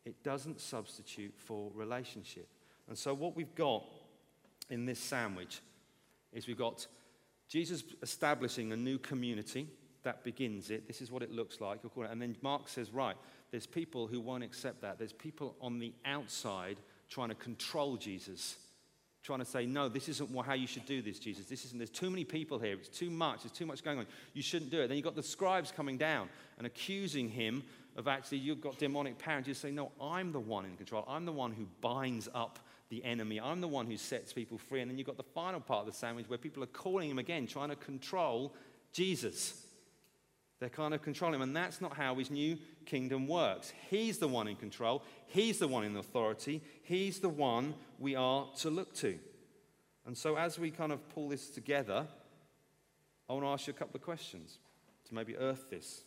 It 0.05 0.23
doesn't 0.23 0.59
substitute 0.59 1.33
for 1.37 1.71
relationship. 1.73 2.47
And 2.87 2.97
so, 2.97 3.13
what 3.13 3.35
we've 3.35 3.53
got 3.55 3.83
in 4.69 4.85
this 4.85 4.99
sandwich 4.99 5.61
is 6.33 6.47
we've 6.47 6.57
got 6.57 6.87
Jesus 7.47 7.83
establishing 8.01 8.71
a 8.71 8.77
new 8.77 8.97
community 8.97 9.67
that 10.03 10.23
begins 10.23 10.69
it. 10.69 10.87
This 10.87 11.01
is 11.01 11.11
what 11.11 11.23
it 11.23 11.31
looks 11.31 11.59
like. 11.59 11.79
And 12.09 12.21
then 12.21 12.35
Mark 12.41 12.69
says, 12.69 12.91
right, 12.91 13.17
there's 13.51 13.65
people 13.65 14.07
who 14.07 14.21
won't 14.21 14.43
accept 14.43 14.81
that. 14.81 14.97
There's 14.97 15.13
people 15.13 15.55
on 15.59 15.79
the 15.79 15.93
outside 16.05 16.77
trying 17.09 17.29
to 17.29 17.35
control 17.35 17.97
Jesus, 17.97 18.57
trying 19.23 19.39
to 19.39 19.45
say, 19.45 19.65
no, 19.65 19.89
this 19.89 20.07
isn't 20.09 20.29
how 20.45 20.53
you 20.53 20.67
should 20.67 20.85
do 20.85 21.01
this, 21.01 21.19
Jesus. 21.19 21.45
This 21.45 21.65
isn't, 21.65 21.77
there's 21.77 21.89
too 21.89 22.09
many 22.09 22.23
people 22.23 22.59
here. 22.59 22.73
It's 22.73 22.87
too 22.87 23.09
much. 23.09 23.43
There's 23.43 23.51
too 23.51 23.65
much 23.65 23.83
going 23.83 23.99
on. 23.99 24.05
You 24.33 24.41
shouldn't 24.41 24.71
do 24.71 24.81
it. 24.81 24.87
Then 24.87 24.97
you've 24.97 25.05
got 25.05 25.15
the 25.15 25.23
scribes 25.23 25.71
coming 25.71 25.97
down 25.97 26.29
and 26.57 26.65
accusing 26.65 27.29
him 27.29 27.63
of 27.95 28.07
actually, 28.07 28.37
you've 28.37 28.61
got 28.61 28.77
demonic. 28.77 29.15
And 29.27 29.43
Jesus 29.43 29.61
saying, 29.61 29.75
no, 29.75 29.91
I'm 30.01 30.31
the 30.31 30.39
one 30.39 30.65
in 30.65 30.77
control. 30.77 31.03
I'm 31.07 31.25
the 31.25 31.33
one 31.33 31.51
who 31.51 31.67
binds 31.81 32.29
up 32.33 32.59
the 32.89 33.03
enemy. 33.03 33.39
I'm 33.39 33.61
the 33.61 33.67
one 33.67 33.87
who 33.87 33.97
sets 33.97 34.31
people 34.31 34.57
free. 34.57 34.81
And 34.81 34.89
then 34.89 34.97
you've 34.97 35.07
got 35.07 35.17
the 35.17 35.23
final 35.23 35.59
part 35.59 35.81
of 35.81 35.85
the 35.87 35.97
sandwich 35.97 36.29
where 36.29 36.37
people 36.37 36.63
are 36.63 36.67
calling 36.67 37.09
him 37.09 37.19
again, 37.19 37.45
trying 37.45 37.69
to 37.69 37.75
control 37.75 38.53
Jesus. 38.93 39.65
They're 40.59 40.69
kind 40.69 40.93
of 40.93 41.01
controlling 41.01 41.35
him. 41.35 41.41
And 41.41 41.55
that's 41.55 41.81
not 41.81 41.93
how 41.93 42.15
his 42.15 42.31
new 42.31 42.57
kingdom 42.89 43.27
works. 43.27 43.71
He's 43.89 44.17
the 44.17 44.27
one 44.27 44.47
in 44.47 44.55
control, 44.55 45.03
he's 45.27 45.59
the 45.59 45.67
one 45.67 45.83
in 45.83 45.95
authority, 45.95 46.61
he's 46.81 47.19
the 47.19 47.29
one 47.29 47.75
we 47.99 48.15
are 48.15 48.47
to 48.57 48.69
look 48.69 48.93
to. 48.95 49.17
And 50.05 50.17
so, 50.17 50.35
as 50.35 50.57
we 50.57 50.71
kind 50.71 50.91
of 50.91 51.07
pull 51.09 51.29
this 51.29 51.49
together, 51.49 52.07
I 53.29 53.33
want 53.33 53.45
to 53.45 53.49
ask 53.49 53.67
you 53.67 53.73
a 53.73 53.77
couple 53.77 53.95
of 53.95 54.03
questions 54.03 54.57
to 55.07 55.13
maybe 55.13 55.37
earth 55.37 55.69
this, 55.69 56.01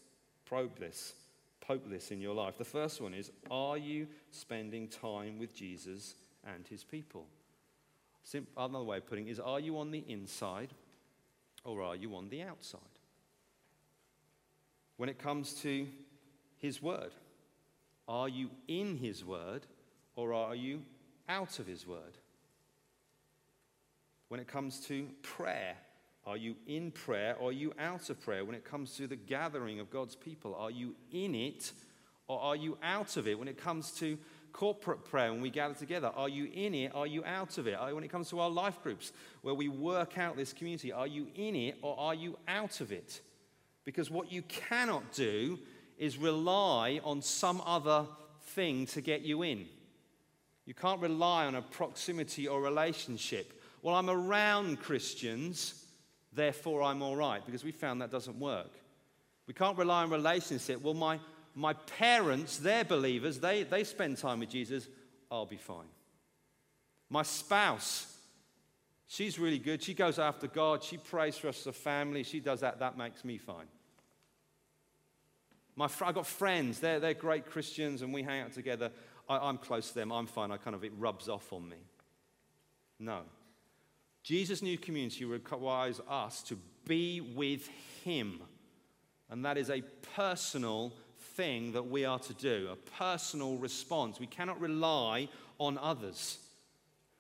probe 0.45 0.79
this, 0.79 1.15
poke 1.61 1.89
this 1.89 2.11
in 2.11 2.21
your 2.21 2.35
life. 2.35 2.59
The 2.59 2.65
first 2.65 3.01
one 3.01 3.15
is 3.15 3.31
Are 3.51 3.79
you 3.79 4.09
spending 4.31 4.89
time 4.89 5.39
with 5.39 5.55
Jesus 5.55 6.15
and 6.45 6.67
his 6.67 6.85
people? 6.85 7.27
another 8.57 8.85
way 8.85 8.99
of 8.99 9.07
putting 9.07 9.27
it 9.27 9.33
is 9.33 9.41
Are 9.41 9.61
you 9.61 9.79
on 9.79 9.91
the 9.91 10.05
inside 10.09 10.71
or 11.65 11.83
are 11.83 11.97
you 11.97 12.15
on 12.17 12.29
the 12.29 12.43
outside? 12.43 12.81
when 15.03 15.09
it 15.09 15.19
comes 15.19 15.55
to 15.55 15.87
His 16.63 16.81
Word? 16.81 17.11
Are 18.09 18.29
you 18.29 18.49
in 18.69 18.97
His 18.97 19.25
Word 19.25 19.67
or 20.15 20.33
are 20.33 20.55
you 20.55 20.83
out 21.29 21.59
of 21.59 21.67
His 21.67 21.87
Word? 21.87 22.17
When 24.29 24.41
it 24.41 24.47
comes 24.47 24.81
to 24.87 25.09
prayer, 25.23 25.77
are 26.25 26.37
you 26.37 26.55
in 26.67 26.93
prayer 26.93 27.37
or 27.39 27.51
are 27.51 27.53
you 27.53 27.75
out 27.79 28.09
of 28.09 28.21
prayer? 28.21 28.45
When 28.45 28.55
it 28.55 28.65
comes 28.65 28.97
to 28.97 29.07
the 29.07 29.17
gathering 29.17 29.81
of 29.81 29.91
God's 29.91 30.15
people, 30.15 30.55
are 30.55 30.71
you 30.71 30.95
in 31.11 31.35
it 31.35 31.73
or 32.29 32.41
are 32.41 32.57
you 32.57 32.79
out 32.83 33.17
of 33.17 33.27
it? 33.27 33.39
When 33.39 33.49
it 33.49 33.59
comes 33.59 33.91
to 33.99 34.17
corporate 34.53 35.05
prayer, 35.05 35.33
when 35.33 35.43
we 35.43 35.51
gather 35.51 35.75
together, 35.75 36.13
are 36.15 36.29
you 36.29 36.49
in 36.55 36.75
it? 36.75 36.93
Are 36.95 37.07
you 37.07 37.25
out 37.25 37.59
of 37.59 37.67
it? 37.67 37.75
Uh, 37.75 37.89
when 37.89 38.05
it 38.05 38.09
comes 38.09 38.31
to 38.31 38.39
our 38.39 38.51
life 38.51 38.81
groups, 38.83 39.13
where 39.43 39.55
we 39.55 39.69
work 39.69 40.17
out 40.17 40.37
this 40.37 40.53
community, 40.53 40.93
are 40.93 41.07
you 41.09 41.27
in 41.35 41.57
it 41.57 41.77
or 41.83 41.99
are 41.99 42.15
you 42.15 42.39
out 42.47 42.81
of 42.81 42.93
it? 42.93 43.21
Because 43.85 44.11
what 44.11 44.31
you 44.31 44.43
cannot 44.43 45.13
do 45.13 45.59
is 46.03 46.19
rely 46.19 46.99
on 47.05 47.23
some 47.23 47.63
other 47.65 48.05
thing 48.41 48.87
to 48.87 49.01
get 49.01 49.23
you 49.23 49.43
in. 49.43 49.67
You 50.65 50.75
can't 50.75 51.01
rely 51.01 51.47
on 51.47 51.55
a 51.55 51.63
proximity 51.63 52.49
or 52.49 52.61
relationship. 52.61 53.63
Well, 53.83 53.95
I'm 53.95 54.11
around 54.11 54.81
Christians, 54.81 55.87
therefore 56.33 56.83
I'm 56.83 57.03
all 57.03 57.15
right, 57.15 57.45
because 57.47 57.63
we 57.63 57.71
found 57.71 58.01
that 58.01 58.11
doesn't 58.11 58.37
work. 58.37 58.73
We 59.47 59.55
can't 59.55 59.79
rely 59.79 60.03
on 60.03 60.11
relationship. 60.11 60.83
Well, 60.83 60.95
my, 60.95 61.21
my 61.55 61.75
parents, 61.75 62.59
they're 62.59 62.83
believers, 62.83 63.39
they, 63.39 63.63
they 63.63 63.85
spend 63.85 64.19
time 64.19 64.41
with 64.41 64.51
Jesus, 64.51 64.89
I'll 65.31 65.47
be 65.47 65.57
fine. 65.57 65.87
My 67.11 67.23
spouse, 67.23 68.09
She's 69.07 69.39
really 69.39 69.59
good. 69.59 69.83
She 69.83 69.93
goes 69.93 70.19
after 70.19 70.47
God. 70.47 70.83
She 70.83 70.97
prays 70.97 71.37
for 71.37 71.49
us 71.49 71.61
as 71.61 71.67
a 71.67 71.73
family. 71.75 72.23
She 72.23 72.41
does 72.41 72.61
that. 72.61 72.79
That 72.79 72.97
makes 72.97 73.27
me 73.27 73.37
fine. 73.37 73.67
My 75.77 75.89
fr- 75.89 76.05
I've 76.05 76.15
got 76.15 76.27
friends. 76.27 76.81
They're, 76.81 77.01
they're 77.01 77.15
great 77.15 77.47
Christians 77.47 78.03
and 78.03 78.13
we 78.13 78.23
hang 78.23 78.43
out 78.43 78.53
together. 78.53 78.91
I, 79.29 79.39
I'm 79.39 79.59
close 79.59 79.89
to 79.89 79.95
them. 79.95 80.13
I'm 80.13 80.27
fine. 80.27 80.51
I 80.51 80.57
kind 80.57 80.75
of, 80.75 80.85
it 80.85 80.93
rubs 80.99 81.29
off 81.29 81.53
on 81.53 81.69
me. 81.69 81.77
No. 82.99 83.21
Jesus' 84.23 84.63
new 84.63 84.79
community 84.79 85.25
requires 85.25 86.01
us 86.09 86.43
to 86.45 86.59
be 86.87 87.21
with 87.21 87.69
Him. 88.05 88.41
And 89.31 89.45
that 89.45 89.57
is 89.57 89.71
a 89.71 89.83
personal 90.15 90.93
thing 91.37 91.73
that 91.73 91.89
we 91.89 92.05
are 92.05 92.19
to 92.19 92.35
do, 92.35 92.69
a 92.71 92.77
personal 92.99 93.57
response. 93.57 94.21
We 94.21 94.27
cannot 94.27 94.61
rely 94.61 95.29
on 95.59 95.79
others. 95.79 96.39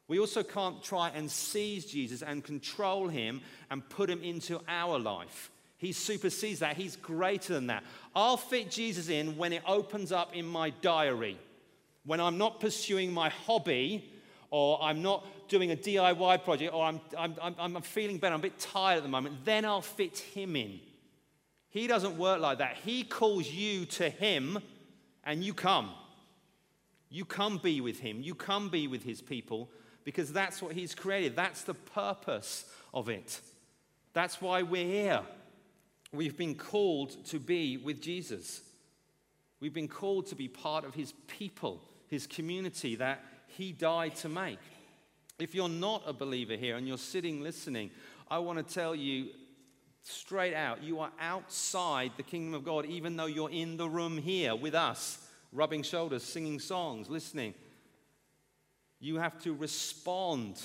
We 0.08 0.18
also 0.18 0.42
can't 0.42 0.82
try 0.82 1.08
and 1.10 1.30
seize 1.30 1.86
Jesus 1.86 2.22
and 2.22 2.44
control 2.44 3.08
him 3.08 3.40
and 3.70 3.88
put 3.88 4.10
him 4.10 4.22
into 4.22 4.60
our 4.68 4.98
life. 4.98 5.50
He 5.82 5.92
supersedes 5.92 6.60
that. 6.60 6.76
He's 6.76 6.96
greater 6.96 7.52
than 7.52 7.66
that. 7.66 7.84
I'll 8.16 8.38
fit 8.38 8.70
Jesus 8.70 9.10
in 9.10 9.36
when 9.36 9.52
it 9.52 9.62
opens 9.66 10.12
up 10.12 10.34
in 10.34 10.46
my 10.46 10.70
diary, 10.70 11.38
when 12.06 12.20
I'm 12.20 12.38
not 12.38 12.58
pursuing 12.58 13.12
my 13.12 13.28
hobby, 13.28 14.10
or 14.50 14.82
I'm 14.82 15.02
not 15.02 15.26
doing 15.48 15.72
a 15.72 15.76
DIY 15.76 16.44
project, 16.44 16.72
or 16.72 16.84
I'm, 16.84 17.00
I'm, 17.18 17.36
I'm, 17.42 17.76
I'm 17.76 17.82
feeling 17.82 18.16
better, 18.16 18.32
I'm 18.32 18.40
a 18.40 18.42
bit 18.42 18.58
tired 18.58 18.96
at 18.96 19.02
the 19.02 19.10
moment. 19.10 19.44
Then 19.44 19.66
I'll 19.66 19.82
fit 19.82 20.18
him 20.18 20.56
in. 20.56 20.80
He 21.68 21.86
doesn't 21.86 22.16
work 22.16 22.40
like 22.40 22.58
that. 22.58 22.76
He 22.82 23.04
calls 23.04 23.46
you 23.46 23.84
to 23.86 24.08
him, 24.08 24.58
and 25.24 25.44
you 25.44 25.52
come. 25.52 25.90
You 27.10 27.26
come 27.26 27.58
be 27.58 27.82
with 27.82 28.00
him, 28.00 28.22
you 28.22 28.34
come 28.34 28.70
be 28.70 28.86
with 28.86 29.04
his 29.04 29.20
people 29.20 29.68
because 30.04 30.32
that's 30.32 30.60
what 30.62 30.72
He's 30.72 30.94
created. 30.94 31.36
That's 31.36 31.62
the 31.62 31.74
purpose 31.74 32.64
of 32.92 33.08
it. 33.08 33.40
That's 34.12 34.40
why 34.40 34.62
we're 34.62 34.86
here. 34.86 35.20
We've 36.12 36.36
been 36.36 36.54
called 36.54 37.24
to 37.26 37.38
be 37.38 37.78
with 37.78 38.02
Jesus. 38.02 38.60
We've 39.60 39.72
been 39.72 39.88
called 39.88 40.26
to 40.26 40.34
be 40.34 40.46
part 40.46 40.84
of 40.84 40.94
His 40.94 41.14
people, 41.26 41.80
His 42.08 42.26
community 42.26 42.96
that 42.96 43.24
He 43.46 43.72
died 43.72 44.16
to 44.16 44.28
make. 44.28 44.58
If 45.38 45.54
you're 45.54 45.70
not 45.70 46.02
a 46.06 46.12
believer 46.12 46.54
here 46.54 46.76
and 46.76 46.86
you're 46.86 46.98
sitting 46.98 47.42
listening, 47.42 47.90
I 48.30 48.38
want 48.38 48.58
to 48.58 48.74
tell 48.74 48.94
you 48.94 49.28
straight 50.02 50.54
out 50.54 50.82
you 50.82 51.00
are 51.00 51.12
outside 51.18 52.12
the 52.16 52.22
kingdom 52.22 52.54
of 52.54 52.64
God, 52.64 52.84
even 52.86 53.16
though 53.16 53.26
you're 53.26 53.50
in 53.50 53.78
the 53.78 53.88
room 53.88 54.18
here 54.18 54.54
with 54.54 54.74
us, 54.74 55.18
rubbing 55.50 55.82
shoulders, 55.82 56.22
singing 56.22 56.60
songs, 56.60 57.08
listening. 57.08 57.54
You 59.00 59.16
have 59.16 59.40
to 59.44 59.54
respond 59.54 60.60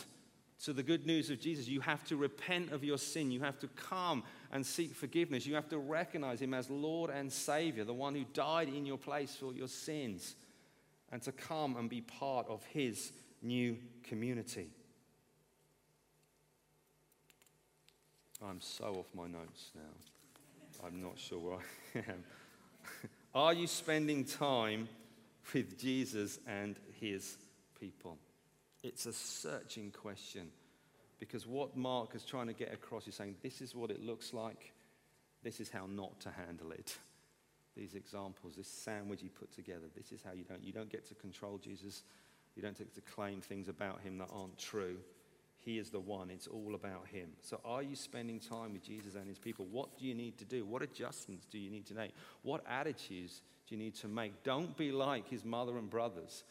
to 0.63 0.73
the 0.73 0.83
good 0.83 1.05
news 1.05 1.29
of 1.29 1.39
Jesus. 1.39 1.67
You 1.67 1.81
have 1.81 2.03
to 2.05 2.17
repent 2.17 2.71
of 2.71 2.83
your 2.83 2.97
sin. 2.97 3.31
You 3.31 3.41
have 3.41 3.59
to 3.59 3.67
come 3.67 4.23
and 4.51 4.65
seek 4.65 4.95
forgiveness. 4.95 5.45
You 5.45 5.55
have 5.55 5.69
to 5.69 5.77
recognize 5.77 6.41
Him 6.41 6.53
as 6.53 6.69
Lord 6.69 7.09
and 7.09 7.31
Savior, 7.31 7.83
the 7.83 7.93
one 7.93 8.15
who 8.15 8.25
died 8.33 8.69
in 8.69 8.85
your 8.85 8.97
place 8.97 9.35
for 9.35 9.53
your 9.53 9.67
sins, 9.67 10.35
and 11.11 11.21
to 11.23 11.31
come 11.31 11.77
and 11.77 11.89
be 11.89 12.01
part 12.01 12.47
of 12.47 12.63
His 12.65 13.11
new 13.41 13.77
community. 14.03 14.69
I'm 18.45 18.61
so 18.61 18.85
off 18.85 19.07
my 19.15 19.27
notes 19.27 19.71
now. 19.75 20.85
I'm 20.85 21.01
not 21.01 21.17
sure 21.17 21.39
where 21.39 21.57
I 21.95 21.97
am. 21.97 22.23
Are 23.35 23.53
you 23.53 23.67
spending 23.67 24.25
time 24.25 24.87
with 25.53 25.79
Jesus 25.79 26.39
and 26.47 26.75
his 26.99 27.37
people? 27.79 28.17
It's 28.83 29.05
a 29.05 29.13
searching 29.13 29.91
question 29.91 30.49
because 31.19 31.47
what 31.47 31.75
Mark 31.75 32.15
is 32.15 32.23
trying 32.23 32.47
to 32.47 32.53
get 32.53 32.73
across 32.73 33.07
is 33.07 33.15
saying 33.15 33.35
this 33.41 33.61
is 33.61 33.75
what 33.75 33.91
it 33.91 34.01
looks 34.01 34.33
like, 34.33 34.73
this 35.43 35.59
is 35.59 35.69
how 35.69 35.87
not 35.87 36.19
to 36.21 36.29
handle 36.29 36.71
it. 36.71 36.97
These 37.75 37.93
examples, 37.93 38.55
this 38.55 38.67
sandwich 38.67 39.21
he 39.21 39.29
put 39.29 39.51
together, 39.51 39.85
this 39.95 40.11
is 40.11 40.21
how 40.23 40.33
you 40.33 40.43
don't. 40.43 40.63
You 40.63 40.73
don't 40.73 40.91
get 40.91 41.07
to 41.09 41.15
control 41.15 41.57
Jesus. 41.57 42.03
You 42.55 42.63
don't 42.63 42.77
get 42.77 42.95
to 42.95 43.01
claim 43.01 43.39
things 43.39 43.67
about 43.67 44.01
him 44.01 44.17
that 44.17 44.29
aren't 44.33 44.57
true. 44.57 44.97
He 45.67 45.79
is 45.79 45.89
the 45.89 45.99
one. 45.99 46.29
It's 46.29 46.47
all 46.47 46.75
about 46.75 47.07
Him. 47.07 47.29
So, 47.41 47.59
are 47.65 47.83
you 47.83 47.95
spending 47.95 48.39
time 48.39 48.71
with 48.71 48.83
Jesus 48.83 49.15
and 49.15 49.27
His 49.27 49.37
people? 49.37 49.65
What 49.69 49.99
do 49.99 50.05
you 50.05 50.13
need 50.13 50.37
to 50.37 50.45
do? 50.45 50.65
What 50.65 50.81
adjustments 50.81 51.45
do 51.45 51.57
you 51.57 51.69
need 51.69 51.85
to 51.87 51.93
make? 51.93 52.13
What 52.43 52.63
attitudes 52.69 53.41
do 53.67 53.75
you 53.75 53.81
need 53.81 53.95
to 53.95 54.07
make? 54.07 54.43
Don't 54.43 54.77
be 54.77 54.93
like 54.93 55.27
His 55.27 55.43
mother 55.43 55.77
and 55.77 55.89
brothers 55.89 56.45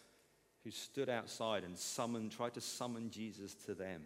who 0.65 0.71
stood 0.71 1.09
outside 1.09 1.65
and 1.65 1.79
summoned, 1.79 2.33
tried 2.33 2.53
to 2.55 2.61
summon 2.61 3.11
Jesus 3.11 3.55
to 3.67 3.75
them. 3.75 4.03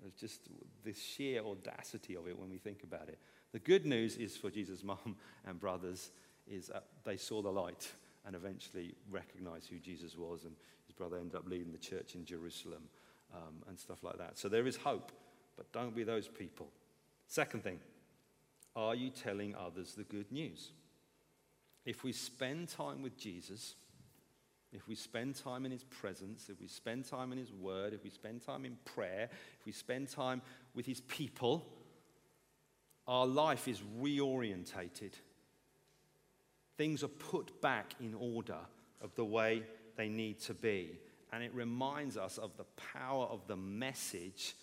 There's 0.00 0.14
just 0.14 0.48
the 0.84 0.92
sheer 0.92 1.42
audacity 1.42 2.14
of 2.16 2.26
it 2.26 2.38
when 2.38 2.50
we 2.50 2.58
think 2.58 2.82
about 2.82 3.08
it. 3.08 3.18
The 3.52 3.58
good 3.58 3.86
news 3.86 4.16
is 4.16 4.36
for 4.36 4.50
Jesus' 4.50 4.82
mom 4.84 5.16
and 5.46 5.60
brothers 5.60 6.10
is 6.46 6.70
they 7.04 7.16
saw 7.16 7.42
the 7.42 7.50
light 7.50 7.92
and 8.26 8.34
eventually 8.34 8.94
recognized 9.10 9.68
who 9.68 9.78
Jesus 9.78 10.16
was, 10.16 10.44
and 10.44 10.54
his 10.86 10.94
brother 10.94 11.16
ended 11.16 11.36
up 11.36 11.46
leading 11.46 11.72
the 11.72 11.78
church 11.78 12.14
in 12.14 12.24
Jerusalem 12.24 12.82
um, 13.34 13.54
and 13.68 13.78
stuff 13.78 14.02
like 14.02 14.18
that. 14.18 14.38
So 14.38 14.48
there 14.48 14.66
is 14.66 14.76
hope, 14.76 15.12
but 15.56 15.72
don't 15.72 15.94
be 15.94 16.04
those 16.04 16.28
people. 16.28 16.68
Second 17.26 17.62
thing, 17.62 17.78
are 18.76 18.94
you 18.94 19.10
telling 19.10 19.54
others 19.54 19.94
the 19.94 20.04
good 20.04 20.30
news? 20.30 20.72
If 21.84 22.04
we 22.04 22.12
spend 22.12 22.68
time 22.68 23.02
with 23.02 23.16
Jesus, 23.16 23.74
if 24.72 24.86
we 24.86 24.94
spend 24.94 25.34
time 25.34 25.66
in 25.66 25.72
his 25.72 25.84
presence, 25.84 26.48
if 26.48 26.60
we 26.60 26.68
spend 26.68 27.04
time 27.04 27.32
in 27.32 27.38
his 27.38 27.52
word, 27.52 27.92
if 27.92 28.04
we 28.04 28.10
spend 28.10 28.44
time 28.44 28.64
in 28.64 28.76
prayer, 28.84 29.28
if 29.58 29.66
we 29.66 29.72
spend 29.72 30.08
time 30.08 30.42
with 30.74 30.86
his 30.86 31.00
people, 31.02 31.66
our 33.06 33.26
life 33.26 33.66
is 33.66 33.80
reorientated. 34.00 35.12
Things 36.76 37.02
are 37.02 37.08
put 37.08 37.60
back 37.60 37.94
in 38.00 38.14
order 38.14 38.58
of 39.00 39.14
the 39.16 39.24
way 39.24 39.64
they 39.96 40.08
need 40.08 40.40
to 40.40 40.54
be 40.54 40.98
and 41.32 41.44
it 41.44 41.54
reminds 41.54 42.16
us 42.16 42.38
of 42.38 42.56
the 42.56 42.64
power 42.94 43.26
of 43.26 43.46
the 43.46 43.56
message 43.56 44.54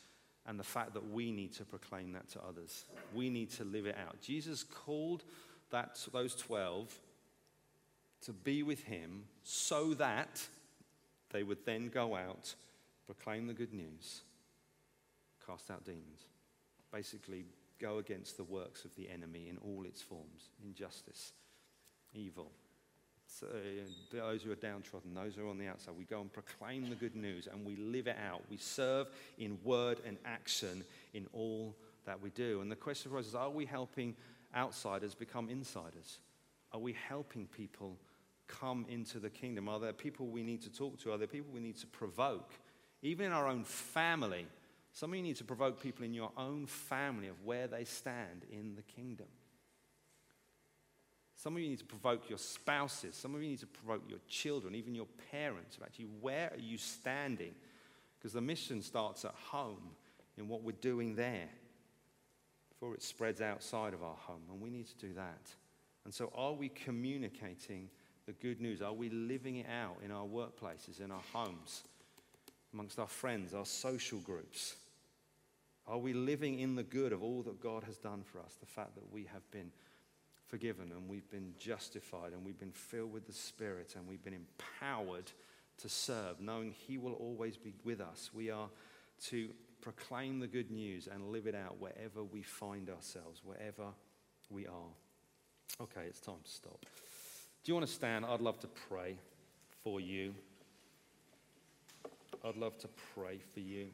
and 0.45 0.59
the 0.59 0.63
fact 0.63 0.93
that 0.93 1.11
we 1.11 1.31
need 1.31 1.53
to 1.53 1.65
proclaim 1.65 2.13
that 2.13 2.29
to 2.29 2.39
others. 2.43 2.85
We 3.13 3.29
need 3.29 3.51
to 3.51 3.63
live 3.63 3.85
it 3.85 3.97
out. 3.97 4.21
Jesus 4.21 4.63
called 4.63 5.23
that, 5.71 5.97
those 6.13 6.35
12 6.35 6.93
to 8.27 8.33
be 8.33 8.61
with 8.61 8.83
him 8.83 9.23
so 9.43 9.93
that 9.93 10.45
they 11.31 11.43
would 11.43 11.65
then 11.65 11.87
go 11.87 12.13
out, 12.13 12.53
proclaim 13.05 13.47
the 13.47 13.53
good 13.53 13.73
news, 13.73 14.21
cast 15.45 15.71
out 15.71 15.85
demons. 15.85 16.25
Basically, 16.91 17.45
go 17.79 17.99
against 17.99 18.35
the 18.35 18.43
works 18.43 18.83
of 18.83 18.93
the 18.95 19.09
enemy 19.09 19.47
in 19.49 19.57
all 19.57 19.85
its 19.85 20.01
forms 20.01 20.49
injustice, 20.61 21.31
evil, 22.13 22.51
So, 23.27 23.47
those 24.11 24.43
who 24.43 24.51
are 24.51 24.55
downtrodden, 24.55 25.13
those 25.13 25.35
who 25.35 25.45
are 25.45 25.49
on 25.49 25.57
the 25.57 25.67
outside. 25.67 25.95
We 25.97 26.03
go 26.03 26.19
and 26.19 26.31
proclaim 26.31 26.89
the 26.89 26.95
good 26.95 27.15
news 27.15 27.47
and 27.49 27.65
we 27.65 27.77
live 27.77 28.07
it 28.07 28.17
out. 28.29 28.41
We 28.49 28.57
serve 28.57 29.07
in 29.37 29.57
word 29.63 29.99
and 30.05 30.17
action 30.25 30.83
in 31.13 31.27
all 31.31 31.75
that 32.05 32.21
we 32.21 32.29
do. 32.31 32.59
And 32.59 32.69
the 32.69 32.75
question 32.75 33.11
arises 33.11 33.35
are 33.35 33.49
we 33.49 33.65
helping 33.65 34.15
outsiders 34.53 35.15
become 35.15 35.49
insiders? 35.49 36.19
Are 36.73 36.79
we 36.79 36.93
helping 37.07 37.47
people 37.47 37.97
come 38.47 38.85
into 38.89 39.19
the 39.19 39.29
kingdom? 39.29 39.69
Are 39.69 39.79
there 39.79 39.93
people 39.93 40.27
we 40.27 40.43
need 40.43 40.61
to 40.63 40.71
talk 40.71 40.99
to? 41.01 41.11
Are 41.11 41.17
there 41.17 41.27
people 41.27 41.51
we 41.53 41.59
need 41.59 41.77
to 41.77 41.87
provoke? 41.87 42.51
Even 43.01 43.27
in 43.27 43.31
our 43.31 43.47
own 43.47 43.63
family, 43.63 44.47
some 44.93 45.11
of 45.11 45.17
you 45.17 45.23
need 45.23 45.35
to 45.37 45.43
provoke 45.43 45.81
people 45.81 46.03
in 46.03 46.13
your 46.13 46.31
own 46.37 46.65
family 46.65 47.27
of 47.27 47.43
where 47.43 47.67
they 47.67 47.83
stand 47.83 48.45
in 48.51 48.75
the 48.75 48.81
kingdom. 48.81 49.27
Some 51.35 51.55
of 51.55 51.61
you 51.61 51.69
need 51.69 51.79
to 51.79 51.85
provoke 51.85 52.29
your 52.29 52.39
spouses. 52.39 53.15
Some 53.15 53.35
of 53.35 53.43
you 53.43 53.49
need 53.49 53.59
to 53.59 53.67
provoke 53.67 54.03
your 54.09 54.17
children, 54.27 54.73
even 54.73 54.95
your 54.95 55.05
parents. 55.31 55.77
Actually, 55.83 56.07
where 56.19 56.51
are 56.51 56.59
you 56.59 56.79
standing? 56.79 57.53
Because 58.17 58.33
the 58.33 58.41
mission 58.41 58.81
starts 58.81 59.23
at 59.23 59.35
home 59.35 59.91
in 60.37 60.47
what 60.47 60.63
we're 60.63 60.71
doing 60.71 61.15
there 61.15 61.49
before 62.69 62.95
it 62.95 63.03
spreads 63.03 63.39
outside 63.39 63.93
of 63.93 64.01
our 64.01 64.15
home. 64.15 64.41
And 64.51 64.59
we 64.59 64.71
need 64.71 64.87
to 64.87 64.97
do 64.97 65.13
that. 65.13 65.51
And 66.05 66.13
so, 66.13 66.31
are 66.35 66.53
we 66.53 66.69
communicating 66.69 67.89
the 68.27 68.33
good 68.33 68.61
news? 68.61 68.81
Are 68.81 68.93
we 68.93 69.09
living 69.09 69.55
it 69.55 69.65
out 69.67 69.97
in 70.03 70.11
our 70.11 70.25
workplaces, 70.25 71.01
in 71.03 71.11
our 71.11 71.23
homes, 71.33 71.83
amongst 72.73 72.99
our 72.99 73.07
friends, 73.07 73.53
our 73.53 73.65
social 73.65 74.19
groups? 74.19 74.75
Are 75.87 75.97
we 75.97 76.13
living 76.13 76.59
in 76.59 76.75
the 76.75 76.83
good 76.83 77.13
of 77.13 77.23
all 77.23 77.41
that 77.43 77.61
God 77.61 77.83
has 77.85 77.97
done 77.97 78.23
for 78.23 78.39
us? 78.39 78.55
The 78.59 78.65
fact 78.65 78.95
that 78.95 79.11
we 79.11 79.23
have 79.31 79.49
been 79.51 79.71
forgiven 80.47 80.91
and 80.91 81.09
we've 81.09 81.29
been 81.31 81.53
justified 81.57 82.33
and 82.33 82.45
we've 82.45 82.59
been 82.59 82.71
filled 82.71 83.13
with 83.13 83.25
the 83.25 83.33
Spirit 83.33 83.95
and 83.97 84.05
we've 84.07 84.23
been 84.23 84.33
empowered 84.33 85.31
to 85.77 85.89
serve, 85.89 86.41
knowing 86.41 86.71
He 86.71 86.97
will 86.97 87.13
always 87.13 87.55
be 87.55 87.73
with 87.85 88.01
us. 88.01 88.29
We 88.33 88.51
are 88.51 88.67
to 89.27 89.49
proclaim 89.79 90.39
the 90.39 90.47
good 90.47 90.69
news 90.69 91.07
and 91.07 91.31
live 91.31 91.47
it 91.47 91.55
out 91.55 91.79
wherever 91.79 92.23
we 92.23 92.41
find 92.41 92.89
ourselves, 92.89 93.41
wherever 93.45 93.85
we 94.49 94.67
are. 94.67 94.91
Okay, 95.79 96.01
it's 96.07 96.19
time 96.19 96.41
to 96.43 96.51
stop. 96.51 96.85
Do 97.67 97.71
you 97.71 97.75
want 97.75 97.87
to 97.87 97.93
stand? 97.93 98.25
I'd 98.25 98.39
love 98.39 98.61
to 98.61 98.67
pray 98.87 99.17
for 99.83 99.99
you. 99.99 100.33
I'd 102.41 102.55
love 102.55 102.77
to 102.77 102.87
pray 103.13 103.39
for 103.53 103.59
you 103.59 103.87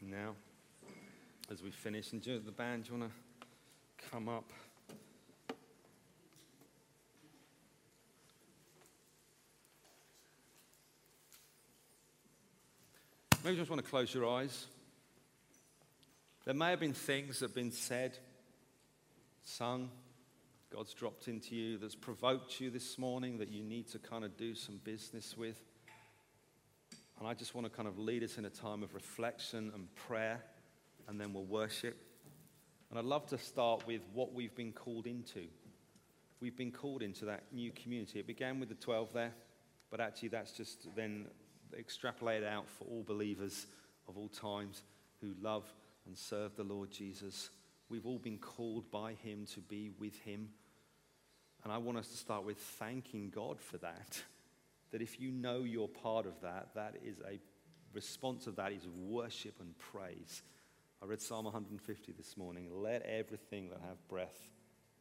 now 0.00 0.30
as 1.52 1.62
we 1.62 1.70
finish. 1.70 2.12
And 2.12 2.22
do 2.22 2.38
the 2.38 2.50
band, 2.50 2.84
do 2.84 2.94
you 2.94 3.00
want 3.00 3.12
to 3.12 4.06
come 4.10 4.30
up? 4.30 4.50
Maybe 13.44 13.56
you 13.56 13.60
just 13.60 13.68
want 13.68 13.84
to 13.84 13.90
close 13.90 14.14
your 14.14 14.26
eyes. 14.26 14.68
There 16.46 16.54
may 16.54 16.70
have 16.70 16.80
been 16.80 16.94
things 16.94 17.40
that 17.40 17.48
have 17.48 17.54
been 17.54 17.72
said, 17.72 18.16
sung, 19.44 19.90
God's 20.70 20.92
dropped 20.92 21.28
into 21.28 21.56
you 21.56 21.78
that's 21.78 21.94
provoked 21.94 22.60
you 22.60 22.70
this 22.70 22.98
morning 22.98 23.38
that 23.38 23.50
you 23.50 23.62
need 23.64 23.88
to 23.88 23.98
kind 23.98 24.22
of 24.22 24.36
do 24.36 24.54
some 24.54 24.80
business 24.84 25.34
with. 25.36 25.58
And 27.18 27.26
I 27.26 27.32
just 27.32 27.54
want 27.54 27.66
to 27.66 27.70
kind 27.70 27.88
of 27.88 27.98
lead 27.98 28.22
us 28.22 28.36
in 28.36 28.44
a 28.44 28.50
time 28.50 28.82
of 28.82 28.94
reflection 28.94 29.72
and 29.74 29.92
prayer, 29.94 30.42
and 31.08 31.18
then 31.18 31.32
we'll 31.32 31.46
worship. 31.46 31.96
And 32.90 32.98
I'd 32.98 33.06
love 33.06 33.26
to 33.28 33.38
start 33.38 33.86
with 33.86 34.02
what 34.12 34.34
we've 34.34 34.54
been 34.54 34.72
called 34.72 35.06
into. 35.06 35.46
We've 36.40 36.56
been 36.56 36.70
called 36.70 37.02
into 37.02 37.24
that 37.24 37.44
new 37.50 37.72
community. 37.72 38.20
It 38.20 38.26
began 38.26 38.60
with 38.60 38.68
the 38.68 38.74
12 38.74 39.12
there, 39.14 39.32
but 39.90 40.00
actually 40.00 40.28
that's 40.28 40.52
just 40.52 40.94
then 40.94 41.26
extrapolated 41.76 42.46
out 42.46 42.68
for 42.68 42.84
all 42.84 43.02
believers 43.02 43.66
of 44.06 44.18
all 44.18 44.28
times 44.28 44.82
who 45.20 45.32
love 45.40 45.64
and 46.06 46.16
serve 46.16 46.56
the 46.56 46.62
Lord 46.62 46.90
Jesus. 46.90 47.50
We've 47.88 48.06
all 48.06 48.18
been 48.18 48.38
called 48.38 48.90
by 48.90 49.14
Him 49.14 49.46
to 49.54 49.60
be 49.60 49.90
with 49.98 50.18
Him. 50.20 50.50
And 51.64 51.72
I 51.72 51.78
want 51.78 51.98
us 51.98 52.08
to 52.08 52.16
start 52.16 52.44
with 52.44 52.58
thanking 52.58 53.30
God 53.30 53.60
for 53.60 53.78
that. 53.78 54.22
That 54.90 55.02
if 55.02 55.20
you 55.20 55.30
know 55.30 55.64
you're 55.64 55.86
part 55.86 56.24
of 56.24 56.40
that, 56.40 56.68
that 56.74 56.94
is 57.04 57.18
a 57.20 57.38
response 57.92 58.46
of 58.46 58.56
that 58.56 58.72
is 58.72 58.88
worship 58.88 59.56
and 59.60 59.78
praise. 59.78 60.42
I 61.02 61.04
read 61.04 61.20
Psalm 61.20 61.44
150 61.44 62.12
this 62.12 62.38
morning. 62.38 62.68
Let 62.72 63.02
everything 63.02 63.68
that 63.68 63.82
have 63.86 64.08
breath 64.08 64.50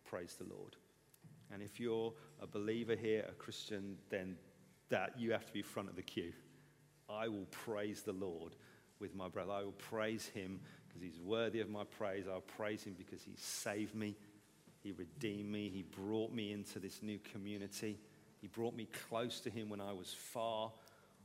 praise 0.04 0.36
the 0.38 0.44
Lord. 0.54 0.76
And 1.54 1.62
if 1.62 1.80
you're 1.80 2.14
a 2.42 2.48
believer 2.48 2.96
here, 2.96 3.26
a 3.30 3.32
Christian, 3.32 3.96
then 4.10 4.36
that 4.90 5.14
you 5.18 5.32
have 5.32 5.46
to 5.46 5.54
be 5.54 5.62
front 5.62 5.88
of 5.88 5.96
the 5.96 6.02
queue. 6.02 6.34
I 7.10 7.28
will 7.30 7.48
praise 7.50 8.02
the 8.02 8.14
Lord 8.14 8.56
with 9.00 9.16
my 9.16 9.28
breath. 9.28 9.50
I 9.50 9.64
will 9.64 9.72
praise 9.72 10.28
him 10.28 10.60
because 10.98 11.16
he's 11.16 11.22
worthy 11.22 11.60
of 11.60 11.70
my 11.70 11.84
praise. 11.84 12.26
I'll 12.32 12.42
praise 12.42 12.84
him 12.84 12.96
because 12.98 13.22
he 13.22 13.34
saved 13.38 13.96
me, 13.96 14.16
he 14.84 14.92
redeemed 14.92 15.52
me, 15.52 15.70
he 15.70 15.84
brought 15.84 16.32
me 16.32 16.52
into 16.52 16.80
this 16.80 17.02
new 17.02 17.20
community, 17.32 18.00
he 18.42 18.48
brought 18.48 18.76
me 18.76 18.88
close 19.10 19.40
to 19.42 19.50
him 19.50 19.70
when 19.70 19.82
I 19.82 19.94
was 19.94 20.14
far. 20.14 20.72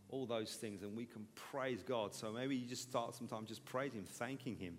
All 0.09 0.27
those 0.27 0.57
things, 0.57 0.83
and 0.83 0.95
we 0.95 1.07
can 1.07 1.27
praise 1.35 1.83
God. 1.83 2.15
So 2.15 2.31
maybe 2.33 2.55
you 2.55 2.67
just 2.67 2.83
start 2.83 3.15
sometimes 3.15 3.49
just 3.49 3.65
praising 3.65 4.01
Him, 4.01 4.05
thanking 4.05 4.57
Him 4.57 4.77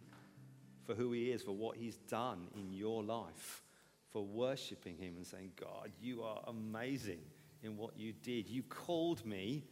for 0.85 0.93
who 0.93 1.11
He 1.11 1.31
is, 1.31 1.41
for 1.41 1.53
what 1.53 1.75
He's 1.75 1.95
done 1.95 2.49
in 2.55 2.71
your 2.71 3.01
life, 3.01 3.63
for 4.11 4.23
worshiping 4.23 4.95
Him 4.95 5.15
and 5.17 5.25
saying, 5.25 5.53
God, 5.59 5.89
you 5.99 6.21
are 6.21 6.39
amazing 6.45 7.21
in 7.63 7.77
what 7.77 7.97
you 7.97 8.13
did. 8.13 8.47
You 8.47 8.61
called 8.61 9.25
me 9.25 9.63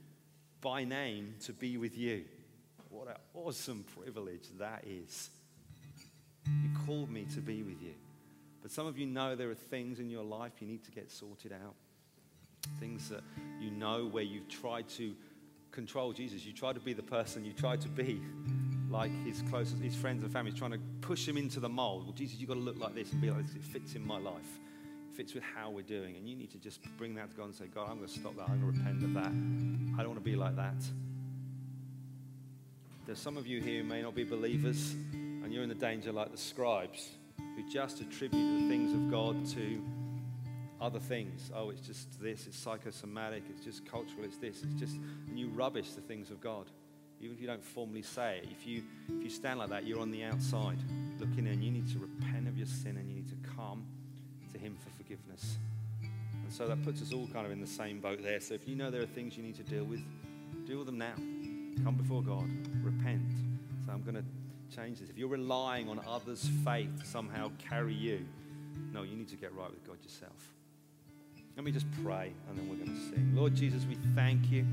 by 0.62 0.84
name 0.84 1.36
to 1.42 1.54
be 1.54 1.78
with 1.78 1.96
you. 1.96 2.24
What 2.92 3.08
an 3.08 3.16
awesome 3.34 3.86
privilege 3.98 4.44
that 4.60 4.84
is. 4.86 5.30
You 6.46 6.70
called 6.86 7.10
me 7.10 7.26
to 7.34 7.40
be 7.40 7.64
with 7.64 7.82
you. 7.82 7.94
But 8.62 8.72
some 8.72 8.86
of 8.86 8.98
you 8.98 9.06
know 9.06 9.36
there 9.36 9.50
are 9.50 9.56
things 9.56 10.00
in 10.00 10.10
your 10.10 10.24
life 10.24 10.52
you 10.60 10.68
need 10.68 10.84
to 10.84 10.92
get 10.92 11.10
sorted 11.10 11.54
out. 11.54 11.74
Things 12.80 13.10
that 13.10 13.24
you 13.62 13.72
know 13.72 14.08
where 14.08 14.24
you've 14.24 14.50
tried 14.50 14.90
to 14.90 15.16
control 15.72 16.12
Jesus. 16.12 16.46
You 16.46 16.52
try 16.52 16.74
to 16.74 16.82
be 16.82 16.92
the 16.92 17.02
person 17.02 17.46
you 17.46 17.54
try 17.54 17.78
to 17.78 17.88
be, 17.88 18.22
like 18.90 19.12
his 19.26 19.42
closest, 19.50 19.82
his 19.82 19.96
friends 19.96 20.22
and 20.24 20.32
family, 20.32 20.52
trying 20.52 20.72
to 20.72 20.80
push 21.00 21.26
him 21.26 21.38
into 21.38 21.62
the 21.62 21.70
mold. 21.70 22.04
Well, 22.04 22.14
Jesus, 22.14 22.40
you've 22.40 22.50
got 22.50 22.56
to 22.56 22.60
look 22.60 22.78
like 22.78 22.94
this 22.94 23.14
and 23.14 23.22
be 23.22 23.32
like 23.32 23.48
this. 23.48 23.56
It 23.56 23.64
fits 23.64 23.96
in 23.96 24.06
my 24.06 24.20
life. 24.20 24.60
It 25.10 25.16
fits 25.16 25.34
with 25.34 25.44
how 25.56 25.70
we're 25.70 25.82
doing. 25.82 26.18
And 26.18 26.28
you 26.28 26.36
need 26.36 26.52
to 26.52 26.58
just 26.58 26.82
bring 26.98 27.16
that 27.16 27.32
to 27.32 27.38
God 27.38 27.46
and 27.46 27.56
say, 27.56 27.66
God, 27.74 27.90
I'm 27.90 27.98
going 27.98 28.10
to 28.10 28.20
stop 28.20 28.36
that. 28.36 28.50
I'm 28.50 28.60
going 28.60 28.74
to 28.74 28.80
repent 28.80 29.04
of 29.04 29.14
that. 29.14 29.32
I 29.98 30.04
don't 30.04 30.10
want 30.10 30.20
to 30.24 30.30
be 30.30 30.36
like 30.36 30.58
that. 30.58 30.76
There's 33.12 33.20
some 33.20 33.36
of 33.36 33.46
you 33.46 33.60
here 33.60 33.82
who 33.82 33.90
may 33.90 34.02
not 34.02 34.16
be 34.16 34.24
believers, 34.24 34.94
and 35.12 35.52
you're 35.52 35.64
in 35.64 35.68
the 35.68 35.76
danger 35.76 36.14
like 36.14 36.32
the 36.32 36.38
scribes, 36.38 37.10
who 37.38 37.70
just 37.70 38.00
attribute 38.00 38.62
the 38.62 38.70
things 38.70 38.94
of 38.94 39.12
God 39.12 39.46
to 39.48 39.84
other 40.80 41.00
things. 41.00 41.52
Oh, 41.54 41.72
it's 41.72 41.86
just 41.86 42.22
this, 42.22 42.48
it's 42.48 42.58
psychosomatic, 42.58 43.44
it's 43.50 43.66
just 43.66 43.86
cultural, 43.86 44.24
it's 44.24 44.38
this, 44.38 44.64
it's 44.64 44.80
just, 44.80 44.96
and 45.28 45.38
you 45.38 45.50
rubbish 45.50 45.92
the 45.92 46.00
things 46.00 46.30
of 46.30 46.40
God. 46.40 46.68
Even 47.20 47.36
if 47.36 47.42
you 47.42 47.48
don't 47.48 47.62
formally 47.62 48.02
say 48.02 48.38
it, 48.44 48.50
if 48.50 48.66
you, 48.66 48.82
if 49.10 49.26
you 49.26 49.30
stand 49.30 49.60
like 49.60 49.72
that, 49.72 49.86
you're 49.86 50.00
on 50.00 50.12
the 50.12 50.24
outside 50.24 50.78
looking 51.20 51.48
in. 51.48 51.62
You 51.62 51.70
need 51.70 51.92
to 51.92 52.00
repent 52.00 52.48
of 52.48 52.58
your 52.58 52.68
sin 52.68 52.96
and 52.96 53.10
you 53.10 53.16
need 53.16 53.28
to 53.28 53.50
come 53.58 53.84
to 54.54 54.58
Him 54.58 54.78
for 54.82 54.90
forgiveness. 54.92 55.58
And 56.02 56.54
so 56.54 56.66
that 56.66 56.82
puts 56.86 57.02
us 57.02 57.12
all 57.12 57.28
kind 57.34 57.46
of 57.46 57.52
in 57.52 57.60
the 57.60 57.68
same 57.68 58.00
boat 58.00 58.24
there. 58.24 58.40
So 58.40 58.54
if 58.54 58.70
you 58.70 58.78
know 58.78 58.90
there 58.90 59.02
are 59.02 59.06
things 59.06 59.36
you 59.36 59.44
need 59.44 59.56
to 59.56 59.64
deal 59.64 59.84
with, 59.84 60.00
deal 60.66 60.78
with 60.78 60.86
them 60.86 60.98
now. 60.98 61.16
Come 61.84 61.96
before 61.96 62.22
God, 62.22 62.50
repent. 62.84 63.22
So 63.86 63.92
I'm 63.92 64.04
going 64.04 64.16
to 64.16 64.76
change 64.76 65.00
this. 65.00 65.10
If 65.10 65.18
you're 65.18 65.30
relying 65.30 65.90
on 65.90 66.00
others' 66.08 66.50
faith 66.64 66.90
to 67.00 67.06
somehow 67.06 67.52
carry 67.58 67.94
you, 67.94 68.26
no, 68.94 69.04
you 69.04 69.16
need 69.16 69.30
to 69.30 69.36
get 69.36 69.54
right 69.56 69.70
with 69.70 69.86
God 69.86 69.98
yourself. 70.04 70.54
Let 71.56 71.66
me 71.66 71.72
just 71.72 71.86
pray 72.04 72.32
and 72.50 72.58
then 72.58 72.70
we're 72.70 72.76
going 72.76 72.96
to 72.96 73.16
sing. 73.16 73.34
Lord 73.36 73.56
Jesus, 73.56 73.86
we 73.86 73.96
thank 74.16 74.52
you. 74.52 74.66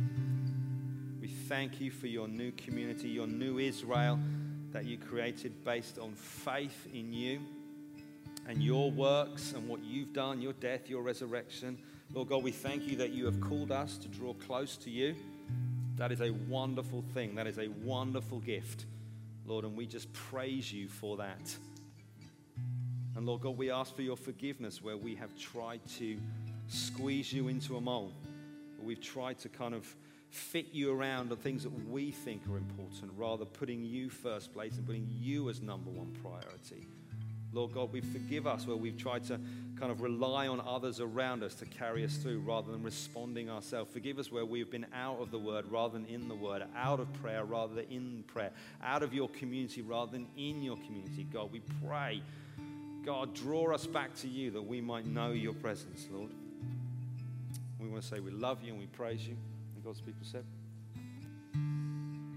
We 1.21 1.29
thank 1.29 1.81
you 1.81 1.91
for 1.91 2.07
your 2.07 2.29
new 2.29 2.53
community, 2.53 3.09
your 3.09 3.27
new 3.27 3.59
Israel 3.59 4.19
that 4.73 4.85
you 4.85 4.99
created 4.99 5.65
based 5.65 5.99
on 5.99 6.13
faith 6.13 6.87
in 6.93 7.13
you 7.13 7.41
and 8.47 8.63
your 8.63 8.91
works 8.91 9.53
and 9.53 9.69
what 9.69 9.83
you've 9.83 10.13
done, 10.13 10.41
your 10.41 10.53
death, 10.55 10.89
your 10.89 11.03
resurrection. 11.03 11.79
Lord 12.15 12.29
God, 12.29 12.43
we 12.43 12.53
thank 12.53 12.85
you 12.85 12.97
that 12.97 13.11
you 13.11 13.25
have 13.27 13.41
called 13.41 13.73
us 13.73 13.99
to 13.99 14.09
draw 14.09 14.33
close 14.35 14.77
to 14.79 14.91
you. 14.91 15.15
That 15.99 16.13
is 16.13 16.21
a 16.21 16.31
wonderful 16.31 17.03
thing. 17.13 17.35
That 17.35 17.49
is 17.49 17.59
a 17.59 17.69
wonderful 17.83 18.39
gift, 18.39 18.87
Lord, 19.45 19.65
and 19.65 19.77
we 19.77 19.85
just 19.85 20.13
praise 20.13 20.73
you 20.73 20.87
for 20.87 21.17
that. 21.17 21.57
And 23.17 23.27
Lord 23.27 23.41
God, 23.41 23.59
we 23.59 23.73
ask 23.73 23.97
for 23.97 24.03
your 24.03 24.17
forgiveness 24.17 24.81
where 24.81 24.97
we 24.97 25.17
have 25.17 25.37
tried 25.37 25.81
to 25.99 26.17
squeeze 26.69 27.33
you 27.33 27.49
into 27.49 27.77
a 27.77 27.81
mold, 27.81 28.15
we've 28.81 29.01
tried 29.01 29.39
to 29.41 29.49
kind 29.49 29.75
of 29.75 29.93
fit 30.31 30.67
you 30.73 30.93
around 30.93 31.31
the 31.31 31.37
things 31.37 31.65
that 31.65 31.89
we 31.89 32.13
think 32.13 32.43
are 32.49 32.59
important 32.59 33.11
rather 33.17 33.45
putting 33.45 33.83
you 33.83 34.09
first 34.09 34.53
place 34.53 34.77
and 34.77 34.87
putting 34.87 35.09
you 35.11 35.49
as 35.49 35.61
number 35.61 35.91
one 35.91 36.15
priority. 36.23 36.87
Lord 37.53 37.73
God, 37.73 37.93
we 37.93 38.01
forgive 38.01 38.47
us 38.47 38.67
where 38.67 38.77
we've 38.77 38.99
tried 38.99 39.25
to 39.25 39.41
kind 39.79 39.93
of 39.93 40.03
rely 40.03 40.49
on 40.49 40.61
others 40.61 41.01
around 41.01 41.43
us 41.43 41.55
to 41.55 41.67
carry 41.67 42.05
us 42.05 42.17
through 42.17 42.41
rather 42.41 42.73
than 42.73 42.83
responding 42.83 43.49
ourselves. 43.49 43.93
Forgive 43.93 44.19
us 44.19 44.31
where 44.31 44.45
we've 44.45 44.71
been 44.71 44.87
out 44.95 45.21
of 45.21 45.31
the 45.31 45.39
word 45.39 45.65
rather 45.71 45.95
than 45.95 46.07
in 46.07 46.29
the 46.29 46.35
word, 46.35 46.63
out 46.77 47.01
of 47.01 47.13
prayer 47.15 47.45
rather 47.45 47.75
than 47.75 47.87
in 47.91 48.25
prayer, 48.27 48.51
out 48.83 49.03
of 49.03 49.15
your 49.15 49.29
community 49.31 49.83
rather 49.83 50.13
than 50.13 50.27
in 50.37 50.63
your 50.63 50.77
community. 50.77 51.27
God, 51.33 51.51
we 51.53 51.63
pray, 51.87 52.23
God, 53.05 53.35
draw 53.35 53.73
us 53.75 53.87
back 53.87 54.15
to 54.17 54.29
you 54.29 54.51
that 54.51 54.63
we 54.63 54.81
might 54.81 55.07
know 55.07 55.31
your 55.31 55.55
presence, 55.55 56.07
Lord. 56.13 56.31
We 57.81 57.89
want 57.89 58.03
to 58.03 58.09
say 58.09 58.21
we 58.21 58.33
love 58.33 58.63
you 58.63 58.73
and 58.73 58.81
we 58.81 58.87
praise 58.87 59.27
you. 59.27 59.37
And 59.75 59.85
God's 59.85 60.01
people 60.01 60.27
said, 60.31 60.45